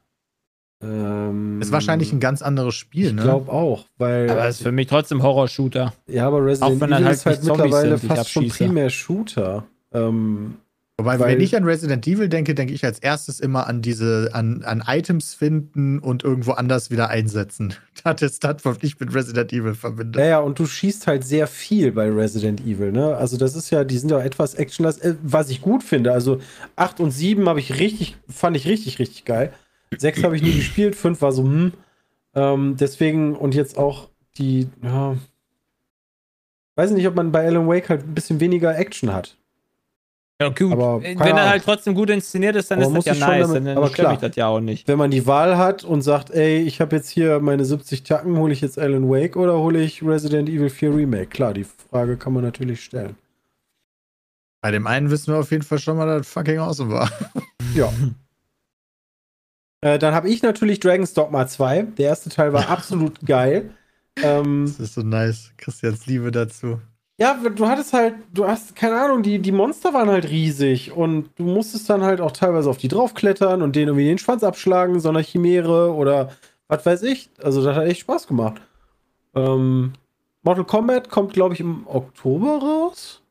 Ähm, 0.81 1.61
Ist 1.61 1.71
wahrscheinlich 1.71 2.11
ein 2.11 2.19
ganz 2.19 2.41
anderes 2.41 2.75
Spiel, 2.75 3.07
Ich 3.07 3.13
ne? 3.13 3.21
glaube 3.21 3.51
auch, 3.51 3.85
weil. 3.97 4.29
Aber 4.29 4.45
es 4.47 4.57
ist 4.57 4.63
für 4.63 4.71
mich 4.71 4.87
trotzdem 4.87 5.23
Horror-Shooter. 5.23 5.93
ja, 6.07 6.27
aber 6.27 6.43
Resident 6.45 6.81
Evil 6.81 6.93
halt 7.05 7.13
ist 7.15 7.25
halt 7.25 7.43
mittlerweile 7.43 7.95
ich 7.95 8.01
fast 8.03 8.29
schon 8.31 8.47
primär 8.49 8.89
Shooter. 8.89 9.65
Ähm, 9.93 10.55
Wobei, 10.97 11.19
weil- 11.19 11.33
wenn 11.33 11.41
ich 11.41 11.55
an 11.57 11.65
Resident 11.65 12.07
Evil 12.07 12.29
denke, 12.29 12.55
denke 12.55 12.73
ich 12.73 12.85
als 12.85 12.99
erstes 12.99 13.41
immer 13.41 13.67
an 13.67 13.81
diese, 13.81 14.29
an, 14.31 14.63
an 14.63 14.81
Items 14.87 15.33
finden 15.33 15.99
und 15.99 16.23
irgendwo 16.23 16.51
anders 16.53 16.89
wieder 16.89 17.09
einsetzen. 17.09 17.73
Das 18.03 18.21
ist 18.21 18.43
das, 18.43 18.57
was 18.63 18.77
ich 18.81 18.99
mit 18.99 19.15
Resident 19.15 19.51
Evil 19.51 19.73
verbinde. 19.73 20.19
ja, 20.19 20.25
ja, 20.25 20.39
und 20.39 20.59
du 20.59 20.67
schießt 20.67 21.07
halt 21.07 21.23
sehr 21.25 21.47
viel 21.47 21.91
bei 21.91 22.07
Resident 22.11 22.61
Evil, 22.61 22.91
ne? 22.91 23.15
Also, 23.17 23.35
das 23.35 23.55
ist 23.55 23.71
ja, 23.71 23.83
die 23.83 23.97
sind 23.97 24.11
ja 24.11 24.19
etwas 24.21 24.53
actionlastig, 24.53 25.05
äh, 25.11 25.15
was 25.23 25.49
ich 25.49 25.61
gut 25.61 25.81
finde. 25.83 26.11
Also, 26.11 26.39
8 26.75 26.99
und 26.99 27.09
7 27.11 27.49
habe 27.49 27.59
ich 27.59 27.79
richtig, 27.79 28.15
fand 28.29 28.55
ich 28.57 28.67
richtig, 28.67 28.99
richtig 28.99 29.25
geil. 29.25 29.51
6 29.97 30.23
habe 30.23 30.35
ich 30.35 30.43
nie 30.43 30.53
gespielt, 30.53 30.95
5 30.95 31.19
war 31.21 31.31
so, 31.31 31.43
hm. 31.43 31.73
Ähm, 32.35 32.75
deswegen, 32.79 33.35
und 33.35 33.55
jetzt 33.55 33.77
auch 33.77 34.09
die, 34.37 34.67
ja. 34.83 35.17
Weiß 36.75 36.91
nicht, 36.91 37.07
ob 37.07 37.15
man 37.15 37.31
bei 37.31 37.45
Alan 37.47 37.67
Wake 37.67 37.89
halt 37.89 38.03
ein 38.03 38.13
bisschen 38.13 38.39
weniger 38.39 38.77
Action 38.77 39.11
hat. 39.13 39.35
Ja, 40.41 40.49
gut. 40.49 40.73
Aber 40.73 41.01
Wenn 41.01 41.17
er 41.17 41.25
Ahnung. 41.27 41.39
halt 41.49 41.63
trotzdem 41.63 41.95
gut 41.95 42.09
inszeniert 42.09 42.57
ist, 42.57 42.69
dann 42.69 42.79
Aber 42.79 42.87
ist 42.87 42.93
muss 42.93 43.05
das 43.05 43.17
ja 43.19 43.23
ich 43.25 43.29
nice. 43.39 43.47
damit- 43.47 43.67
dann 43.67 43.77
aber 43.77 43.89
klar. 43.89 44.11
mich 44.11 44.19
das 44.21 44.35
ja 44.35 44.47
auch 44.47 44.59
nicht. 44.59 44.85
wenn 44.87 44.97
man 44.97 45.09
die 45.11 45.25
Wahl 45.25 45.57
hat 45.57 45.83
und 45.85 46.01
sagt, 46.01 46.29
ey, 46.31 46.57
ich 46.61 46.81
habe 46.81 46.95
jetzt 46.97 47.09
hier 47.09 47.39
meine 47.39 47.63
70 47.63 48.03
Tacken, 48.03 48.37
hole 48.37 48.51
ich 48.51 48.59
jetzt 48.59 48.77
Alan 48.77 49.09
Wake 49.09 49.37
oder 49.37 49.57
hole 49.59 49.79
ich 49.81 50.03
Resident 50.03 50.49
Evil 50.49 50.69
4 50.69 50.93
Remake? 50.93 51.27
Klar, 51.27 51.53
die 51.53 51.63
Frage 51.63 52.17
kann 52.17 52.33
man 52.33 52.43
natürlich 52.43 52.83
stellen. 52.83 53.15
Bei 54.61 54.71
dem 54.71 54.87
einen 54.87 55.09
wissen 55.09 55.31
wir 55.33 55.39
auf 55.39 55.51
jeden 55.51 55.63
Fall 55.63 55.79
schon 55.79 55.95
mal, 55.95 56.05
dass 56.07 56.17
das 56.23 56.27
fucking 56.27 56.59
awesome 56.59 56.91
war. 56.93 57.09
Ja. 57.75 57.91
äh, 59.81 59.99
dann 59.99 60.13
habe 60.13 60.29
ich 60.29 60.41
natürlich 60.41 60.79
Dragon's 60.79 61.13
Dogma 61.13 61.47
2. 61.47 61.83
Der 61.97 62.07
erste 62.07 62.29
Teil 62.29 62.51
war 62.53 62.69
absolut 62.69 63.19
geil. 63.25 63.69
Ähm, 64.21 64.65
Das 64.65 64.79
ist 64.79 64.93
so 64.95 65.01
nice. 65.01 65.51
Christians 65.57 66.05
Liebe 66.07 66.31
dazu. 66.31 66.79
Ja, 67.17 67.33
du 67.49 67.67
hattest 67.67 67.93
halt, 67.93 68.15
du 68.33 68.45
hast, 68.47 68.75
keine 68.75 68.99
Ahnung, 68.99 69.23
die, 69.23 69.39
die 69.39 69.51
Monster 69.51 69.93
waren 69.93 70.09
halt 70.09 70.29
riesig 70.29 70.91
und 70.91 71.29
du 71.37 71.43
musstest 71.43 71.89
dann 71.89 72.03
halt 72.03 72.19
auch 72.21 72.31
teilweise 72.31 72.69
auf 72.69 72.77
die 72.77 72.87
draufklettern 72.89 73.61
und 73.61 73.75
denen 73.75 73.87
irgendwie 73.89 74.05
den 74.05 74.17
Schwanz 74.17 74.43
abschlagen, 74.43 74.99
so 74.99 75.09
eine 75.09 75.21
Chimäre 75.21 75.93
oder 75.93 76.31
was 76.67 76.85
weiß 76.85 77.03
ich. 77.03 77.29
Also, 77.41 77.63
das 77.63 77.75
hat 77.77 77.85
echt 77.87 78.01
Spaß 78.01 78.27
gemacht. 78.27 78.61
Ähm, 79.33 79.93
Mortal 80.43 80.65
Kombat 80.65 81.09
kommt, 81.09 81.33
glaube 81.33 81.53
ich, 81.53 81.59
im 81.59 81.87
Oktober 81.87 82.57
raus. 82.59 83.21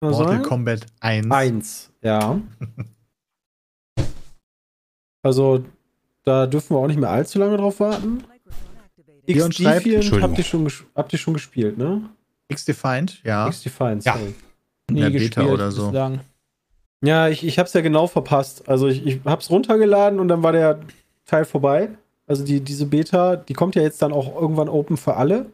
Kann 0.00 0.10
Mortal 0.10 0.28
sein? 0.34 0.42
Kombat 0.42 0.86
1. 1.00 1.30
Eins, 1.30 1.90
ja. 2.02 2.40
also, 5.22 5.64
da 6.24 6.46
dürfen 6.46 6.74
wir 6.76 6.80
auch 6.80 6.86
nicht 6.86 7.00
mehr 7.00 7.10
allzu 7.10 7.38
lange 7.38 7.56
drauf 7.56 7.80
warten. 7.80 8.24
Leon 9.26 9.52
schreibt- 9.52 9.86
XD4 9.86 9.94
Entschuldigung. 9.96 10.22
habt 10.30 10.38
ihr, 10.38 10.44
schon 10.44 10.66
ges- 10.66 10.84
habt 10.94 11.12
ihr 11.12 11.18
schon 11.18 11.34
gespielt, 11.34 11.76
ne? 11.78 12.08
X-Defined, 12.48 13.22
ja. 13.24 13.46
X-Defiant, 13.48 14.04
Ja. 14.04 14.14
sorry. 14.14 14.34
Nie 14.90 15.00
der 15.00 15.10
Beta 15.10 15.18
gespielt, 15.42 15.48
oder 15.48 15.66
muss 15.66 15.74
so. 15.76 15.92
sagen. 15.92 16.20
Ja, 17.02 17.28
ich, 17.28 17.44
ich 17.46 17.58
hab's 17.58 17.72
ja 17.74 17.80
genau 17.80 18.06
verpasst. 18.06 18.68
Also, 18.68 18.88
ich, 18.88 19.06
ich 19.06 19.20
hab's 19.24 19.50
runtergeladen 19.50 20.18
und 20.18 20.28
dann 20.28 20.42
war 20.42 20.52
der 20.52 20.80
Teil 21.26 21.44
vorbei. 21.44 21.90
Also, 22.26 22.44
die, 22.44 22.60
diese 22.60 22.86
Beta, 22.86 23.36
die 23.36 23.52
kommt 23.54 23.74
ja 23.76 23.82
jetzt 23.82 24.00
dann 24.02 24.12
auch 24.12 24.34
irgendwann 24.40 24.68
open 24.68 24.96
für 24.96 25.16
alle. 25.16 25.46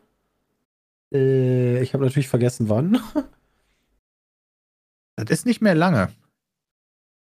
Äh, 1.12 1.82
ich 1.82 1.92
habe 1.94 2.04
natürlich 2.04 2.28
vergessen, 2.28 2.68
wann. 2.68 2.98
Das 5.16 5.30
ist 5.30 5.46
nicht 5.46 5.62
mehr 5.62 5.76
lange. 5.76 6.08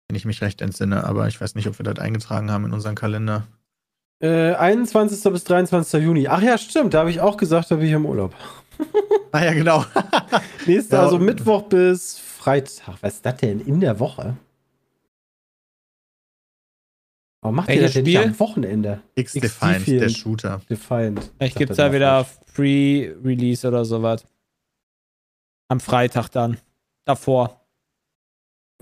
Wenn 0.10 0.18
ich 0.18 0.26
mich 0.26 0.42
recht 0.42 0.62
entsinne, 0.62 1.06
aber 1.06 1.28
ich 1.30 1.40
weiß 1.40 1.56
nicht, 1.56 1.68
ob 1.68 1.80
wir 1.80 1.84
das 1.86 2.00
eingetragen 2.00 2.52
haben 2.52 2.66
in 2.66 2.74
unseren 2.74 2.96
Kalender. 2.96 3.48
Äh, 4.20 4.56
21. 4.56 5.32
bis 5.32 5.44
23. 5.46 6.04
Juni. 6.04 6.28
Ach 6.28 6.42
ja, 6.42 6.58
stimmt. 6.58 6.94
Da 6.94 7.00
habe 7.00 7.12
ich 7.12 7.22
auch 7.22 7.38
gesagt, 7.38 7.72
da 7.72 7.76
bin 7.76 7.86
ich 7.86 7.94
im 7.94 8.06
Urlaub. 8.06 8.34
Ah 9.32 9.44
ja, 9.46 9.54
genau. 9.54 9.84
Nächste, 10.66 10.96
Ja, 10.96 11.04
also 11.04 11.20
Mittwoch 11.20 11.64
bis 11.64 12.18
Freitag. 12.18 12.96
Was 13.02 13.16
ist 13.16 13.26
das 13.26 13.38
denn 13.38 13.60
in 13.60 13.80
der 13.82 14.00
Woche? 14.00 14.38
Warum 17.42 17.56
macht 17.58 17.70
ihr 17.70 17.76
Welches 17.76 17.86
das 17.90 17.94
denn 17.96 18.04
nicht 18.06 18.18
Spiel? 18.18 18.28
am 18.32 18.40
Wochenende? 18.40 19.02
X-Defined, 19.16 19.86
XD4. 19.86 20.00
der 20.00 20.10
Shooter. 20.10 20.62
Defiant. 20.70 21.32
Vielleicht 21.38 21.58
gibt 21.58 21.72
es 21.72 21.78
da 21.78 21.92
wieder. 21.94 22.26
Free-Release 22.54 23.68
oder 23.68 23.86
sowas. 23.86 24.26
Am 25.70 25.80
Freitag 25.80 26.30
dann. 26.30 26.58
Davor. 27.06 27.62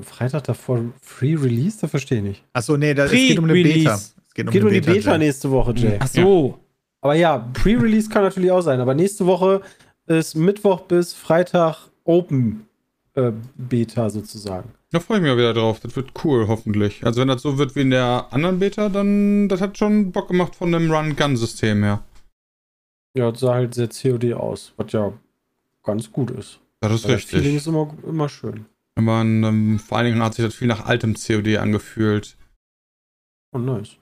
Freitag 0.02 0.44
davor 0.44 0.80
Free 1.02 1.36
Release? 1.36 1.80
Da 1.82 1.88
verstehe 1.88 2.18
ich 2.20 2.24
nicht. 2.24 2.44
Achso, 2.54 2.76
nee, 2.78 2.94
das, 2.94 3.12
es 3.12 3.18
geht 3.18 3.40
um 3.40 3.46
eine 3.46 3.54
Beta. 3.54 3.96
Es 3.96 4.14
geht 4.34 4.46
um 4.48 4.52
Geht 4.52 4.62
eine 4.62 4.70
um 4.70 4.74
die 4.74 4.82
Beta 4.82 5.12
Jay. 5.12 5.18
nächste 5.18 5.52
Woche, 5.52 5.74
Jay. 5.74 5.98
Ach 6.00 6.08
so. 6.08 6.60
Aber 7.02 7.16
ja, 7.16 7.38
Pre-Release 7.54 8.10
kann 8.10 8.24
natürlich 8.24 8.52
auch 8.52 8.62
sein. 8.62 8.80
Aber 8.80 8.94
nächste 8.94 9.26
Woche 9.26 9.62
ist 10.08 10.36
Mittwoch 10.36 10.82
bis 10.82 11.14
Freitag 11.14 11.90
Open 12.04 12.68
äh, 13.16 13.32
Beta 13.56 14.10
sozusagen. 14.10 14.72
Da 14.92 15.00
freue 15.00 15.18
ich 15.18 15.24
mich 15.24 15.32
mal 15.32 15.38
wieder 15.38 15.54
drauf. 15.54 15.80
Das 15.80 15.96
wird 15.96 16.12
cool, 16.24 16.48
hoffentlich. 16.48 17.06
Also 17.06 17.22
wenn 17.22 17.28
das 17.28 17.42
so 17.42 17.58
wird 17.58 17.76
wie 17.76 17.82
in 17.82 17.90
der 17.90 18.28
anderen 18.32 18.60
Beta, 18.60 18.90
dann 18.90 19.50
das 19.50 19.62
hat 19.62 19.78
schon 19.78 20.12
Bock 20.12 20.28
gemacht 20.28 20.56
von 20.56 20.72
dem 20.72 20.92
Run-Gun-System 20.92 21.84
her. 21.84 22.04
Ja, 23.18 23.32
das 23.32 23.40
sah 23.40 23.54
halt 23.56 23.74
sehr 23.74 23.88
COD 23.90 24.34
aus, 24.34 24.74
was 24.78 24.92
ja 24.92 25.14
ganz 25.84 26.12
gut 26.12 26.32
ist. 26.32 26.60
Das 26.82 26.94
ist 26.94 27.06
Aber 27.06 27.14
Das 27.16 27.24
Feeling 27.24 27.44
richtig. 27.46 27.56
ist 27.56 27.68
immer, 27.68 27.96
immer 28.08 28.30
schön. 28.30 28.66
Aber 28.96 29.22
ähm, 29.22 29.80
vor 29.80 29.98
allen 29.98 30.08
Dingen 30.12 30.24
hat 30.24 30.36
sich 30.36 30.46
das 30.46 30.54
viel 30.56 30.68
nach 30.68 30.86
altem 30.86 31.16
COD 31.16 31.58
angefühlt. 31.58 32.38
Oh, 33.52 33.58
nice. 33.58 33.98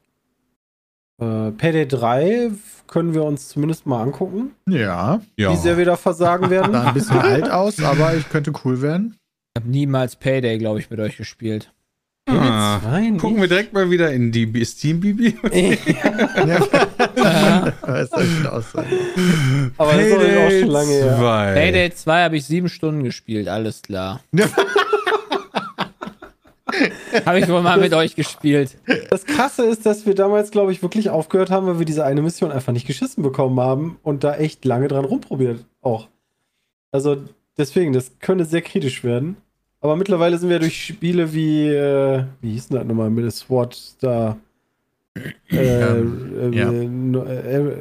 Äh, 1.22 1.52
Payday 1.52 1.88
3 1.88 2.52
können 2.88 3.14
wir 3.14 3.24
uns 3.24 3.50
zumindest 3.50 3.86
mal 3.86 4.02
angucken, 4.02 4.52
Ja. 4.68 5.22
Ja. 5.38 5.52
wie 5.52 5.56
sehr 5.58 5.78
wir 5.78 5.86
da 5.86 5.96
versagen 5.96 6.50
werden. 6.50 6.72
Sah 6.74 6.88
ein 6.88 6.94
bisschen 6.94 7.18
alt 7.20 7.50
aus, 7.52 7.82
aber 7.82 8.16
ich 8.16 8.28
könnte 8.30 8.52
cool 8.66 8.82
werden. 8.82 9.16
Ich 9.56 9.62
habe 9.62 9.70
niemals 9.72 10.16
Payday, 10.16 10.58
glaube 10.58 10.80
ich, 10.80 10.90
mit 10.90 11.00
euch 11.00 11.18
gespielt. 11.18 11.72
Ah, 12.30 12.80
Payday 12.80 13.12
2 13.14 13.18
gucken 13.20 13.42
wir 13.42 13.48
direkt 13.48 13.74
mal 13.74 13.90
wieder 13.92 14.12
in 14.12 14.32
die 14.32 14.66
Steam-Bibi. 14.66 15.38
Ja. 16.48 17.74
Was 17.82 18.10
soll 18.12 18.24
ich 18.24 18.38
denn 18.38 18.48
aussagen? 18.48 18.88
Aber 19.78 19.94
das 19.94 20.06
ist 20.08 20.14
auch 20.16 20.50
schon 20.60 20.70
lange 20.70 20.92
her. 20.92 21.18
zwei. 21.18 21.54
Payday 21.54 21.94
2 21.94 22.24
habe 22.24 22.38
ich 22.38 22.46
sieben 22.46 22.70
Stunden 22.70 23.04
gespielt, 23.04 23.48
alles 23.48 23.82
klar. 23.82 24.22
habe 27.26 27.40
ich 27.40 27.48
wohl 27.50 27.62
mal 27.62 27.80
mit 27.80 27.94
euch 27.94 28.16
gespielt. 28.16 28.78
Das 29.10 29.26
Krasse 29.26 29.66
ist, 29.66 29.86
dass 29.86 30.06
wir 30.06 30.16
damals, 30.16 30.52
glaube 30.52 30.72
ich, 30.72 30.82
wirklich 30.82 31.10
aufgehört 31.10 31.50
haben, 31.52 31.68
weil 31.68 31.80
wir 31.80 31.86
diese 31.86 32.04
eine 32.06 32.22
Mission 32.22 32.52
einfach 32.52 32.74
nicht 32.74 32.88
geschissen 32.88 33.24
bekommen 33.24 33.60
haben 33.60 33.98
und 34.04 34.24
da 34.24 34.36
echt 34.36 34.66
lange 34.66 34.88
dran 34.88 35.06
rumprobiert 35.06 35.66
auch. 35.82 36.08
Also 36.92 37.18
deswegen, 37.58 37.94
das 37.94 38.12
könnte 38.20 38.46
sehr 38.46 38.62
kritisch 38.62 39.04
werden. 39.04 39.38
Aber 39.82 39.96
mittlerweile 39.96 40.38
sind 40.38 40.50
wir 40.50 40.60
durch 40.60 40.86
Spiele 40.86 41.34
wie, 41.34 41.68
äh, 41.68 42.24
wie 42.42 42.52
hieß 42.54 42.70
denn 42.70 42.78
das 42.78 42.88
nochmal, 42.88 43.10
mit 43.10 43.24
der 43.26 43.32
SWAT 43.32 43.96
da, 44.00 44.38
äh, 45.52 45.58
Ähm, 45.58 46.54
äh, 46.54 46.58
ja. 46.58 46.72
no- 46.72 47.26
äh, 47.26 47.76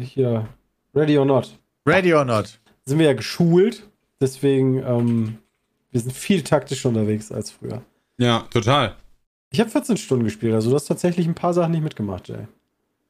hier, 0.00 0.46
Ready 0.94 1.16
or 1.18 1.24
Not, 1.24 1.58
Ready 1.86 2.12
or 2.14 2.24
not? 2.24 2.58
sind 2.84 2.98
wir 2.98 3.06
ja 3.06 3.12
geschult. 3.14 3.88
Deswegen, 4.20 4.82
ähm, 4.86 5.38
wir 5.92 6.00
sind 6.00 6.12
viel 6.12 6.42
taktischer 6.42 6.88
unterwegs 6.90 7.30
als 7.32 7.50
früher. 7.50 7.82
Ja, 8.18 8.40
total. 8.50 8.96
Ich 9.50 9.60
habe 9.60 9.70
14 9.70 9.96
Stunden 9.96 10.24
gespielt, 10.24 10.54
also 10.54 10.70
du 10.70 10.76
hast 10.76 10.86
tatsächlich 10.86 11.26
ein 11.26 11.34
paar 11.34 11.54
Sachen 11.54 11.72
nicht 11.72 11.82
mitgemacht, 11.84 12.28
Jay. 12.28 12.46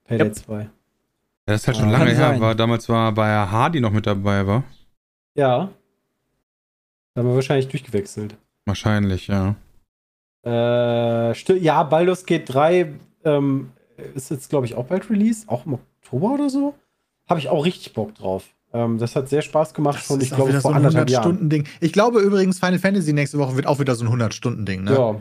Payday 0.04 0.26
Yep. 0.26 0.34
2. 0.36 0.70
Das 1.46 1.60
ist 1.62 1.66
halt 1.68 1.76
schon 1.76 1.88
Ah, 1.88 1.92
lange 1.98 2.14
her. 2.14 2.40
War, 2.40 2.54
damals 2.54 2.88
war 2.88 3.12
bei 3.12 3.28
Hardy 3.28 3.80
noch 3.80 3.92
mit 3.92 4.06
dabei, 4.06 4.46
war? 4.46 4.64
Ja. 5.34 5.70
Da 7.14 7.20
haben 7.20 7.28
wir 7.28 7.34
wahrscheinlich 7.34 7.68
durchgewechselt. 7.68 8.36
Wahrscheinlich, 8.64 9.28
ja. 9.28 9.54
Äh, 10.44 11.58
ja, 11.58 11.82
Baldur's 11.84 12.26
Gate 12.26 12.52
3 12.52 12.92
ähm, 13.24 13.72
ist 14.14 14.30
jetzt, 14.30 14.50
glaube 14.50 14.66
ich, 14.66 14.74
auch 14.74 14.86
bald 14.86 15.08
Release. 15.10 15.48
Auch 15.48 15.66
im 15.66 15.74
Oktober 15.74 16.34
oder 16.34 16.50
so. 16.50 16.74
Habe 17.28 17.40
ich 17.40 17.48
auch 17.48 17.64
richtig 17.64 17.94
Bock 17.94 18.14
drauf. 18.14 18.44
Ähm, 18.72 18.98
das 18.98 19.16
hat 19.16 19.28
sehr 19.28 19.42
Spaß 19.42 19.74
gemacht 19.74 19.98
Das 19.98 20.06
schon, 20.06 20.20
ich 20.20 20.30
glaube, 20.30 20.48
wieder 20.48 20.60
so 20.60 20.68
vor 20.68 20.72
ein 20.72 20.78
anderthalb 20.78 21.08
Jahren. 21.08 21.24
100-Stunden-Ding. 21.24 21.66
Ich 21.80 21.92
glaube 21.92 22.20
übrigens, 22.20 22.58
Final 22.58 22.78
Fantasy 22.78 23.12
nächste 23.12 23.38
Woche 23.38 23.56
wird 23.56 23.66
auch 23.66 23.78
wieder 23.78 23.94
so 23.94 24.04
ein 24.04 24.10
100-Stunden-Ding. 24.12 24.84
Ne? 24.84 24.92
Ja. 24.92 25.20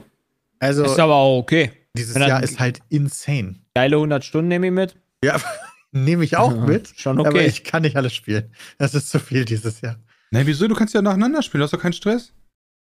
Also, 0.59 0.83
Ist 0.85 0.99
aber 0.99 1.15
auch 1.15 1.37
okay. 1.39 1.71
dieses 1.95 2.15
Jahr 2.15 2.41
ist 2.41 2.59
halt 2.59 2.79
insane. 2.89 3.55
Geile 3.75 3.97
100 3.97 4.23
Stunden 4.23 4.47
nehme 4.47 4.67
ich 4.67 4.73
mit. 4.73 4.95
Ja, 5.23 5.39
nehme 5.91 6.23
ich 6.23 6.37
auch 6.37 6.55
Ja, 6.55 6.65
mit. 6.65 6.93
Schon 6.95 7.19
Aber 7.19 7.29
okay. 7.29 7.45
ich 7.45 7.63
kann 7.63 7.83
nicht 7.83 7.97
alles 7.97 8.13
spielen. 8.13 8.51
Das 8.77 8.95
ist 8.95 9.09
zu 9.09 9.19
viel 9.19 9.45
dieses 9.45 9.81
Jahr. 9.81 9.97
Na, 10.31 10.45
wieso? 10.45 10.67
Du 10.67 10.75
kannst 10.75 10.93
ja 10.93 11.01
nacheinander 11.01 11.41
spielen. 11.41 11.59
Du 11.59 11.65
hast 11.65 11.73
doch 11.73 11.79
keinen 11.79 11.93
Stress. 11.93 12.33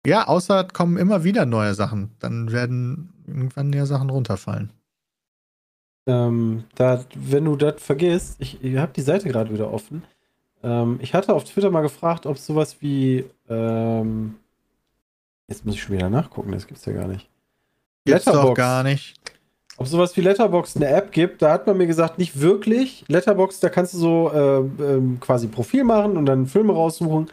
Ja, 0.05 0.27
außer 0.27 0.67
es 0.67 0.73
kommen 0.73 0.97
immer 0.97 1.23
wieder 1.23 1.45
neue 1.45 1.73
Sachen. 1.73 2.15
Dann 2.19 2.51
werden 2.51 3.13
irgendwann 3.27 3.73
ja 3.73 3.85
Sachen 3.85 4.09
runterfallen. 4.09 4.71
Ähm, 6.07 6.63
da, 6.75 7.03
wenn 7.15 7.45
du 7.45 7.57
das 7.57 7.81
vergisst, 7.81 8.37
ich, 8.39 8.63
ich 8.63 8.77
habe 8.77 8.93
die 8.93 9.01
Seite 9.01 9.27
gerade 9.27 9.53
wieder 9.53 9.71
offen. 9.71 10.03
Ähm, 10.67 10.99
ich 11.01 11.13
hatte 11.13 11.33
auf 11.33 11.45
Twitter 11.45 11.71
mal 11.71 11.81
gefragt, 11.81 12.25
ob 12.25 12.37
sowas 12.37 12.77
wie. 12.81 13.25
Ähm, 13.49 14.35
jetzt 15.47 15.65
muss 15.65 15.75
ich 15.75 15.81
schon 15.81 15.95
wieder 15.95 16.09
nachgucken, 16.09 16.51
das 16.51 16.67
gibt's 16.67 16.85
ja 16.85 16.93
gar 16.93 17.07
nicht. 17.07 17.29
Gibt's 18.03 18.25
doch 18.25 18.33
Letterboxd. 18.33 18.57
gar 18.57 18.83
nicht. 18.83 19.15
Ob 19.77 19.87
sowas 19.87 20.17
wie 20.17 20.21
Letterboxd 20.21 20.77
eine 20.77 20.87
App 20.87 21.11
gibt, 21.11 21.41
da 21.41 21.51
hat 21.51 21.67
man 21.67 21.77
mir 21.77 21.87
gesagt, 21.87 22.17
nicht 22.17 22.41
wirklich. 22.41 23.05
Letterboxd, 23.07 23.63
da 23.63 23.69
kannst 23.69 23.93
du 23.93 23.97
so 23.97 24.31
äh, 24.33 24.57
ähm, 24.83 25.19
quasi 25.19 25.47
Profil 25.47 25.83
machen 25.83 26.17
und 26.17 26.25
dann 26.25 26.47
Filme 26.47 26.73
raussuchen 26.73 27.29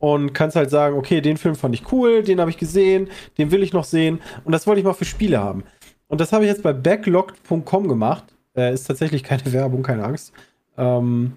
und 0.00 0.34
kannst 0.34 0.56
halt 0.56 0.70
sagen, 0.70 0.98
okay, 0.98 1.20
den 1.20 1.36
Film 1.36 1.54
fand 1.54 1.74
ich 1.74 1.90
cool, 1.92 2.22
den 2.22 2.40
habe 2.40 2.50
ich 2.50 2.58
gesehen, 2.58 3.08
den 3.38 3.50
will 3.52 3.62
ich 3.62 3.72
noch 3.72 3.84
sehen 3.84 4.20
und 4.44 4.52
das 4.52 4.66
wollte 4.66 4.80
ich 4.80 4.84
mal 4.84 4.92
für 4.92 5.04
Spiele 5.04 5.38
haben. 5.38 5.62
Und 6.08 6.20
das 6.20 6.32
habe 6.32 6.44
ich 6.44 6.50
jetzt 6.50 6.62
bei 6.62 6.72
backlogged.com 6.72 7.88
gemacht. 7.88 8.24
Äh, 8.56 8.74
ist 8.74 8.84
tatsächlich 8.84 9.22
keine 9.22 9.44
Werbung, 9.52 9.82
keine 9.82 10.04
Angst. 10.04 10.32
Ähm, 10.76 11.34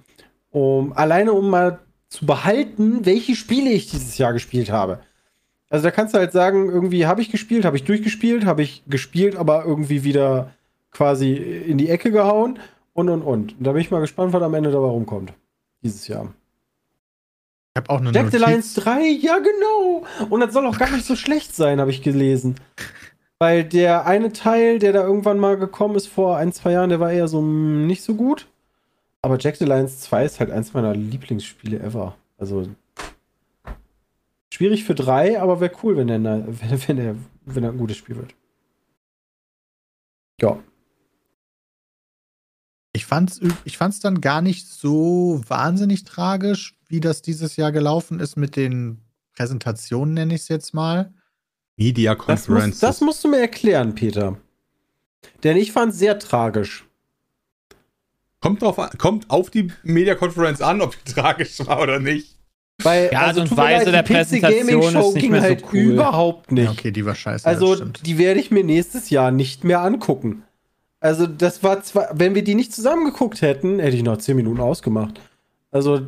um, 0.51 0.93
alleine 0.93 1.33
um 1.33 1.49
mal 1.49 1.79
zu 2.09 2.25
behalten, 2.25 3.05
welche 3.05 3.35
Spiele 3.35 3.69
ich 3.69 3.89
dieses 3.89 4.17
Jahr 4.17 4.33
gespielt 4.33 4.71
habe. 4.71 4.99
Also 5.69 5.83
da 5.83 5.91
kannst 5.91 6.13
du 6.13 6.19
halt 6.19 6.31
sagen, 6.31 6.69
irgendwie 6.69 7.05
habe 7.05 7.21
ich 7.21 7.29
gespielt, 7.29 7.65
habe 7.65 7.75
ich 7.75 7.83
durchgespielt, 7.83 8.45
habe 8.45 8.61
ich 8.61 8.83
gespielt, 8.87 9.35
aber 9.35 9.65
irgendwie 9.65 10.03
wieder 10.03 10.51
quasi 10.91 11.33
in 11.33 11.77
die 11.77 11.89
Ecke 11.89 12.11
gehauen 12.11 12.59
und 12.93 13.09
und 13.09 13.21
und. 13.21 13.57
Und 13.57 13.63
da 13.63 13.73
bin 13.73 13.81
ich 13.81 13.91
mal 13.91 13.99
gespannt, 13.99 14.33
was 14.33 14.41
am 14.41 14.53
Ende 14.53 14.71
dabei 14.71 14.87
rumkommt. 14.87 15.33
Dieses 15.83 16.07
Jahr. 16.07 16.33
Ich 17.75 17.81
habe 17.81 17.89
auch 17.89 17.99
eine 17.99 18.11
Jack 18.11 18.31
the. 18.31 18.37
Lions 18.37 18.73
3, 18.75 19.07
ja 19.07 19.37
genau. 19.39 20.05
Und 20.29 20.39
das 20.39 20.53
soll 20.53 20.65
auch 20.65 20.79
gar 20.79 20.89
nicht 20.89 21.05
so 21.05 21.15
schlecht 21.15 21.55
sein, 21.55 21.79
habe 21.79 21.91
ich 21.91 22.01
gelesen. 22.01 22.55
Weil 23.39 23.63
der 23.65 24.07
eine 24.07 24.31
Teil, 24.31 24.79
der 24.79 24.93
da 24.93 25.03
irgendwann 25.03 25.37
mal 25.37 25.57
gekommen 25.57 25.95
ist 25.95 26.07
vor 26.07 26.37
ein, 26.37 26.53
zwei 26.53 26.71
Jahren, 26.71 26.89
der 26.89 26.99
war 26.99 27.11
eher 27.11 27.27
so 27.27 27.41
mm, 27.41 27.85
nicht 27.85 28.01
so 28.01 28.15
gut. 28.15 28.47
Aber 29.22 29.38
Jack 29.39 29.55
the 29.57 29.65
Lions 29.65 29.99
2 30.01 30.26
ist 30.26 30.39
halt 30.39 30.51
eins 30.51 30.74
meiner 30.74 30.93
Lieblingsspiele 30.93 31.80
ever. 31.80 32.15
Also 32.38 32.70
schwierig 34.53 34.84
für 34.84 34.95
drei, 34.95 35.41
aber 35.41 35.59
wäre 35.59 35.76
cool, 35.84 35.97
wenn 35.97 36.07
der, 36.07 36.20
wenn, 36.47 36.88
wenn, 36.88 37.26
wenn 37.45 37.63
er 37.63 37.72
ein 37.72 37.78
gutes 37.78 37.97
Spiel 37.97 38.15
wird. 38.15 38.36
Ja. 40.39 40.59
Ich 42.93 43.05
fand's, 43.05 43.39
üb- 43.41 43.57
ich 43.65 43.78
fand's 43.78 43.99
dann 43.99 44.22
gar 44.22 44.41
nicht 44.41 44.68
so 44.68 45.41
wahnsinnig 45.47 46.03
tragisch, 46.03 46.76
wie 46.88 46.99
das 46.99 47.22
dieses 47.22 47.55
Jahr 47.55 47.72
gelaufen 47.72 48.20
ist 48.20 48.38
mit 48.38 48.55
den 48.55 49.01
Präsentationen, 49.36 50.13
nenne 50.15 50.34
ich 50.36 50.41
es 50.41 50.47
jetzt 50.47 50.74
mal. 50.74 51.13
Media 51.76 52.15
Das, 52.15 52.26
muss, 52.28 52.45
Conferences. 52.45 52.80
das 52.80 53.01
musst 53.01 53.24
du 53.24 53.28
mir 53.28 53.39
erklären, 53.39 53.93
Peter. 53.93 54.38
Denn 55.43 55.57
ich 55.57 55.72
fand 55.72 55.91
es 55.93 55.99
sehr 55.99 56.18
tragisch. 56.18 56.86
Kommt, 58.41 58.61
drauf 58.61 58.79
an, 58.79 58.89
kommt 58.97 59.29
auf 59.29 59.49
die 59.49 59.71
Media 59.83 60.15
Conference 60.15 60.61
an, 60.61 60.81
ob 60.81 60.95
die 61.03 61.13
tragisch 61.13 61.59
war 61.65 61.81
oder 61.81 61.99
nicht. 61.99 62.38
Weil, 62.83 63.09
Ja, 63.11 63.21
Art 63.21 63.38
und 63.38 63.57
Weise 63.57 63.91
der 63.91 64.03
die 64.03 64.13
PC 64.13 64.17
Präsentation 64.41 64.95
ist 64.95 65.13
nicht 65.13 65.21
ging 65.21 65.31
mehr 65.31 65.41
so 65.41 65.47
halt 65.47 65.63
cool. 65.73 65.79
überhaupt 65.79 66.51
nicht. 66.51 66.65
Ja, 66.65 66.71
okay, 66.71 66.91
die 66.91 67.05
war 67.05 67.15
scheiße. 67.15 67.45
Also, 67.47 67.75
die 67.75 68.17
werde 68.19 68.39
ich 68.39 68.51
mir 68.51 68.63
nächstes 68.63 69.09
Jahr 69.09 69.31
nicht 69.31 69.63
mehr 69.63 69.81
angucken. 69.81 70.43
Also, 70.99 71.25
das 71.25 71.63
war 71.63 71.81
zwar, 71.81 72.09
wenn 72.13 72.35
wir 72.35 72.43
die 72.43 72.55
nicht 72.55 72.73
zusammen 72.73 73.05
geguckt 73.05 73.41
hätten, 73.41 73.79
hätte 73.79 73.95
ich 73.97 74.03
noch 74.03 74.17
10 74.17 74.35
Minuten 74.35 74.59
ausgemacht. 74.59 75.19
Also, 75.71 76.01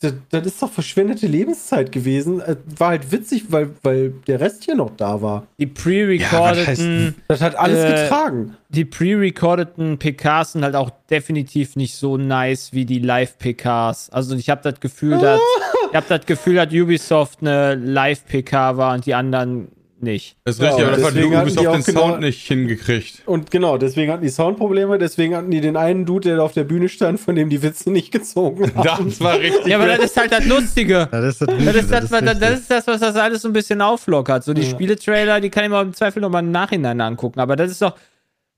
das, 0.00 0.14
das 0.30 0.46
ist 0.46 0.62
doch 0.62 0.70
verschwendete 0.70 1.26
Lebenszeit 1.26 1.92
gewesen. 1.92 2.40
Äh, 2.40 2.56
War 2.78 2.88
halt 2.88 3.12
witzig, 3.12 3.44
weil, 3.50 3.70
weil 3.82 4.10
der 4.26 4.40
Rest 4.40 4.64
hier 4.64 4.74
noch 4.74 4.90
da 4.96 5.20
war. 5.22 5.46
Die 5.58 5.64
Ja, 5.66 5.70
pre-recordeten, 5.74 7.14
Das 7.28 7.40
hat 7.40 7.54
alles 7.56 7.78
Äh, 7.84 8.02
getragen. 8.04 8.56
die 8.70 8.84
pre-recordeten 8.84 9.98
PKs 9.98 10.52
sind 10.52 10.64
halt 10.64 10.74
auch 10.74 10.90
definitiv 11.10 11.76
nicht 11.76 11.94
so 11.96 12.16
nice 12.16 12.72
wie 12.72 12.84
die 12.86 12.98
Live-PKs. 12.98 14.10
Also 14.10 14.34
ich 14.36 14.48
habe 14.50 14.62
das 14.62 14.80
Gefühl, 14.80 15.18
dass 15.18 15.40
ich 15.90 15.96
habe 15.96 16.06
das 16.08 16.26
Gefühl, 16.26 16.54
dass 16.56 16.72
Ubisoft 16.72 17.40
eine 17.42 17.74
Live-PK 17.74 18.76
war 18.76 18.94
und 18.94 19.06
die 19.06 19.14
anderen 19.14 19.68
nicht. 20.02 20.36
Das 20.44 20.56
ist 20.56 20.62
Ja, 20.62 20.68
richtig, 20.68 20.84
aber 20.84 20.92
aber 20.92 20.96
das 21.02 21.06
hat 21.10 21.16
deswegen 21.16 21.36
hatten 21.36 21.46
die 21.48 21.52
Ubisoft 21.52 21.66
auch 21.68 21.74
den 21.84 21.84
genau- 21.94 22.00
Sound 22.08 22.20
nicht 22.20 22.46
hingekriegt. 22.46 23.22
Und 23.26 23.50
genau, 23.50 23.78
deswegen 23.78 24.12
hatten 24.12 24.22
die 24.22 24.28
Soundprobleme, 24.30 24.98
deswegen 24.98 25.34
hatten 25.36 25.50
die 25.50 25.60
den 25.60 25.76
einen 25.76 26.06
Dude, 26.06 26.28
der 26.28 26.36
da 26.38 26.42
auf 26.42 26.52
der 26.52 26.64
Bühne 26.64 26.88
stand, 26.88 27.20
von 27.20 27.34
dem 27.36 27.48
die 27.50 27.62
Witze 27.62 27.90
nicht 27.90 28.10
gezogen 28.12 28.72
haben. 28.76 29.08
Das 29.10 29.20
war 29.20 29.38
richtig. 29.38 29.66
Ja, 29.66 29.76
aber 29.78 29.86
das 29.86 29.98
ist 30.00 30.16
halt 30.16 30.32
das 30.32 30.44
Lustige. 30.46 31.08
Das 31.10 31.24
ist 31.24 31.40
das, 31.42 31.46
Das 31.48 31.56
Gute, 31.58 31.78
ist 31.78 31.90
das, 31.92 32.10
was, 32.10 32.20
das, 32.20 32.30
richtig. 32.40 32.50
ist 32.58 32.70
das, 32.70 32.86
was 32.86 33.00
das 33.00 33.16
alles 33.16 33.42
so 33.42 33.48
ein 33.48 33.52
bisschen 33.52 33.80
auflockert. 33.82 34.44
So 34.44 34.54
die 34.54 34.62
Ja. 34.62 34.70
Spieletrailer, 34.70 35.40
die 35.40 35.50
kann 35.50 35.64
ich 35.64 35.70
mir 35.70 35.80
im 35.80 35.92
Zweifel 35.94 36.20
nochmal 36.20 36.42
im 36.42 36.50
Nachhinein 36.50 37.00
angucken. 37.00 37.40
Aber 37.40 37.56
das 37.56 37.70
ist 37.70 37.82
doch, 37.82 37.94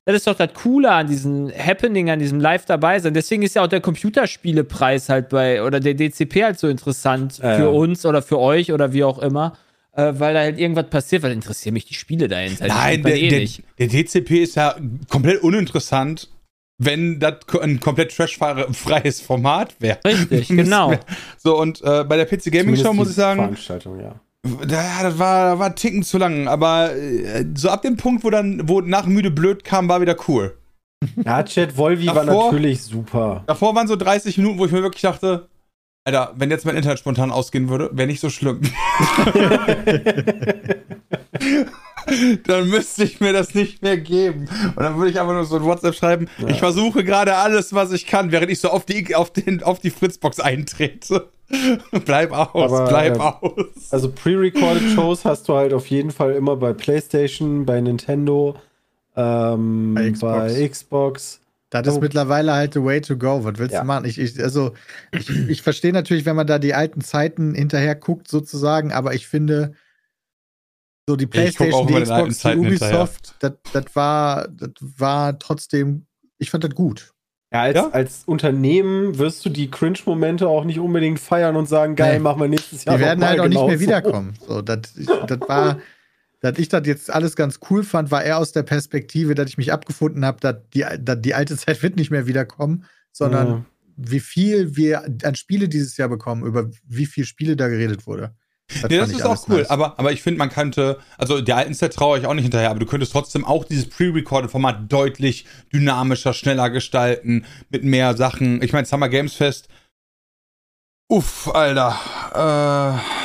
das 0.05 0.17
ist 0.17 0.27
doch 0.27 0.35
das 0.35 0.53
Coole 0.55 0.91
an 0.91 1.07
diesem 1.07 1.51
Happening, 1.57 2.11
an 2.11 2.19
diesem 2.19 2.41
Live 2.41 2.65
dabei 2.67 2.99
sein. 2.99 3.15
Deswegen 3.15 3.43
ist 3.43 3.55
ja 3.55 3.63
auch 3.63 3.69
der 3.69 3.81
Computerspielepreis 3.81 5.09
halt 5.09 5.29
bei, 5.29 5.63
oder 5.63 5.81
der 5.81 5.95
DCP 5.95 6.43
halt 6.45 6.59
so 6.59 6.69
interessant 6.69 7.39
Ja, 7.39 7.55
für 7.57 7.63
ja. 7.63 7.69
uns 7.69 8.05
oder 8.07 8.23
für 8.23 8.39
euch 8.39 8.73
oder 8.73 8.93
wie 8.93 9.05
auch 9.05 9.19
immer. 9.21 9.53
Äh, 9.95 10.15
weil 10.19 10.33
da 10.33 10.41
halt 10.41 10.59
irgendwas 10.59 10.89
passiert, 10.89 11.23
weil 11.23 11.33
interessieren 11.33 11.75
mich 11.75 11.85
die 11.85 11.95
Spiele 11.95 12.27
dahinter. 12.27 12.65
Die 12.65 12.71
Nein, 12.71 13.03
der, 13.03 13.17
eh 13.17 13.29
der, 13.29 13.41
nicht. 13.41 13.63
der 13.79 13.89
DCP 13.89 14.43
ist 14.43 14.57
ja 14.57 14.75
komplett 15.11 15.43
uninteressant, 15.43 16.31
wenn 16.79 17.21
das 17.21 17.35
ein 17.61 17.79
komplett 17.79 18.17
trashfreies 18.17 19.21
Format 19.21 19.77
wäre. 19.81 19.99
Richtig, 20.05 20.49
genau. 20.49 20.95
So, 21.37 21.61
und 21.61 21.83
äh, 21.83 22.05
bei 22.05 22.17
der 22.17 22.25
PC 22.25 22.51
Gaming 22.51 22.77
Show 22.77 22.85
Zumindest 22.85 22.95
muss 22.95 23.07
die 23.09 23.11
ich 23.11 23.17
sagen, 23.17 23.41
Veranstaltung, 23.41 24.01
ja. 24.01 24.15
ja, 24.67 25.03
das 25.03 25.19
war, 25.19 25.59
war 25.59 25.67
ein 25.67 25.77
Ticken 25.77 26.03
zu 26.03 26.17
lang, 26.17 26.49
aber 26.49 26.95
äh, 26.97 27.45
so 27.55 27.69
ab 27.69 27.83
dem 27.83 27.99
Punkt, 27.99 28.25
wo 28.25 28.31
dann, 28.31 28.67
wo 28.69 28.81
nach 28.81 29.05
müde 29.05 29.31
blöd 29.31 29.63
kam, 29.63 29.91
war 29.91 30.01
wieder 30.01 30.17
cool. 30.27 30.57
Ja, 31.23 31.43
Chat 31.43 31.77
Volvi 31.77 32.07
war 32.07 32.25
Davor- 32.25 32.45
natürlich 32.53 32.83
super. 32.83 33.45
Davor 33.47 33.75
waren 33.75 33.89
so 33.89 33.97
30 33.97 34.39
Minuten, 34.39 34.59
wo 34.59 34.65
ich 34.65 34.73
mir 34.73 34.83
wirklich 34.83 35.03
dachte, 35.03 35.49
Alter, 36.05 36.33
wenn 36.37 36.51
jetzt 36.51 36.67
mein 36.67 36.77
Internet 36.77 36.99
spontan 36.99 37.31
ausgehen 37.31 37.69
würde, 37.69 37.89
wäre 37.93 38.09
nicht 38.09 38.19
so 38.21 38.29
schlimm. 38.29 38.61
dann 42.47 42.69
müsste 42.69 43.05
ich 43.05 43.21
mir 43.21 43.33
das 43.33 43.55
nicht 43.55 43.83
mehr 43.83 43.97
geben. 43.99 44.49
Und 44.75 44.83
dann 44.83 44.97
würde 44.97 45.11
ich 45.11 45.21
einfach 45.21 45.35
nur 45.35 45.45
so 45.45 45.55
ein 45.57 45.63
WhatsApp 45.63 45.95
schreiben, 45.95 46.29
Ja. 46.39 46.49
ich 46.49 46.59
versuche 46.59 47.05
gerade 47.05 47.37
alles, 47.37 47.73
was 47.73 47.93
ich 47.93 48.07
kann, 48.07 48.33
während 48.33 48.51
ich 48.51 48.59
so 48.59 48.71
auf 48.71 48.85
die, 48.85 49.15
auf 49.15 49.31
den, 49.33 49.63
auf 49.63 49.79
die 49.79 49.91
Fritzbox 49.91 50.41
eintrete. 50.41 51.29
bleib 52.05 52.33
aus, 52.33 52.73
Aber, 52.73 52.89
bleib 52.89 53.17
äh, 53.19 53.21
aus. 53.21 53.53
Also 53.91 54.11
pre-recorded 54.11 54.91
Shows 54.95 55.25
hast 55.25 55.49
du 55.49 55.55
halt 55.55 55.73
auf 55.73 55.87
jeden 55.87 56.11
Fall 56.11 56.33
immer 56.33 56.57
bei 56.57 56.73
PlayStation, 56.73 57.65
bei 57.65 57.81
Nintendo, 57.81 58.57
ähm, 59.15 59.95
Bei 59.95 60.11
bei, 60.21 60.69
Xbox. 60.69 61.42
Das 61.81 61.87
ist 61.95 61.99
Oh. 61.99 62.01
mittlerweile 62.01 62.53
halt 62.53 62.75
the 62.75 62.83
way 62.85 63.01
to 63.01 63.17
go. 63.17 63.45
Was 63.45 63.59
willst 63.59 63.73
Ja. 63.75 63.81
du 63.81 63.87
machen? 63.87 64.05
Ich, 64.05 64.19
ich, 64.19 64.39
also, 64.43 64.75
ich, 65.11 65.29
ich 65.49 65.63
verstehe 65.63 65.93
natürlich, 65.93 66.27
wenn 66.27 66.37
man 66.37 66.47
da 66.47 66.59
die 66.59 66.75
alten 66.75 67.01
Zeiten 67.01 67.55
hinterher 67.55 67.95
guckt, 67.95 68.29
sozusagen, 68.29 68.93
aber 68.93 69.15
ich 69.15 69.27
finde, 69.27 69.73
so 71.09 71.17
die 71.17 71.27
PlayStation, 71.27 71.87
die 71.87 71.95
Xbox, 72.01 72.29
die 72.29 72.35
Zeiten 72.41 72.61
Ubisoft, 72.61 73.35
das 73.41 73.53
das 73.73 73.85
war, 73.95 74.49
das 74.49 74.71
war 74.81 75.39
trotzdem, 75.39 76.07
ich 76.39 76.51
fand 76.51 76.63
das 76.65 76.75
gut. 76.75 77.13
Ja, 77.53 77.63
als, 77.63 77.77
Ja? 77.77 77.89
als 77.91 78.23
Unternehmen 78.27 79.19
wirst 79.19 79.45
du 79.45 79.51
die 79.51 79.71
Cringe-Momente 79.71 80.49
auch 80.49 80.65
nicht 80.65 80.79
unbedingt 80.79 81.19
feiern 81.21 81.57
und 81.57 81.69
sagen, 81.69 81.97
geil, 81.97 82.15
Nee. 82.15 82.19
machen 82.21 82.41
wir 82.41 82.49
nächstes 82.49 82.85
Jahr 82.85 82.97
Die 82.97 83.03
werden 83.03 83.25
halt 83.25 83.41
auch 83.41 83.45
nicht 83.45 83.55
genau 83.57 83.67
mehr 83.69 83.77
so. 83.79 83.83
wiederkommen. 83.83 84.35
So, 84.47 84.63
das 84.63 84.81
war, 85.49 85.79
dass 86.43 86.59
ich 86.59 86.69
das 86.69 86.87
jetzt 86.87 87.11
alles 87.11 87.35
ganz 87.37 87.61
cool 87.71 87.83
fand, 87.85 88.11
war 88.11 88.23
eher 88.23 88.37
aus 88.39 88.53
der 88.53 88.65
Perspektive, 88.65 89.35
dass 89.35 89.49
ich 89.49 89.57
mich 89.59 89.73
abgefunden 89.73 90.25
habe, 90.25 90.39
dass 90.41 90.57
die, 90.75 90.85
dass 91.01 91.21
die 91.21 91.35
alte 91.35 91.57
Zeit 91.57 91.83
wird 91.83 91.97
nicht 91.97 92.11
mehr 92.11 92.27
wiederkommen, 92.27 92.85
sondern 93.13 93.49
Ja. 93.49 93.65
wie 93.97 94.21
viel 94.21 94.77
wir 94.77 95.05
an 95.25 95.35
Spiele 95.37 95.69
dieses 95.69 95.97
Jahr 95.97 96.09
bekommen, 96.09 96.45
über 96.45 96.71
wie 96.87 97.07
viele 97.07 97.27
Spiele 97.27 97.57
da 97.57 97.69
geredet 97.69 98.07
wurde. 98.07 98.35
Nee, 98.75 98.89
das 98.89 98.99
fand 99.01 99.13
ich 99.13 99.19
ist 99.19 99.25
auch 99.27 99.49
cool, 99.49 99.59
nice. 99.59 99.71
aber, 99.71 99.99
aber 99.99 100.13
ich 100.13 100.23
finde, 100.23 100.39
man 100.39 100.49
könnte, 100.49 100.99
also 101.19 101.41
der 101.43 101.57
alten 101.59 101.75
Set 101.75 101.93
traue 101.93 102.19
ich 102.19 102.27
auch 102.27 102.33
nicht 102.33 102.45
hinterher, 102.45 102.71
aber 102.71 102.79
du 102.81 102.87
könntest 102.87 103.13
trotzdem 103.13 103.45
auch 103.45 103.65
dieses 103.65 103.89
Pre-Recorded-Format 103.91 104.91
deutlich 104.91 105.45
dynamischer, 105.75 106.33
schneller 106.33 106.71
gestalten, 106.71 107.45
mit 107.69 107.85
mehr 107.85 108.17
Sachen. 108.17 108.63
Ich 108.63 108.73
meine, 108.73 108.87
Summer 108.87 109.11
Games 109.11 109.35
Fest, 109.35 109.69
uff, 111.09 111.55
Alter, 111.55 111.99
äh, 112.35 113.22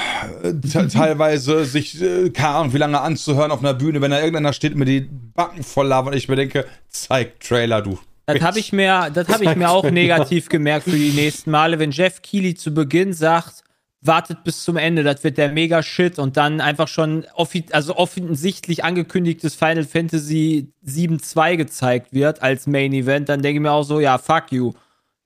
teilweise 0.91 1.65
sich, 1.65 2.01
äh, 2.01 2.29
keine 2.29 2.55
Ahnung, 2.55 2.73
wie 2.73 2.77
lange 2.77 2.99
anzuhören 3.01 3.51
auf 3.51 3.59
einer 3.59 3.73
Bühne, 3.73 4.01
wenn 4.01 4.11
da 4.11 4.19
irgendeiner 4.19 4.53
steht 4.53 4.75
mit 4.75 4.87
die 4.87 5.01
Backen 5.01 5.63
voll 5.63 5.87
labert 5.87 6.13
und 6.13 6.17
ich 6.17 6.29
mir 6.29 6.35
denke, 6.35 6.65
zeig 6.89 7.39
Trailer, 7.39 7.81
du. 7.81 7.99
Das 8.25 8.41
habe 8.41 8.59
ich 8.59 8.73
mir, 8.73 9.09
das 9.13 9.29
habe 9.29 9.45
ich 9.45 9.55
mir 9.55 9.69
auch 9.69 9.89
negativ 9.89 10.49
gemerkt 10.49 10.83
für 10.83 10.97
die 10.97 11.11
nächsten 11.11 11.49
Male, 11.49 11.79
wenn 11.79 11.91
Jeff 11.91 12.21
Keighley 12.21 12.55
zu 12.55 12.73
Beginn 12.73 13.13
sagt, 13.13 13.63
wartet 14.01 14.43
bis 14.43 14.63
zum 14.63 14.77
Ende, 14.77 15.03
das 15.03 15.23
wird 15.23 15.37
der 15.37 15.51
mega 15.51 15.81
Shit 15.81 16.19
und 16.19 16.37
dann 16.37 16.61
einfach 16.61 16.87
schon 16.87 17.25
offi 17.33 17.65
also 17.71 17.95
offensichtlich 17.95 18.83
angekündigtes 18.83 19.55
Final 19.55 19.85
Fantasy 19.85 20.71
7-2 20.85 21.55
gezeigt 21.55 22.13
wird 22.13 22.41
als 22.41 22.67
Main 22.67 22.93
Event, 22.93 23.29
dann 23.29 23.41
denke 23.41 23.57
ich 23.57 23.61
mir 23.61 23.71
auch 23.71 23.83
so, 23.83 23.99
ja, 23.99 24.17
fuck 24.17 24.51
you. 24.51 24.73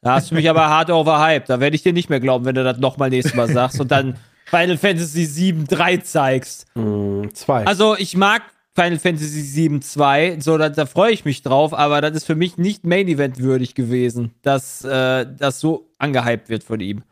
Da 0.02 0.14
hast 0.14 0.32
du 0.32 0.36
mich 0.36 0.50
aber 0.50 0.68
hart 0.68 0.90
overhyped. 0.90 1.48
Da 1.48 1.60
werde 1.60 1.76
ich 1.76 1.84
dir 1.84 1.94
nicht 1.94 2.10
mehr 2.10 2.20
glauben, 2.20 2.44
wenn 2.46 2.56
du 2.56 2.64
das 2.64 2.80
nochmal 2.80 3.12
nächstes 3.12 3.36
Mal 3.36 3.48
sagst 3.48 3.80
und 3.80 3.92
dann 3.92 4.18
Final 4.52 4.78
Fantasy 4.78 5.24
7-3 5.24 6.04
zeigst. 6.04 6.66
Mm, 6.76 7.24
zwei. 7.34 7.66
Also 7.66 7.96
ich 7.98 8.16
mag 8.16 8.44
Final 8.76 9.00
Fantasy 9.00 9.42
7 9.42 9.82
2, 9.82 10.40
so 10.40 10.58
da, 10.58 10.70
da 10.70 10.86
freue 10.86 11.12
ich 11.12 11.26
mich 11.26 11.42
drauf, 11.42 11.74
aber 11.74 12.00
das 12.02 12.12
ist 12.16 12.26
für 12.26 12.36
mich 12.36 12.58
nicht 12.58 12.86
Main 12.86 13.08
Event 13.08 13.40
würdig 13.40 13.76
gewesen, 13.76 14.34
dass 14.44 14.84
äh, 14.86 15.26
das 15.38 15.60
so 15.60 15.90
angehypt 15.98 16.48
wird 16.50 16.64
von 16.64 16.80
ihm. 16.80 17.04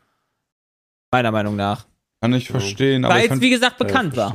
Meiner 1.10 1.32
Meinung 1.32 1.56
nach. 1.56 1.86
Kann 2.22 2.32
ich 2.34 2.48
verstehen, 2.48 3.04
aber 3.04 3.14
Weil 3.14 3.30
es, 3.30 3.40
wie 3.40 3.50
gesagt, 3.50 3.78
bekannt 3.78 4.16
war. 4.16 4.34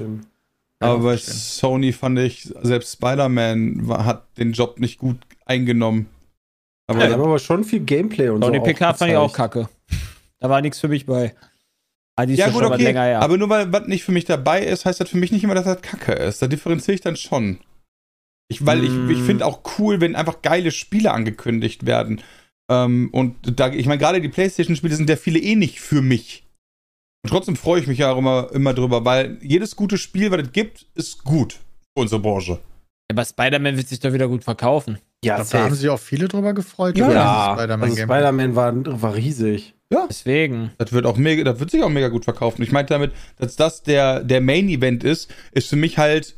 aber 0.79 0.99
bei. 0.99 1.17
Sony 1.17 1.93
fand 1.93 2.19
ich, 2.19 2.51
selbst 2.63 2.93
Spider-Man 2.93 3.87
hat 3.87 4.25
den 4.37 4.51
Job 4.53 4.79
nicht 4.79 4.99
gut 4.99 5.17
eingenommen. 5.45 6.07
Aber 6.87 7.03
Ja, 7.05 7.11
haben 7.13 7.21
aber 7.21 7.39
schon 7.39 7.63
viel 7.63 7.79
Gameplay 7.79 8.29
und 8.29 8.43
Und 8.43 8.43
so. 8.43 8.51
die 8.51 8.59
PK 8.59 8.93
fand 8.93 9.11
ich 9.11 9.17
auch 9.17 9.33
kacke. 9.33 9.69
Da 10.39 10.49
war 10.49 10.61
nichts 10.61 10.79
für 10.79 10.87
mich 10.87 11.05
bei. 11.05 11.33
Ah, 12.17 12.25
die 12.25 12.33
ist 12.33 12.39
Ja, 12.39 12.47
ja, 12.47 12.53
gut, 12.53 12.63
okay. 12.63 12.83
länger 12.83 13.03
her. 13.03 13.21
Aber 13.21 13.37
nur 13.37 13.49
weil 13.49 13.71
was 13.73 13.87
nicht 13.87 14.03
für 14.03 14.11
mich 14.13 14.25
dabei 14.25 14.63
ist, 14.63 14.85
heißt 14.85 14.99
das 15.01 15.09
für 15.09 15.17
mich 15.17 15.31
nicht 15.31 15.43
immer, 15.43 15.55
dass 15.55 15.65
das 15.65 15.81
Kacke 15.81 16.13
ist. 16.13 16.41
Da 16.41 16.47
differenziere 16.47 16.95
ich 16.95 17.01
dann 17.01 17.15
schon. 17.17 17.59
Ich, 18.47 18.65
weil 18.65 18.79
Mm. 18.81 19.09
ich, 19.09 19.17
ich 19.17 19.23
finde 19.23 19.45
auch 19.45 19.61
cool, 19.79 19.99
wenn 20.01 20.15
einfach 20.15 20.41
geile 20.41 20.71
Spiele 20.71 21.11
angekündigt 21.11 21.85
werden. 21.85 22.21
Ähm, 22.71 23.09
und 23.11 23.35
da, 23.59 23.69
ich 23.71 23.85
meine, 23.85 23.99
gerade 23.99 24.21
die 24.21 24.29
PlayStation-Spiele 24.29 24.95
sind 24.95 25.09
ja 25.09 25.17
viele 25.17 25.39
eh 25.39 25.55
nicht 25.55 25.81
für 25.81 26.01
mich. 26.01 26.43
Und 27.23 27.29
trotzdem 27.31 27.55
freue 27.55 27.81
ich 27.81 27.87
mich 27.87 27.97
ja 27.99 28.11
auch 28.11 28.17
immer, 28.17 28.49
immer 28.53 28.73
drüber, 28.73 29.03
weil 29.03 29.37
jedes 29.41 29.75
gute 29.75 29.97
Spiel, 29.97 30.31
was 30.31 30.41
es 30.43 30.51
gibt, 30.51 30.85
ist 30.95 31.23
gut 31.23 31.53
für 31.53 32.01
unsere 32.01 32.21
Branche. 32.21 32.59
aber 33.11 33.25
Spider-Man 33.25 33.77
wird 33.77 33.87
sich 33.87 33.99
doch 33.99 34.13
wieder 34.13 34.27
gut 34.27 34.43
verkaufen. 34.43 34.99
Ja, 35.23 35.35
glaub, 35.37 35.49
da 35.49 35.63
haben 35.65 35.75
sich 35.75 35.89
auch 35.89 35.99
viele 35.99 36.27
drüber 36.27 36.53
gefreut. 36.53 36.97
Ja. 36.97 37.11
Ja, 37.11 37.53
Spider-Man 37.57 37.89
also. 37.89 38.03
Spider-Man 38.03 38.55
war, 38.55 39.01
war 39.01 39.15
riesig. 39.15 39.73
Deswegen. 39.91 40.71
Das 40.77 40.91
wird 40.93 41.05
auch 41.05 41.17
mega, 41.17 41.43
das 41.43 41.59
wird 41.59 41.71
sich 41.71 41.83
auch 41.83 41.89
mega 41.89 42.07
gut 42.09 42.23
verkaufen. 42.25 42.61
Ich 42.63 42.71
meinte 42.71 42.93
damit, 42.93 43.11
dass 43.37 43.55
das 43.55 43.83
der, 43.83 44.23
der 44.23 44.41
Main-Event 44.41 45.03
ist, 45.03 45.31
ist 45.51 45.69
für 45.69 45.75
mich 45.75 45.97
halt 45.97 46.35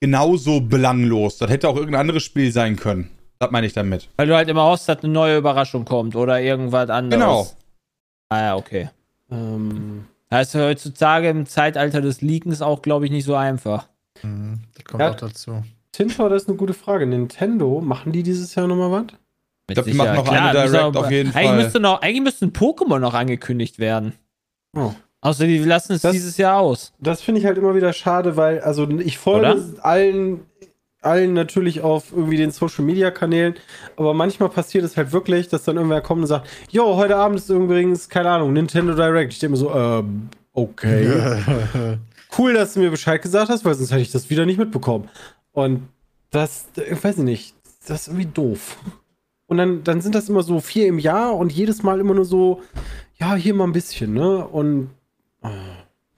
genauso 0.00 0.60
belanglos. 0.60 1.38
Das 1.38 1.50
hätte 1.50 1.68
auch 1.68 1.76
irgendein 1.76 2.00
anderes 2.02 2.22
Spiel 2.24 2.52
sein 2.52 2.76
können. 2.76 3.10
Das 3.38 3.50
meine 3.50 3.66
ich 3.66 3.72
damit. 3.72 4.08
Weil 4.16 4.26
du 4.26 4.34
halt 4.34 4.48
immer 4.48 4.64
hoffst, 4.64 4.88
dass 4.88 5.02
eine 5.02 5.12
neue 5.12 5.38
Überraschung 5.38 5.84
kommt 5.84 6.16
oder 6.16 6.40
irgendwas 6.40 6.90
anderes. 6.90 7.20
Genau. 7.22 7.46
Ah 8.30 8.40
ja, 8.40 8.56
okay. 8.56 8.90
Ähm, 9.30 10.06
Das 10.28 10.48
ist 10.54 10.60
heutzutage 10.60 11.28
im 11.28 11.46
Zeitalter 11.46 12.00
des 12.00 12.20
Leakens 12.20 12.60
auch, 12.62 12.82
glaube 12.82 13.06
ich, 13.06 13.10
nicht 13.12 13.24
so 13.24 13.34
einfach. 13.36 13.88
Mhm, 14.22 14.60
das 14.74 14.84
kommt 14.84 15.00
Ja. 15.02 15.10
auch 15.10 15.14
dazu. 15.14 15.62
Tintor, 15.92 16.28
das 16.30 16.42
ist 16.42 16.48
eine 16.48 16.58
gute 16.58 16.74
Frage. 16.74 17.06
Nintendo, 17.06 17.80
machen 17.80 18.12
die 18.12 18.22
dieses 18.24 18.54
Jahr 18.54 18.66
nochmal 18.66 18.90
was? 18.90 19.04
Mit 19.68 19.74
glaub, 19.76 19.86
die 19.86 19.92
machen 19.94 20.14
noch 20.16 20.28
eine 20.28 20.52
müssen 20.60 20.72
Direct 20.72 20.96
auch- 20.96 21.04
auf 21.04 21.10
jeden 21.10 21.30
eigentlich 21.34 21.46
Fall. 21.50 21.62
Müsste 21.62 21.80
noch, 21.80 22.00
eigentlich 22.02 22.22
müsste 22.22 22.46
ein 22.46 22.52
Pokémon 22.52 22.98
noch 22.98 23.14
angekündigt 23.14 23.78
werden. 23.78 24.14
Oh. 24.76 24.92
Außer 25.20 25.46
die 25.46 25.58
lassen 25.58 25.92
es 25.94 26.02
Das- 26.02 26.12
dieses 26.12 26.36
Jahr 26.36 26.58
aus. 26.60 26.92
Das 27.00 27.20
finde 27.20 27.40
ich 27.40 27.46
halt 27.46 27.58
immer 27.58 27.74
wieder 27.74 27.92
schade, 27.92 28.36
weil, 28.36 28.60
also 28.60 28.88
ich 28.88 29.18
folge 29.18 29.46
Oder? 29.52 29.84
allen, 29.84 30.40
allen 31.02 31.32
natürlich 31.34 31.80
auf 31.80 32.12
irgendwie 32.12 32.36
den 32.36 32.50
Social 32.50 32.84
Media 32.84 33.10
Kanälen, 33.10 33.54
aber 33.96 34.14
manchmal 34.14 34.48
passiert 34.48 34.84
es 34.84 34.96
halt 34.96 35.12
wirklich, 35.12 35.48
dass 35.48 35.64
dann 35.64 35.76
irgendwer 35.76 36.00
kommt 36.00 36.22
und 36.22 36.26
sagt, 36.28 36.48
jo, 36.70 36.96
heute 36.96 37.16
Abend 37.16 37.38
ist 37.38 37.48
übrigens, 37.50 38.08
keine 38.08 38.30
Ahnung, 38.30 38.52
Nintendo 38.52 38.94
Direct. 38.94 39.32
Ich 39.32 39.38
denke 39.38 39.52
mir 39.52 39.56
so, 39.58 39.74
ähm, 39.74 40.28
okay. 40.52 41.38
Cool, 42.36 42.52
dass 42.52 42.74
du 42.74 42.80
mir 42.80 42.90
Bescheid 42.90 43.22
gesagt 43.22 43.48
hast, 43.48 43.64
weil 43.64 43.74
sonst 43.74 43.90
hätte 43.90 44.02
ich 44.02 44.12
das 44.12 44.28
wieder 44.28 44.44
nicht 44.44 44.58
mitbekommen. 44.58 45.08
Und 45.52 45.88
das, 46.30 46.66
ich 46.76 47.02
weiß 47.02 47.16
nicht, 47.18 47.54
das 47.86 48.02
ist 48.02 48.08
irgendwie 48.08 48.26
doof. 48.26 48.76
Und 49.48 49.56
dann, 49.56 49.82
dann 49.82 50.00
sind 50.02 50.14
das 50.14 50.28
immer 50.28 50.42
so 50.42 50.60
vier 50.60 50.86
im 50.86 50.98
Jahr 50.98 51.34
und 51.34 51.50
jedes 51.52 51.82
Mal 51.82 52.00
immer 52.00 52.14
nur 52.14 52.26
so, 52.26 52.62
ja, 53.18 53.34
hier 53.34 53.54
mal 53.54 53.64
ein 53.64 53.72
bisschen, 53.72 54.12
ne? 54.12 54.46
Und 54.46 54.90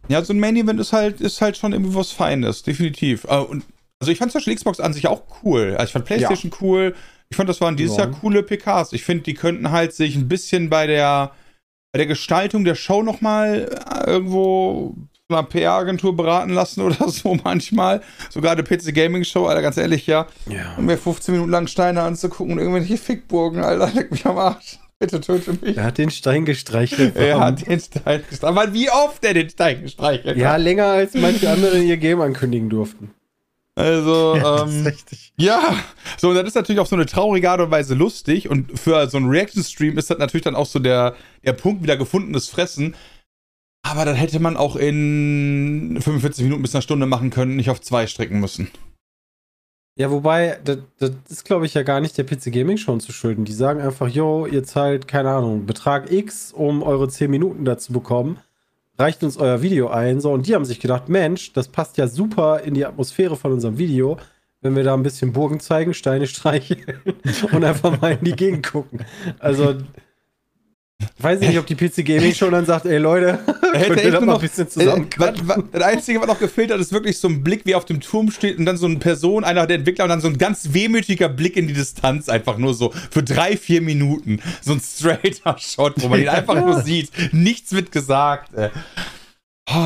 Ja, 0.09 0.23
so 0.25 0.33
ein 0.33 0.41
Main-Event 0.41 0.81
ist 0.81 0.93
halt, 0.93 1.21
ist 1.21 1.41
halt 1.41 1.57
schon 1.57 1.73
irgendwie 1.73 1.95
was 1.95 2.11
Feines, 2.11 2.65
definitiv. 2.65 3.25
Äh, 3.25 3.39
und, 3.39 3.65
also 4.01 4.11
ich 4.11 4.19
fand 4.19 4.33
zum 4.33 4.41
Beispiel 4.41 4.57
Xbox 4.57 4.81
an 4.81 4.93
sich 4.93 5.07
auch 5.07 5.23
cool. 5.45 5.77
Also 5.79 5.85
ich 5.87 5.93
fand 5.93 6.05
PlayStation 6.07 6.51
cool. 6.61 6.95
Ich 7.29 7.37
fand, 7.37 7.49
das 7.49 7.61
waren 7.61 7.77
dieses 7.77 7.97
Ja. 7.97 8.05
Jahr 8.07 8.13
coole 8.21 8.43
PKs. 8.43 8.93
Ich 8.93 9.05
finde, 9.05 9.23
die 9.23 9.35
könnten 9.35 9.71
halt 9.71 9.93
sich 9.95 10.17
ein 10.17 10.27
bisschen 10.27 10.69
bei 10.69 10.89
der, 10.89 11.31
bei 11.93 11.99
der 11.99 12.07
Gestaltung 12.07 12.65
der 12.65 12.75
Show 12.75 13.05
nochmal 13.05 13.71
äh, 14.05 14.11
irgendwo 14.11 14.97
einer 15.31 15.43
PR-Agentur 15.43 16.17
beraten 16.17 16.51
lassen 16.53 16.81
oder 16.87 17.09
so 17.09 17.37
manchmal. 17.45 18.03
Sogar 18.31 18.53
eine 18.53 18.63
PC 18.63 18.95
Gaming 18.95 19.25
Show, 19.25 19.47
Alter, 19.47 19.63
ganz 19.63 19.77
ehrlich, 19.77 20.07
ja. 20.07 20.27
ja. 20.49 20.75
Um 20.77 20.87
mir 20.87 20.99
15 20.99 21.33
Minuten 21.35 21.51
lang 21.51 21.67
Steine 21.67 22.03
anzugucken 22.03 22.55
und 22.55 22.59
irgendwelche 22.59 22.97
Fickburgen, 22.97 23.63
Alter, 23.65 23.91
leck 23.95 24.11
mich 24.11 24.25
am 24.27 24.39
Arsch. 24.39 24.79
Bitte 24.99 25.19
töte 25.21 25.57
mich. 25.63 25.79
Er 25.79 25.85
hat 25.85 25.97
den 25.97 26.11
Stein 26.11 26.45
gestreichelt. 26.45 27.17
Er 27.17 27.41
hat 27.41 27.67
den 27.67 27.81
Stein 27.81 28.23
gestreichelt. 28.29 28.45
Aber 28.45 28.75
wie 28.75 28.91
oft 28.91 29.25
er 29.25 29.33
den 29.33 29.49
Stein 29.49 29.81
gestreichelt 29.83 30.37
Ja, 30.37 30.53
hat. 30.53 30.61
länger 30.61 30.85
als 30.89 31.15
manche 31.15 31.49
andere 31.51 31.79
ihr 31.79 31.97
Game 31.97 32.21
ankündigen 32.21 32.69
durften. 32.69 33.11
Also, 33.77 34.37
Ja, 34.43 34.63
ähm, 34.65 34.83
richtig. 34.85 35.33
ja. 35.39 35.59
So, 36.19 36.29
und 36.29 36.35
das 36.35 36.49
ist 36.49 36.55
natürlich 36.55 36.81
auf 36.81 36.89
so 36.89 36.97
eine 36.97 37.07
traurige 37.07 37.51
Art 37.51 37.61
und 37.63 37.71
Weise 37.71 37.95
lustig. 37.95 38.51
Und 38.51 38.79
für 38.79 39.09
so 39.09 39.17
einen 39.17 39.31
Reaction-Stream 39.31 39.97
ist 39.97 40.11
das 40.11 40.19
natürlich 40.19 40.45
dann 40.45 40.55
auch 40.55 40.67
so 40.67 40.79
der, 40.79 41.15
der 41.47 41.55
Punkt 41.55 41.83
wieder 41.83 41.97
gefundenes 41.97 42.49
Fressen. 42.51 42.95
Aber 43.91 44.05
das 44.05 44.17
hätte 44.17 44.39
man 44.39 44.57
auch 44.57 44.77
in 44.77 45.99
45 46.01 46.45
Minuten 46.45 46.63
bis 46.63 46.75
einer 46.77 46.83
Stunde 46.83 47.07
machen 47.07 47.31
können, 47.31 47.57
nicht 47.57 47.71
auf 47.71 47.81
zwei 47.81 48.07
strecken 48.07 48.39
müssen. 48.39 48.71
Ja, 49.97 50.13
wobei, 50.13 50.61
das, 50.65 50.79
das 50.99 51.11
ist, 51.29 51.45
glaube 51.45 51.67
ich, 51.67 51.75
ja 51.75 51.83
gar 51.83 52.01
nicht 52.01 52.17
der 52.17 52.23
PC 52.23 52.53
Gaming 52.53 52.77
schon 52.77 53.01
zu 53.01 53.11
schulden. 53.11 53.45
Die 53.45 53.53
sagen 53.53 53.81
einfach, 53.81 54.07
yo, 54.07 54.47
ihr 54.47 54.63
zahlt, 54.63 55.09
keine 55.09 55.31
Ahnung, 55.31 55.67
Betrag 55.67 56.13
X, 56.13 56.53
um 56.53 56.85
eure 56.85 57.09
10 57.09 57.29
Minuten 57.29 57.65
dazu 57.65 57.93
bekommen. 57.93 58.39
Reicht 58.97 59.25
uns 59.25 59.37
euer 59.37 59.61
Video 59.61 59.89
ein. 59.89 60.21
So, 60.21 60.31
und 60.31 60.47
die 60.47 60.55
haben 60.55 60.65
sich 60.65 60.79
gedacht, 60.79 61.09
Mensch, 61.09 61.53
das 61.53 61.67
passt 61.67 61.97
ja 61.99 62.07
super 62.07 62.61
in 62.61 62.75
die 62.75 62.87
Atmosphäre 62.87 63.37
von 63.37 63.53
unserem 63.53 63.77
Video, 63.77 64.19
wenn 64.61 64.77
wir 64.77 64.85
da 64.85 64.95
ein 64.95 65.03
bisschen 65.03 65.33
Burgen 65.33 65.59
zeigen, 65.59 65.95
Steine 65.95 66.27
streicheln 66.29 67.03
und 67.53 67.65
einfach 67.65 68.01
mal 68.01 68.13
in 68.13 68.25
die 68.25 68.37
Gegend 68.37 68.71
gucken. 68.71 69.05
Also, 69.41 69.79
Ich 71.17 71.25
weiß 71.25 71.41
nicht, 71.41 71.59
ob 71.59 71.67
die 71.67 71.75
PC 71.75 72.05
Gaming 72.05 72.35
schon 72.35 72.53
dann 72.53 72.67
sagt, 72.67 72.85
ey 72.87 72.99
Leute, 72.99 73.39
hätte 73.73 73.95
das 73.95 74.05
nur 74.05 74.21
mal 74.21 74.27
noch, 74.27 74.35
ein 74.35 74.41
bisschen 74.43 74.67
äh, 74.67 74.69
zusammen 74.69 75.07
was, 75.17 75.35
das 75.73 75.83
Einzige, 75.83 76.21
was 76.21 76.27
noch 76.27 76.39
gefehlt 76.39 76.71
hat, 76.71 76.79
ist 76.81 76.93
wirklich 76.93 77.19
so 77.19 77.29
ein 77.29 77.43
Blick, 77.43 77.65
wie 77.65 77.75
auf 77.75 77.85
dem 77.87 78.01
Turm 78.01 78.31
steht 78.31 78.59
und 78.59 78.67
dann 78.67 78.77
so 78.77 78.87
eine 78.87 78.97
Person, 78.97 79.45
einer 79.45 79.67
der 79.67 79.79
Entwickler 79.79 80.05
und 80.05 80.11
dann 80.11 80.21
so 80.21 80.29
ein 80.29 80.37
ganz 80.37 80.69
wehmütiger 80.73 81.29
Blick 81.31 81.57
in 81.57 81.69
die 81.69 81.73
Distanz, 81.75 82.29
einfach 82.29 82.59
nur 82.59 82.75
so 82.75 82.93
für 83.11 83.23
drei, 83.23 83.57
vier 83.57 83.81
Minuten. 83.81 84.41
So 84.61 84.73
ein 84.73 84.81
straighter 84.81 85.57
Shot, 85.59 85.95
wo 86.03 86.09
man 86.09 86.21
ihn 86.21 86.29
einfach 86.29 86.55
nur 86.55 86.83
sieht. 86.83 87.11
Nichts 87.33 87.73
wird 87.73 87.93
gesagt. 87.93 88.51
Oh, 88.57 88.69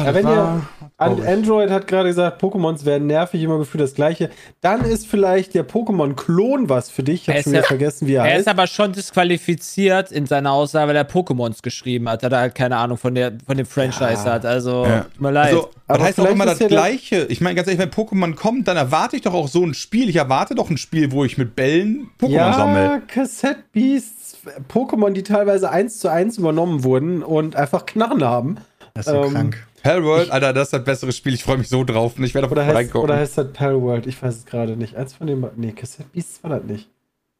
das 0.04 0.14
wenn 0.14 0.24
war 0.24 0.66
ihr- 0.80 0.83
An 1.04 1.16
traurig. 1.16 1.28
Android 1.28 1.70
hat 1.70 1.86
gerade 1.86 2.08
gesagt, 2.08 2.42
Pokémons 2.42 2.84
werden 2.84 3.06
nervig, 3.06 3.42
immer 3.42 3.58
gefühlt 3.58 3.82
das 3.82 3.94
gleiche. 3.94 4.30
Dann 4.60 4.84
ist 4.84 5.06
vielleicht 5.06 5.54
der 5.54 5.66
Pokémon-Klon 5.66 6.68
was 6.68 6.90
für 6.90 7.02
dich. 7.02 7.22
Ich 7.22 7.28
Er 7.28 7.34
hab 7.34 7.38
ist 7.38 7.44
schon 7.44 7.52
wieder 7.52 7.62
ja- 7.62 7.66
vergessen, 7.68 8.08
wie 8.08 8.14
er, 8.14 8.24
Er 8.24 8.30
heißt. 8.32 8.40
ist 8.40 8.48
aber 8.48 8.66
schon 8.66 8.92
disqualifiziert 8.92 10.12
in 10.12 10.26
seiner 10.26 10.52
Aussage, 10.52 10.88
weil 10.88 10.96
er 10.96 11.08
Pokémons 11.08 11.62
geschrieben 11.62 12.08
hat. 12.08 12.22
Da 12.22 12.26
hat 12.26 12.32
er 12.32 12.38
halt 12.40 12.54
keine 12.54 12.76
Ahnung 12.76 12.98
von, 12.98 13.14
der, 13.14 13.32
von 13.46 13.56
dem 13.56 13.66
Franchise 13.66 14.24
Ja. 14.26 14.32
hat. 14.34 14.46
Also, 14.46 14.84
Ja. 14.86 15.00
tut 15.02 15.20
mir 15.20 15.30
leid. 15.30 15.46
Also, 15.54 15.62
das 15.86 15.96
Aber 15.96 16.04
heißt 16.04 16.18
auch 16.18 16.22
vielleicht 16.24 16.34
immer 16.34 16.46
das 16.46 16.58
ja 16.60 16.68
Gleiche. 16.68 17.26
Ich 17.28 17.40
meine, 17.40 17.54
ganz 17.56 17.68
ehrlich, 17.68 17.80
wenn 17.80 17.90
Pokémon 17.90 18.34
kommt, 18.34 18.68
dann 18.68 18.76
erwarte 18.76 19.16
ich 19.16 19.22
doch 19.22 19.34
auch 19.34 19.48
so 19.48 19.62
ein 19.64 19.74
Spiel. 19.74 20.08
Ich 20.08 20.16
erwarte 20.16 20.54
doch 20.54 20.70
ein 20.70 20.78
Spiel, 20.78 21.12
wo 21.12 21.24
ich 21.24 21.36
mit 21.38 21.54
Bällen 21.56 22.08
Pokémon 22.20 22.30
ja, 22.30 22.52
sammle. 22.52 23.02
Cassette 23.06 23.60
Beasts, 23.72 24.36
Pokémon, 24.72 25.10
die 25.10 25.22
teilweise 25.22 25.70
eins 25.70 25.98
zu 25.98 26.08
eins 26.08 26.38
übernommen 26.38 26.84
wurden 26.84 27.22
und 27.22 27.56
einfach 27.56 27.86
Knarren 27.86 28.24
haben. 28.24 28.56
Das 28.94 29.06
ist 29.06 29.12
so 29.12 29.24
Ähm, 29.24 29.32
krank. 29.32 29.66
Palworld, 29.84 30.30
Alter, 30.30 30.54
das 30.54 30.68
ist 30.68 30.72
das 30.72 30.84
bessere 30.84 31.12
Spiel. 31.12 31.34
Ich 31.34 31.44
freue 31.44 31.58
mich 31.58 31.68
so 31.68 31.84
drauf 31.84 32.16
und 32.16 32.24
ich 32.24 32.32
werde 32.32 32.46
auf 32.46 32.52
Oder 32.52 32.64
heißt, 32.64 32.74
reingucken. 32.74 33.02
oder 33.02 33.18
heißt 33.18 33.36
das 33.36 33.52
Palworld? 33.52 34.06
Ich 34.06 34.20
weiß 34.20 34.34
es 34.34 34.46
gerade 34.46 34.78
nicht. 34.78 34.96
Eins 34.96 35.12
von 35.12 35.26
den. 35.26 35.46
Nee, 35.56 35.72
Cassette 35.72 36.08
Beasts 36.10 36.42
war 36.42 36.50
das 36.50 36.64
nicht. 36.64 36.88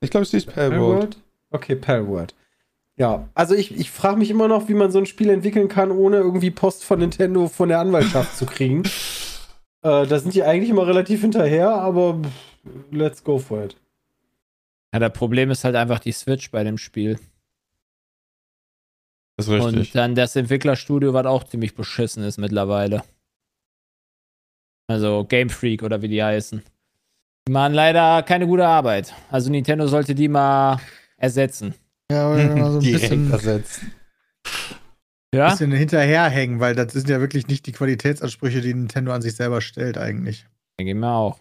ich 0.03 0.11
glaube, 0.11 0.25
es 0.25 0.35
ist 0.35 0.53
Palworld. 0.55 1.17
Okay, 1.51 1.75
Palworld. 1.75 2.35
Ja, 2.97 3.29
also 3.35 3.55
ich, 3.55 3.75
ich 3.77 3.91
frage 3.91 4.19
mich 4.19 4.31
immer 4.31 4.47
noch, 4.47 4.69
wie 4.69 4.75
man 4.75 4.91
so 4.93 4.99
ein 4.99 5.07
Spiel 5.07 5.31
entwickeln 5.31 5.69
kann, 5.69 5.91
ohne 5.91 6.19
irgendwie 6.19 6.51
Post 6.51 6.85
von 6.85 6.99
Nintendo 7.01 7.49
von 7.49 7.71
der 7.71 7.81
Anwaltschaft 7.81 8.37
zu 8.37 8.47
kriegen. 8.47 8.83
Äh, 9.83 10.07
da 10.07 10.19
sind 10.19 10.33
die 10.35 10.43
eigentlich 10.43 10.71
immer 10.71 10.87
relativ 10.87 11.21
hinterher, 11.21 11.69
aber 11.69 12.19
let's 12.91 13.23
go 13.23 13.39
for 13.39 13.65
it. 13.65 13.77
ja, 14.95 14.99
das 14.99 15.13
Problem 15.13 15.51
ist 15.51 15.63
halt 15.63 15.77
einfach 15.77 15.99
die 15.99 16.13
Switch 16.13 16.51
bei 16.51 16.65
dem 16.65 16.79
Spiel. 16.79 17.19
Das 19.37 19.47
ist 19.47 19.53
richtig. 19.53 19.75
Und 19.75 19.95
dann 19.95 20.15
das 20.15 20.37
Entwicklerstudio, 20.37 21.13
was 21.13 21.27
auch 21.27 21.45
ziemlich 21.45 21.75
beschissen 21.75 22.23
ist 22.23 22.39
mittlerweile. 22.39 23.03
Also 24.87 25.25
Game 25.25 25.51
Freak 25.51 25.83
oder 25.83 26.03
wie 26.03 26.09
die 26.09 26.23
heißen. 26.23 26.63
Die 27.47 27.53
machen 27.53 27.75
leider 27.75 28.23
keine 28.23 28.47
gute 28.47 28.67
Arbeit. 28.67 29.13
Also 29.31 29.51
Nintendo 29.51 29.87
sollte 29.87 30.15
die 30.15 30.29
mal 30.29 30.79
ersetzen. 31.17 31.75
Ja, 32.11 32.33
oder 32.33 32.55
mal 32.55 32.71
so 32.73 32.79
ein 32.79 32.85
bisschen, 32.93 33.31
ersetzen. 33.31 33.93
Ja? 35.35 35.51
bisschen 35.51 35.73
hinterherhängen, 35.73 36.61
weil 36.61 36.75
das 36.75 36.93
sind 36.93 37.09
ja 37.09 37.21
wirklich 37.21 37.49
nicht 37.49 37.67
die 37.67 37.73
Qualitätsansprüche, 37.73 38.61
die 38.61 38.73
Nintendo 38.73 39.13
an 39.13 39.23
sich 39.23 39.35
selber 39.35 39.61
stellt, 39.61 39.99
eigentlich. 39.99 40.47
Denke 40.79 40.93
ich 40.93 40.99
mir 40.99 41.11
auch. 41.11 41.39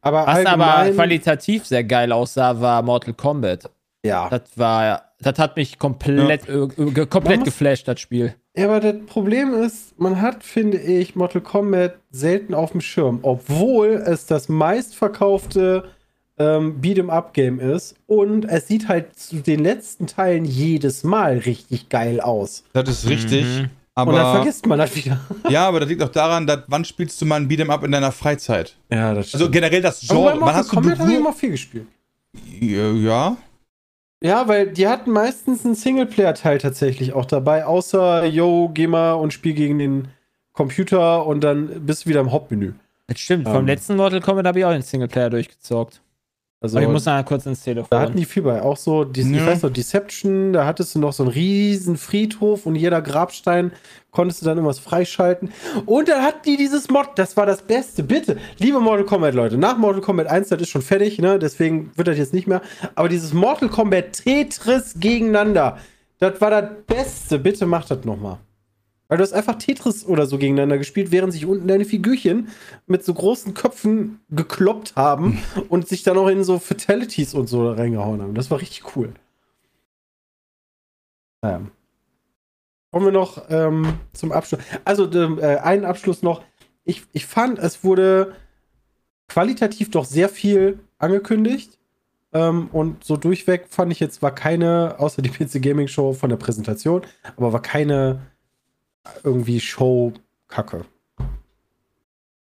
Aber 0.00 0.26
Was 0.26 0.46
aber 0.46 0.66
allgemein, 0.66 0.94
qualitativ 0.94 1.66
sehr 1.66 1.84
geil 1.84 2.12
aussah, 2.12 2.60
war 2.60 2.82
Mortal 2.82 3.14
Kombat. 3.14 3.70
Ja. 4.06 4.28
Das 4.30 4.42
war, 4.56 5.02
das 5.20 5.38
hat 5.38 5.56
mich 5.56 5.78
komplett, 5.78 6.48
äh, 6.48 6.52
äh, 6.52 7.06
komplett 7.06 7.40
muss- 7.40 7.44
geflasht, 7.46 7.88
das 7.88 8.00
Spiel. 8.00 8.34
ja, 8.56 8.66
aber 8.66 8.80
das 8.80 8.94
Problem 9.06 9.52
ist, 9.54 9.98
man 9.98 10.20
hat, 10.20 10.42
finde 10.44 10.78
ich, 10.78 11.16
Mortal 11.16 11.40
Kombat 11.42 11.96
selten 12.10 12.54
auf 12.54 12.72
dem 12.72 12.80
Schirm, 12.80 13.18
obwohl 13.22 14.02
es 14.06 14.26
das 14.26 14.48
meistverkaufte 14.48 15.84
ähm, 16.38 16.80
Beat'em-up-Game 16.82 17.60
ist 17.60 17.94
und 18.06 18.44
es 18.44 18.68
sieht 18.68 18.88
halt 18.88 19.18
zu 19.18 19.36
den 19.36 19.60
letzten 19.60 20.06
Teilen 20.06 20.44
jedes 20.44 21.02
Mal 21.02 21.38
richtig 21.38 21.88
geil 21.88 22.20
aus. 22.20 22.62
Das 22.74 22.88
ist 22.90 23.08
richtig. 23.08 23.44
Mhm. 23.44 23.70
und 23.94 24.06
dann 24.08 24.16
Aber, 24.16 24.34
vergisst 24.36 24.66
man 24.66 24.78
das 24.78 24.94
wieder. 24.94 25.18
ja, 25.48 25.66
aber 25.66 25.80
das 25.80 25.88
liegt 25.88 26.02
auch 26.02 26.10
daran, 26.10 26.46
dass, 26.46 26.60
wann 26.66 26.84
spielst 26.84 27.18
du 27.22 27.24
mal 27.24 27.36
ein 27.40 27.48
Beat'em 27.48 27.70
Up 27.70 27.82
in 27.84 27.90
deiner 27.92 28.12
Freizeit? 28.12 28.76
Ja, 28.90 29.14
das 29.14 29.32
Also 29.32 29.50
generell 29.50 29.80
das 29.80 30.02
Aber 30.10 30.20
bei 30.20 30.30
Genre. 30.30 30.32
Wann 30.32 30.40
Mortal 30.40 30.54
hast 30.56 30.70
du 30.70 30.74
Kombat 30.76 30.98
habe 30.98 31.10
ich 31.12 31.16
immer 31.18 31.32
viel 31.32 31.50
gespielt. 31.52 31.86
Ja. 32.60 33.36
Ja, 34.22 34.48
weil 34.48 34.68
die 34.72 34.88
hatten 34.88 35.10
meistens 35.10 35.64
einen 35.64 35.74
Singleplayer-Teil 35.74 36.58
tatsächlich 36.58 37.12
auch 37.12 37.26
dabei, 37.26 37.66
außer, 37.66 38.24
yo, 38.24 38.70
geh 38.72 38.86
mal 38.86 39.12
und 39.12 39.32
spiel 39.32 39.52
gegen 39.52 39.78
den 39.78 40.08
Computer 40.52 41.26
und 41.26 41.42
dann 41.42 41.84
bist 41.84 42.04
du 42.04 42.08
wieder 42.10 42.20
im 42.20 42.32
Hauptmenü. 42.32 42.72
Das 43.08 43.20
stimmt, 43.20 43.46
vom 43.46 43.58
Ähm. 43.58 43.66
letzten 43.66 43.96
Mortal 43.96 44.20
Kombat 44.20 44.46
habe 44.46 44.58
ich 44.58 44.64
auch 44.64 44.72
den 44.72 44.82
Singleplayer 44.82 45.30
durchgezockt. 45.30 46.00
Also, 46.60 46.78
Aber 46.78 46.86
ich 46.86 46.92
muss 46.92 47.04
mal 47.04 47.22
kurz 47.22 47.44
ins 47.44 47.62
Telefon. 47.62 47.88
da 47.90 48.00
hatten 48.00 48.16
die 48.16 48.24
viel 48.24 48.42
bei. 48.42 48.62
Auch 48.62 48.78
so, 48.78 49.04
die, 49.04 49.20
ich 49.20 49.46
weiß 49.46 49.62
noch, 49.62 49.70
Deception, 49.70 50.54
da 50.54 50.64
hattest 50.64 50.94
du 50.94 50.98
noch 50.98 51.12
so 51.12 51.22
einen 51.22 51.32
riesen 51.32 51.98
Friedhof 51.98 52.64
und 52.64 52.76
jeder 52.76 53.02
Grabstein 53.02 53.72
konntest 54.10 54.40
du 54.40 54.46
dann 54.46 54.56
irgendwas 54.56 54.78
freischalten. 54.78 55.52
Und 55.84 56.08
dann 56.08 56.22
hatten 56.22 56.42
die 56.44 56.56
dieses 56.56 56.88
Mod, 56.88 57.10
das 57.16 57.36
war 57.36 57.44
das 57.44 57.60
Beste. 57.60 58.02
Bitte, 58.02 58.38
liebe 58.58 58.80
Mortal 58.80 59.04
Kombat 59.04 59.34
Leute, 59.34 59.58
nach 59.58 59.76
Mortal 59.76 60.00
Kombat 60.00 60.28
1, 60.28 60.48
das 60.48 60.62
ist 60.62 60.70
schon 60.70 60.80
fertig, 60.80 61.18
ne? 61.18 61.38
Deswegen 61.38 61.90
wird 61.94 62.08
das 62.08 62.16
jetzt 62.16 62.32
nicht 62.32 62.46
mehr. 62.46 62.62
Aber 62.94 63.10
dieses 63.10 63.34
Mortal 63.34 63.68
Kombat 63.68 64.14
Tetris 64.14 64.94
gegeneinander, 64.98 65.76
das 66.20 66.40
war 66.40 66.50
das 66.50 66.70
Beste. 66.86 67.38
Bitte 67.38 67.66
macht 67.66 67.90
das 67.90 68.04
nochmal. 68.06 68.38
Weil 69.08 69.18
du 69.18 69.22
hast 69.22 69.32
einfach 69.32 69.56
Tetris 69.56 70.04
oder 70.04 70.26
so 70.26 70.38
gegeneinander 70.38 70.78
gespielt, 70.78 71.12
während 71.12 71.32
sich 71.32 71.46
unten 71.46 71.68
deine 71.68 71.84
Figürchen 71.84 72.48
mit 72.86 73.04
so 73.04 73.14
großen 73.14 73.54
Köpfen 73.54 74.20
gekloppt 74.30 74.96
haben 74.96 75.42
und 75.68 75.88
sich 75.88 76.02
dann 76.02 76.18
auch 76.18 76.28
in 76.28 76.44
so 76.44 76.58
Fatalities 76.58 77.34
und 77.34 77.48
so 77.48 77.70
reingehauen 77.70 78.20
haben. 78.20 78.34
Das 78.34 78.50
war 78.50 78.60
richtig 78.60 78.96
cool. 78.96 79.12
Naja. 81.42 81.62
Kommen 82.90 83.06
wir 83.06 83.12
noch 83.12 83.50
ähm, 83.50 83.98
zum 84.12 84.32
Abschluss. 84.32 84.60
Also 84.84 85.10
ähm, 85.12 85.38
äh, 85.38 85.58
einen 85.58 85.84
Abschluss 85.84 86.22
noch. 86.22 86.42
Ich, 86.84 87.02
ich 87.12 87.26
fand, 87.26 87.58
es 87.58 87.84
wurde 87.84 88.34
qualitativ 89.28 89.90
doch 89.90 90.04
sehr 90.04 90.28
viel 90.28 90.80
angekündigt. 90.98 91.78
Ähm, 92.32 92.68
und 92.72 93.04
so 93.04 93.16
durchweg 93.16 93.66
fand 93.68 93.92
ich 93.92 94.00
jetzt, 94.00 94.22
war 94.22 94.34
keine, 94.34 94.96
außer 94.98 95.22
die 95.22 95.30
PC 95.30 95.62
Gaming 95.62 95.88
Show 95.88 96.12
von 96.12 96.30
der 96.30 96.36
Präsentation, 96.36 97.02
aber 97.36 97.52
war 97.52 97.62
keine 97.62 98.20
irgendwie 99.24 99.60
Show-Kacke. 99.60 100.84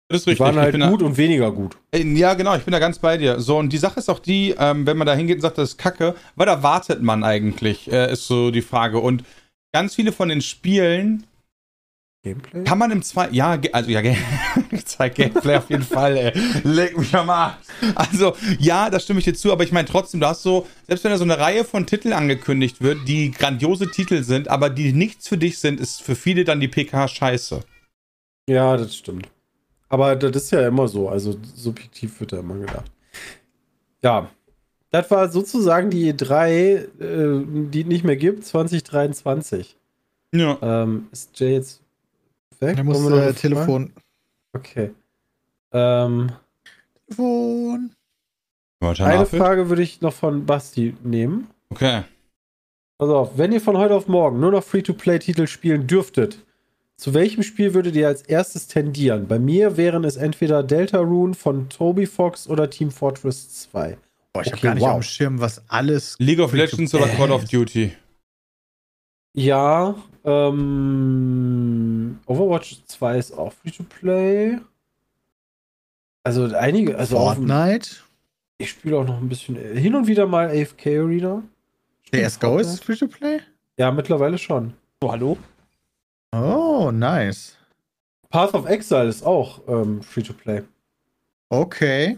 Das 0.10 0.20
ist 0.22 0.26
Die 0.26 0.30
richtig. 0.32 0.40
waren 0.46 0.56
Ich 0.56 0.62
halt 0.62 0.72
bin 0.72 0.82
da- 0.82 0.90
gut 0.90 1.02
und 1.04 1.18
weniger 1.18 1.52
gut. 1.52 1.78
Ja, 1.94 2.34
genau, 2.34 2.56
ich 2.56 2.64
bin 2.64 2.72
da 2.72 2.80
ganz 2.80 3.00
bei 3.00 3.18
dir. 3.18 3.40
So, 3.42 3.58
und 3.58 3.74
die 3.74 3.78
Sache 3.78 4.00
ist 4.00 4.10
auch 4.10 4.20
die, 4.20 4.56
ähm, 4.58 4.86
wenn 4.88 4.96
man 4.98 5.06
da 5.08 5.14
hingeht 5.14 5.36
und 5.38 5.42
sagt, 5.42 5.58
das 5.58 5.72
ist 5.72 5.78
Kacke, 5.78 6.16
was 6.36 6.48
erwartet 6.48 7.02
man 7.02 7.24
eigentlich, 7.26 7.92
äh, 7.92 8.12
ist 8.14 8.26
so 8.28 8.50
die 8.52 8.62
Frage. 8.62 9.00
Und 9.00 9.26
ganz 9.74 9.96
viele 9.96 10.14
von 10.14 10.30
den 10.30 10.42
Spielen 10.42 11.26
Gameplay? 12.28 12.64
kann 12.64 12.78
man 12.78 12.92
im 12.92 13.02
zwei, 13.02 13.30
ja, 13.30 13.60
also 13.72 13.90
ja, 13.90 14.02
Zeit 14.86 15.16
Gameplay 15.16 15.56
auf 15.58 15.70
jeden 15.70 15.84
Fall, 15.84 16.18
ey. 16.18 16.34
Leg 16.64 16.98
mich 16.98 17.14
am 17.16 17.30
Arsch. 17.30 17.56
Also, 17.96 18.36
ja, 18.60 18.90
da 18.90 19.00
stimme 19.00 19.20
ich 19.20 19.26
dir 19.26 19.34
zu, 19.34 19.52
aber 19.52 19.64
ich 19.64 19.72
meine 19.72 19.88
trotzdem, 19.88 20.20
du 20.20 20.28
hast 20.28 20.44
so, 20.44 20.68
selbst 20.88 21.04
wenn 21.04 21.12
da 21.12 21.18
so 21.18 21.24
eine 21.24 21.40
Reihe 21.40 21.64
von 21.64 21.86
Titeln 21.86 22.14
angekündigt 22.14 22.82
wird, 22.82 23.08
die 23.08 23.32
grandiose 23.32 23.90
Titel 23.92 24.24
sind, 24.24 24.48
aber 24.48 24.70
die 24.70 24.94
nichts 24.94 25.28
für 25.28 25.38
dich 25.38 25.60
sind, 25.60 25.80
ist 25.80 26.02
für 26.02 26.16
viele 26.16 26.44
dann 26.44 26.60
die 26.60 26.68
PK 26.68 27.08
scheiße. 27.08 27.62
Ja, 28.50 28.78
das 28.78 28.96
stimmt. 28.96 29.30
Aber 29.90 30.16
das 30.16 30.44
ist 30.44 30.52
ja 30.52 30.68
immer 30.68 30.88
so. 30.88 31.10
Also 31.10 31.36
subjektiv 31.56 32.20
wird 32.20 32.34
da 32.34 32.40
immer 32.40 32.56
gedacht. 32.56 32.92
Ja. 34.04 34.30
Das 34.90 35.12
war 35.12 35.30
sozusagen 35.30 35.90
die 35.90 36.14
E3, 36.14 36.46
äh, 36.46 37.46
die 37.70 37.82
es 37.82 37.88
nicht 37.88 38.04
mehr 38.06 38.16
gibt, 38.16 38.46
2023. 38.46 39.78
Ja. 40.34 40.58
Ähm, 40.62 41.08
ist 41.12 41.38
Jay 41.40 41.54
jetzt 41.54 41.82
weg? 42.62 42.76
Der 42.76 42.84
muss 42.84 43.06
äh? 43.10 43.34
Telefon. 43.34 43.94
Okay. 44.54 44.92
Ähm, 45.72 46.32
Telefon. 47.08 47.92
Warte, 48.80 49.06
eine? 49.06 49.26
Frage 49.26 49.70
würde 49.70 49.82
ich 49.82 50.02
noch 50.02 50.14
von 50.14 50.46
Basti 50.46 50.96
nehmen. 51.04 51.48
Okay. 51.70 52.04
Pass 52.98 53.10
auf, 53.10 53.38
wenn 53.38 53.52
ihr 53.52 53.62
von 53.62 53.78
heute 53.78 53.94
auf 53.94 54.08
morgen 54.08 54.40
nur 54.40 54.52
noch 54.52 54.64
Free-to-Play-Titel 54.64 55.48
spielen 55.48 55.86
dürftet, 55.88 56.40
zu 56.96 57.14
welchem 57.14 57.44
Spiel 57.44 57.76
würdet 57.76 57.96
ihr 57.96 58.08
als 58.08 58.24
erstes 58.24 58.68
tendieren? 58.68 59.28
Bei 59.28 59.38
mir 59.38 59.78
wären 59.78 60.04
es 60.04 60.16
entweder 60.16 60.64
Deltarune 60.64 61.36
von 61.36 61.70
Toby 61.70 62.08
Fox 62.08 62.48
oder 62.48 62.70
Team 62.72 62.90
Fortress 62.90 63.70
2. 63.70 63.98
Boah, 64.34 64.42
ich 64.42 64.48
habe 64.48 64.58
Okay, 64.58 64.68
gar 64.68 64.74
nicht 64.74 64.84
wow. 64.84 64.90
auf 64.94 65.00
dem 65.00 65.04
Schirm, 65.04 65.40
was 65.40 65.62
alles. 65.68 66.16
League 66.18 66.40
of 66.40 66.54
Legends 66.54 66.94
oder 66.96 67.08
Call 67.08 67.32
of 67.32 67.42
Free-to-Play 67.42 67.66
Duty? 67.66 67.92
Ja, 69.34 69.96
ähm, 70.24 72.20
Overwatch 72.26 72.84
2 72.86 73.18
ist 73.18 73.32
auch 73.38 73.54
Free-to-Play. 73.54 74.60
Also 76.24 76.46
einige, 76.56 76.98
also 76.98 77.18
auf, 77.18 77.36
dem- 77.36 77.48
Fortnite. 77.48 77.98
ich 78.58 78.70
spiele 78.72 78.98
auch 78.98 79.06
noch 79.06 79.18
ein 79.22 79.30
bisschen 79.30 79.56
hin 79.56 79.96
und 79.96 80.08
wieder 80.08 80.26
mal 80.28 80.50
AFK 80.50 80.88
Arena. 81.00 81.44
CSGO 82.12 82.58
ist 82.60 82.84
Fortnite. 82.84 82.84
free 82.84 82.96
to 82.96 83.08
play? 83.08 83.40
Ja, 83.78 83.92
mittlerweile 83.92 84.38
schon. 84.38 84.74
Oh, 85.02 85.12
hallo? 85.12 85.38
Oh, 86.34 86.90
nice. 86.92 87.56
Path 88.30 88.54
of 88.54 88.66
Exile 88.68 89.08
ist 89.08 89.24
auch 89.26 89.62
ähm, 89.70 90.02
Free-to-Play. 90.02 90.64
Okay. 91.50 92.18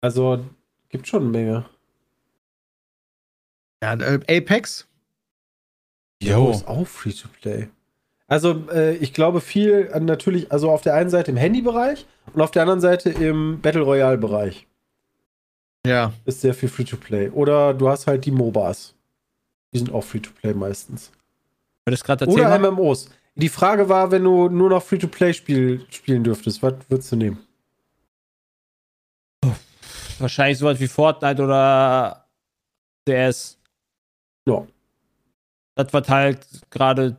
Also 0.00 0.44
gibt 0.88 1.06
schon 1.06 1.22
eine 1.22 1.30
Menge. 1.30 1.64
Ja, 3.82 3.94
äh, 3.94 4.18
Apex. 4.36 4.87
Jo, 6.22 6.50
ist 6.50 6.66
auch 6.66 6.86
Free-to-Play. 6.86 7.68
Also, 8.26 8.68
äh, 8.70 8.94
ich 8.96 9.12
glaube 9.14 9.40
viel 9.40 9.90
an 9.92 10.04
natürlich, 10.04 10.52
also 10.52 10.70
auf 10.70 10.82
der 10.82 10.94
einen 10.94 11.10
Seite 11.10 11.30
im 11.30 11.36
Handybereich 11.36 12.06
und 12.34 12.40
auf 12.42 12.50
der 12.50 12.62
anderen 12.62 12.80
Seite 12.80 13.10
im 13.10 13.60
Battle 13.60 13.82
Royale-Bereich 13.82 14.66
Ja. 15.86 16.12
ist 16.26 16.40
sehr 16.42 16.54
viel 16.54 16.68
Free-to-Play. 16.68 17.30
Oder 17.30 17.72
du 17.72 17.88
hast 17.88 18.06
halt 18.06 18.24
die 18.26 18.30
MOBAs. 18.32 18.94
Die 19.72 19.78
sind 19.78 19.92
auch 19.92 20.02
Free-to-Play 20.02 20.54
meistens. 20.54 21.10
Das 21.86 22.04
gerade 22.04 22.26
Oder 22.26 22.58
MMOs. 22.58 23.08
Die 23.34 23.48
Frage 23.48 23.88
war, 23.88 24.10
wenn 24.10 24.24
du 24.24 24.48
nur 24.48 24.68
noch 24.68 24.82
Free-to-Play 24.82 25.32
spiel, 25.32 25.86
spielen 25.88 26.24
dürftest, 26.24 26.62
was 26.62 26.74
würdest 26.88 27.12
du 27.12 27.16
nehmen? 27.16 27.38
Wahrscheinlich 30.18 30.58
sowas 30.58 30.80
wie 30.80 30.88
Fortnite 30.88 31.42
oder 31.42 32.26
CS. 33.08 33.56
Ja. 34.48 34.66
Das, 35.78 35.92
was 35.92 36.08
halt 36.08 36.40
gerade 36.70 37.16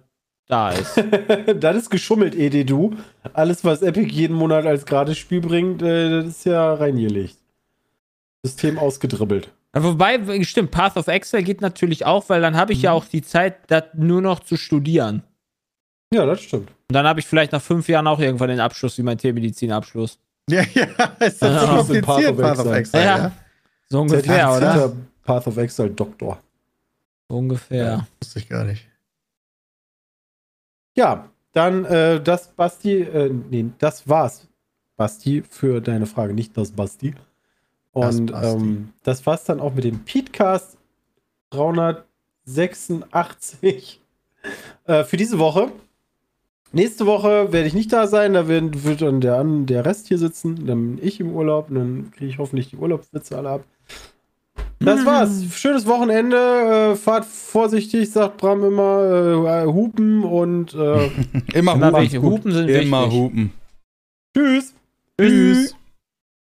da 0.48 0.72
ist. 0.72 1.02
das 1.60 1.78
ist 1.78 1.90
geschummelt, 1.90 2.36
EDDU. 2.36 2.92
Alles, 3.32 3.64
was 3.64 3.82
Epic 3.82 4.12
jeden 4.12 4.36
Monat 4.36 4.66
als 4.66 4.86
gratis 4.86 5.18
Spiel 5.18 5.40
bringt, 5.40 5.82
äh, 5.82 6.10
das 6.10 6.26
ist 6.28 6.46
ja 6.46 6.74
reingelegt. 6.74 7.38
System 8.44 8.78
ausgedribbelt. 8.78 9.50
Wobei, 9.72 10.44
stimmt, 10.44 10.72
Path 10.72 10.98
of 10.98 11.08
Exile 11.08 11.44
geht 11.44 11.62
natürlich 11.62 12.06
auch, 12.06 12.28
weil 12.28 12.42
dann 12.42 12.58
habe 12.58 12.74
ich 12.74 12.82
ja 12.82 12.92
auch 12.92 13.06
die 13.06 13.22
Zeit, 13.22 13.56
das 13.68 13.84
nur 13.94 14.22
noch 14.22 14.42
zu 14.42 14.58
studieren. 14.58 15.24
Ja, 16.14 16.26
das 16.26 16.42
stimmt. 16.42 16.68
Und 16.70 16.94
dann 16.94 17.06
habe 17.08 17.22
ich 17.22 17.28
vielleicht 17.28 17.54
nach 17.54 17.62
fünf 17.62 17.88
Jahren 17.88 18.08
auch 18.08 18.20
irgendwann 18.20 18.50
den 18.50 18.60
Abschluss 18.60 18.98
wie 18.98 19.04
mein 19.04 19.18
Tiermedizinabschluss. 19.18 20.20
Ja, 20.50 20.64
ja, 20.74 20.86
ist 21.20 21.44
das 21.44 21.62
so 21.62 21.68
kompliziert, 21.68 22.06
Path 22.08 22.28
of 22.28 22.38
Path 22.38 22.60
of 22.60 22.66
Exile. 22.66 22.78
Exile, 22.78 23.04
Ja. 23.04 23.18
ja? 23.20 23.32
So 23.88 24.02
ungefähr, 24.02 24.52
oder? 24.52 24.94
Path 25.24 25.46
of 25.46 25.58
Exile 25.58 25.92
Doktor. 25.92 26.40
Ungefähr. 27.30 28.06
Wusste 28.22 28.40
ich 28.40 28.50
gar 28.50 28.66
nicht. 28.66 28.86
Ja, 30.96 31.30
dann 31.54 31.86
äh, 31.86 32.22
das 32.22 32.50
Basti, 32.50 33.02
äh, 33.02 33.30
nee, 33.30 33.68
das 33.78 34.10
war's, 34.10 34.48
Basti, 34.98 35.44
für 35.48 35.80
deine 35.80 36.08
Frage, 36.08 36.34
nicht 36.34 36.58
das 36.58 36.72
Basti. 36.72 37.14
Das 37.94 38.18
Und 38.18 38.32
Basti. 38.32 38.58
ähm, 38.58 38.94
das 39.04 39.26
war's 39.26 39.44
dann 39.46 39.60
auch 39.60 39.74
mit 39.74 39.84
dem 39.86 40.04
Petecast 40.04 40.78
386 41.52 44.02
äh, 44.86 45.04
für 45.04 45.18
diese 45.18 45.40
Woche. 45.40 45.72
Nächste 46.72 47.06
Woche 47.08 47.52
werde 47.52 47.68
ich 47.68 47.74
nicht 47.74 47.92
da 47.94 48.06
sein, 48.08 48.34
da 48.34 48.48
werden, 48.48 48.84
wird 48.84 49.02
dann 49.02 49.22
der, 49.22 49.44
der 49.44 49.86
Rest 49.86 50.08
hier 50.08 50.20
sitzen, 50.20 50.68
dann 50.68 50.98
bin 50.98 51.08
ich 51.08 51.20
im 51.20 51.34
Urlaub 51.34 51.70
und 51.70 51.76
dann 51.76 52.12
kriege 52.12 52.30
ich 52.30 52.38
hoffentlich 52.38 52.70
die 52.70 52.78
Urlaubswitze 52.78 53.36
alle 53.38 53.50
ab. 53.50 53.64
Das 54.80 55.06
war's. 55.06 55.44
Schönes 55.56 55.86
Wochenende. 55.86 56.38
Äh, 56.94 56.96
fahrt 56.96 57.26
vorsichtig, 57.26 58.10
sagt 58.12 58.38
Bram 58.38 58.64
immer. 58.64 59.64
Äh, 59.64 59.66
hupen 59.66 60.24
und 60.24 60.74
äh, 60.74 61.10
Immer, 61.54 61.74
Immer 61.76 61.92
hupen. 62.02 62.22
Hupen 62.22 62.52
sind 62.52 62.70
Immer 62.70 63.04
wichtig. 63.06 63.20
hupen. 63.20 63.52
tschüss. 64.36 64.74
Tschüss. 65.20 65.76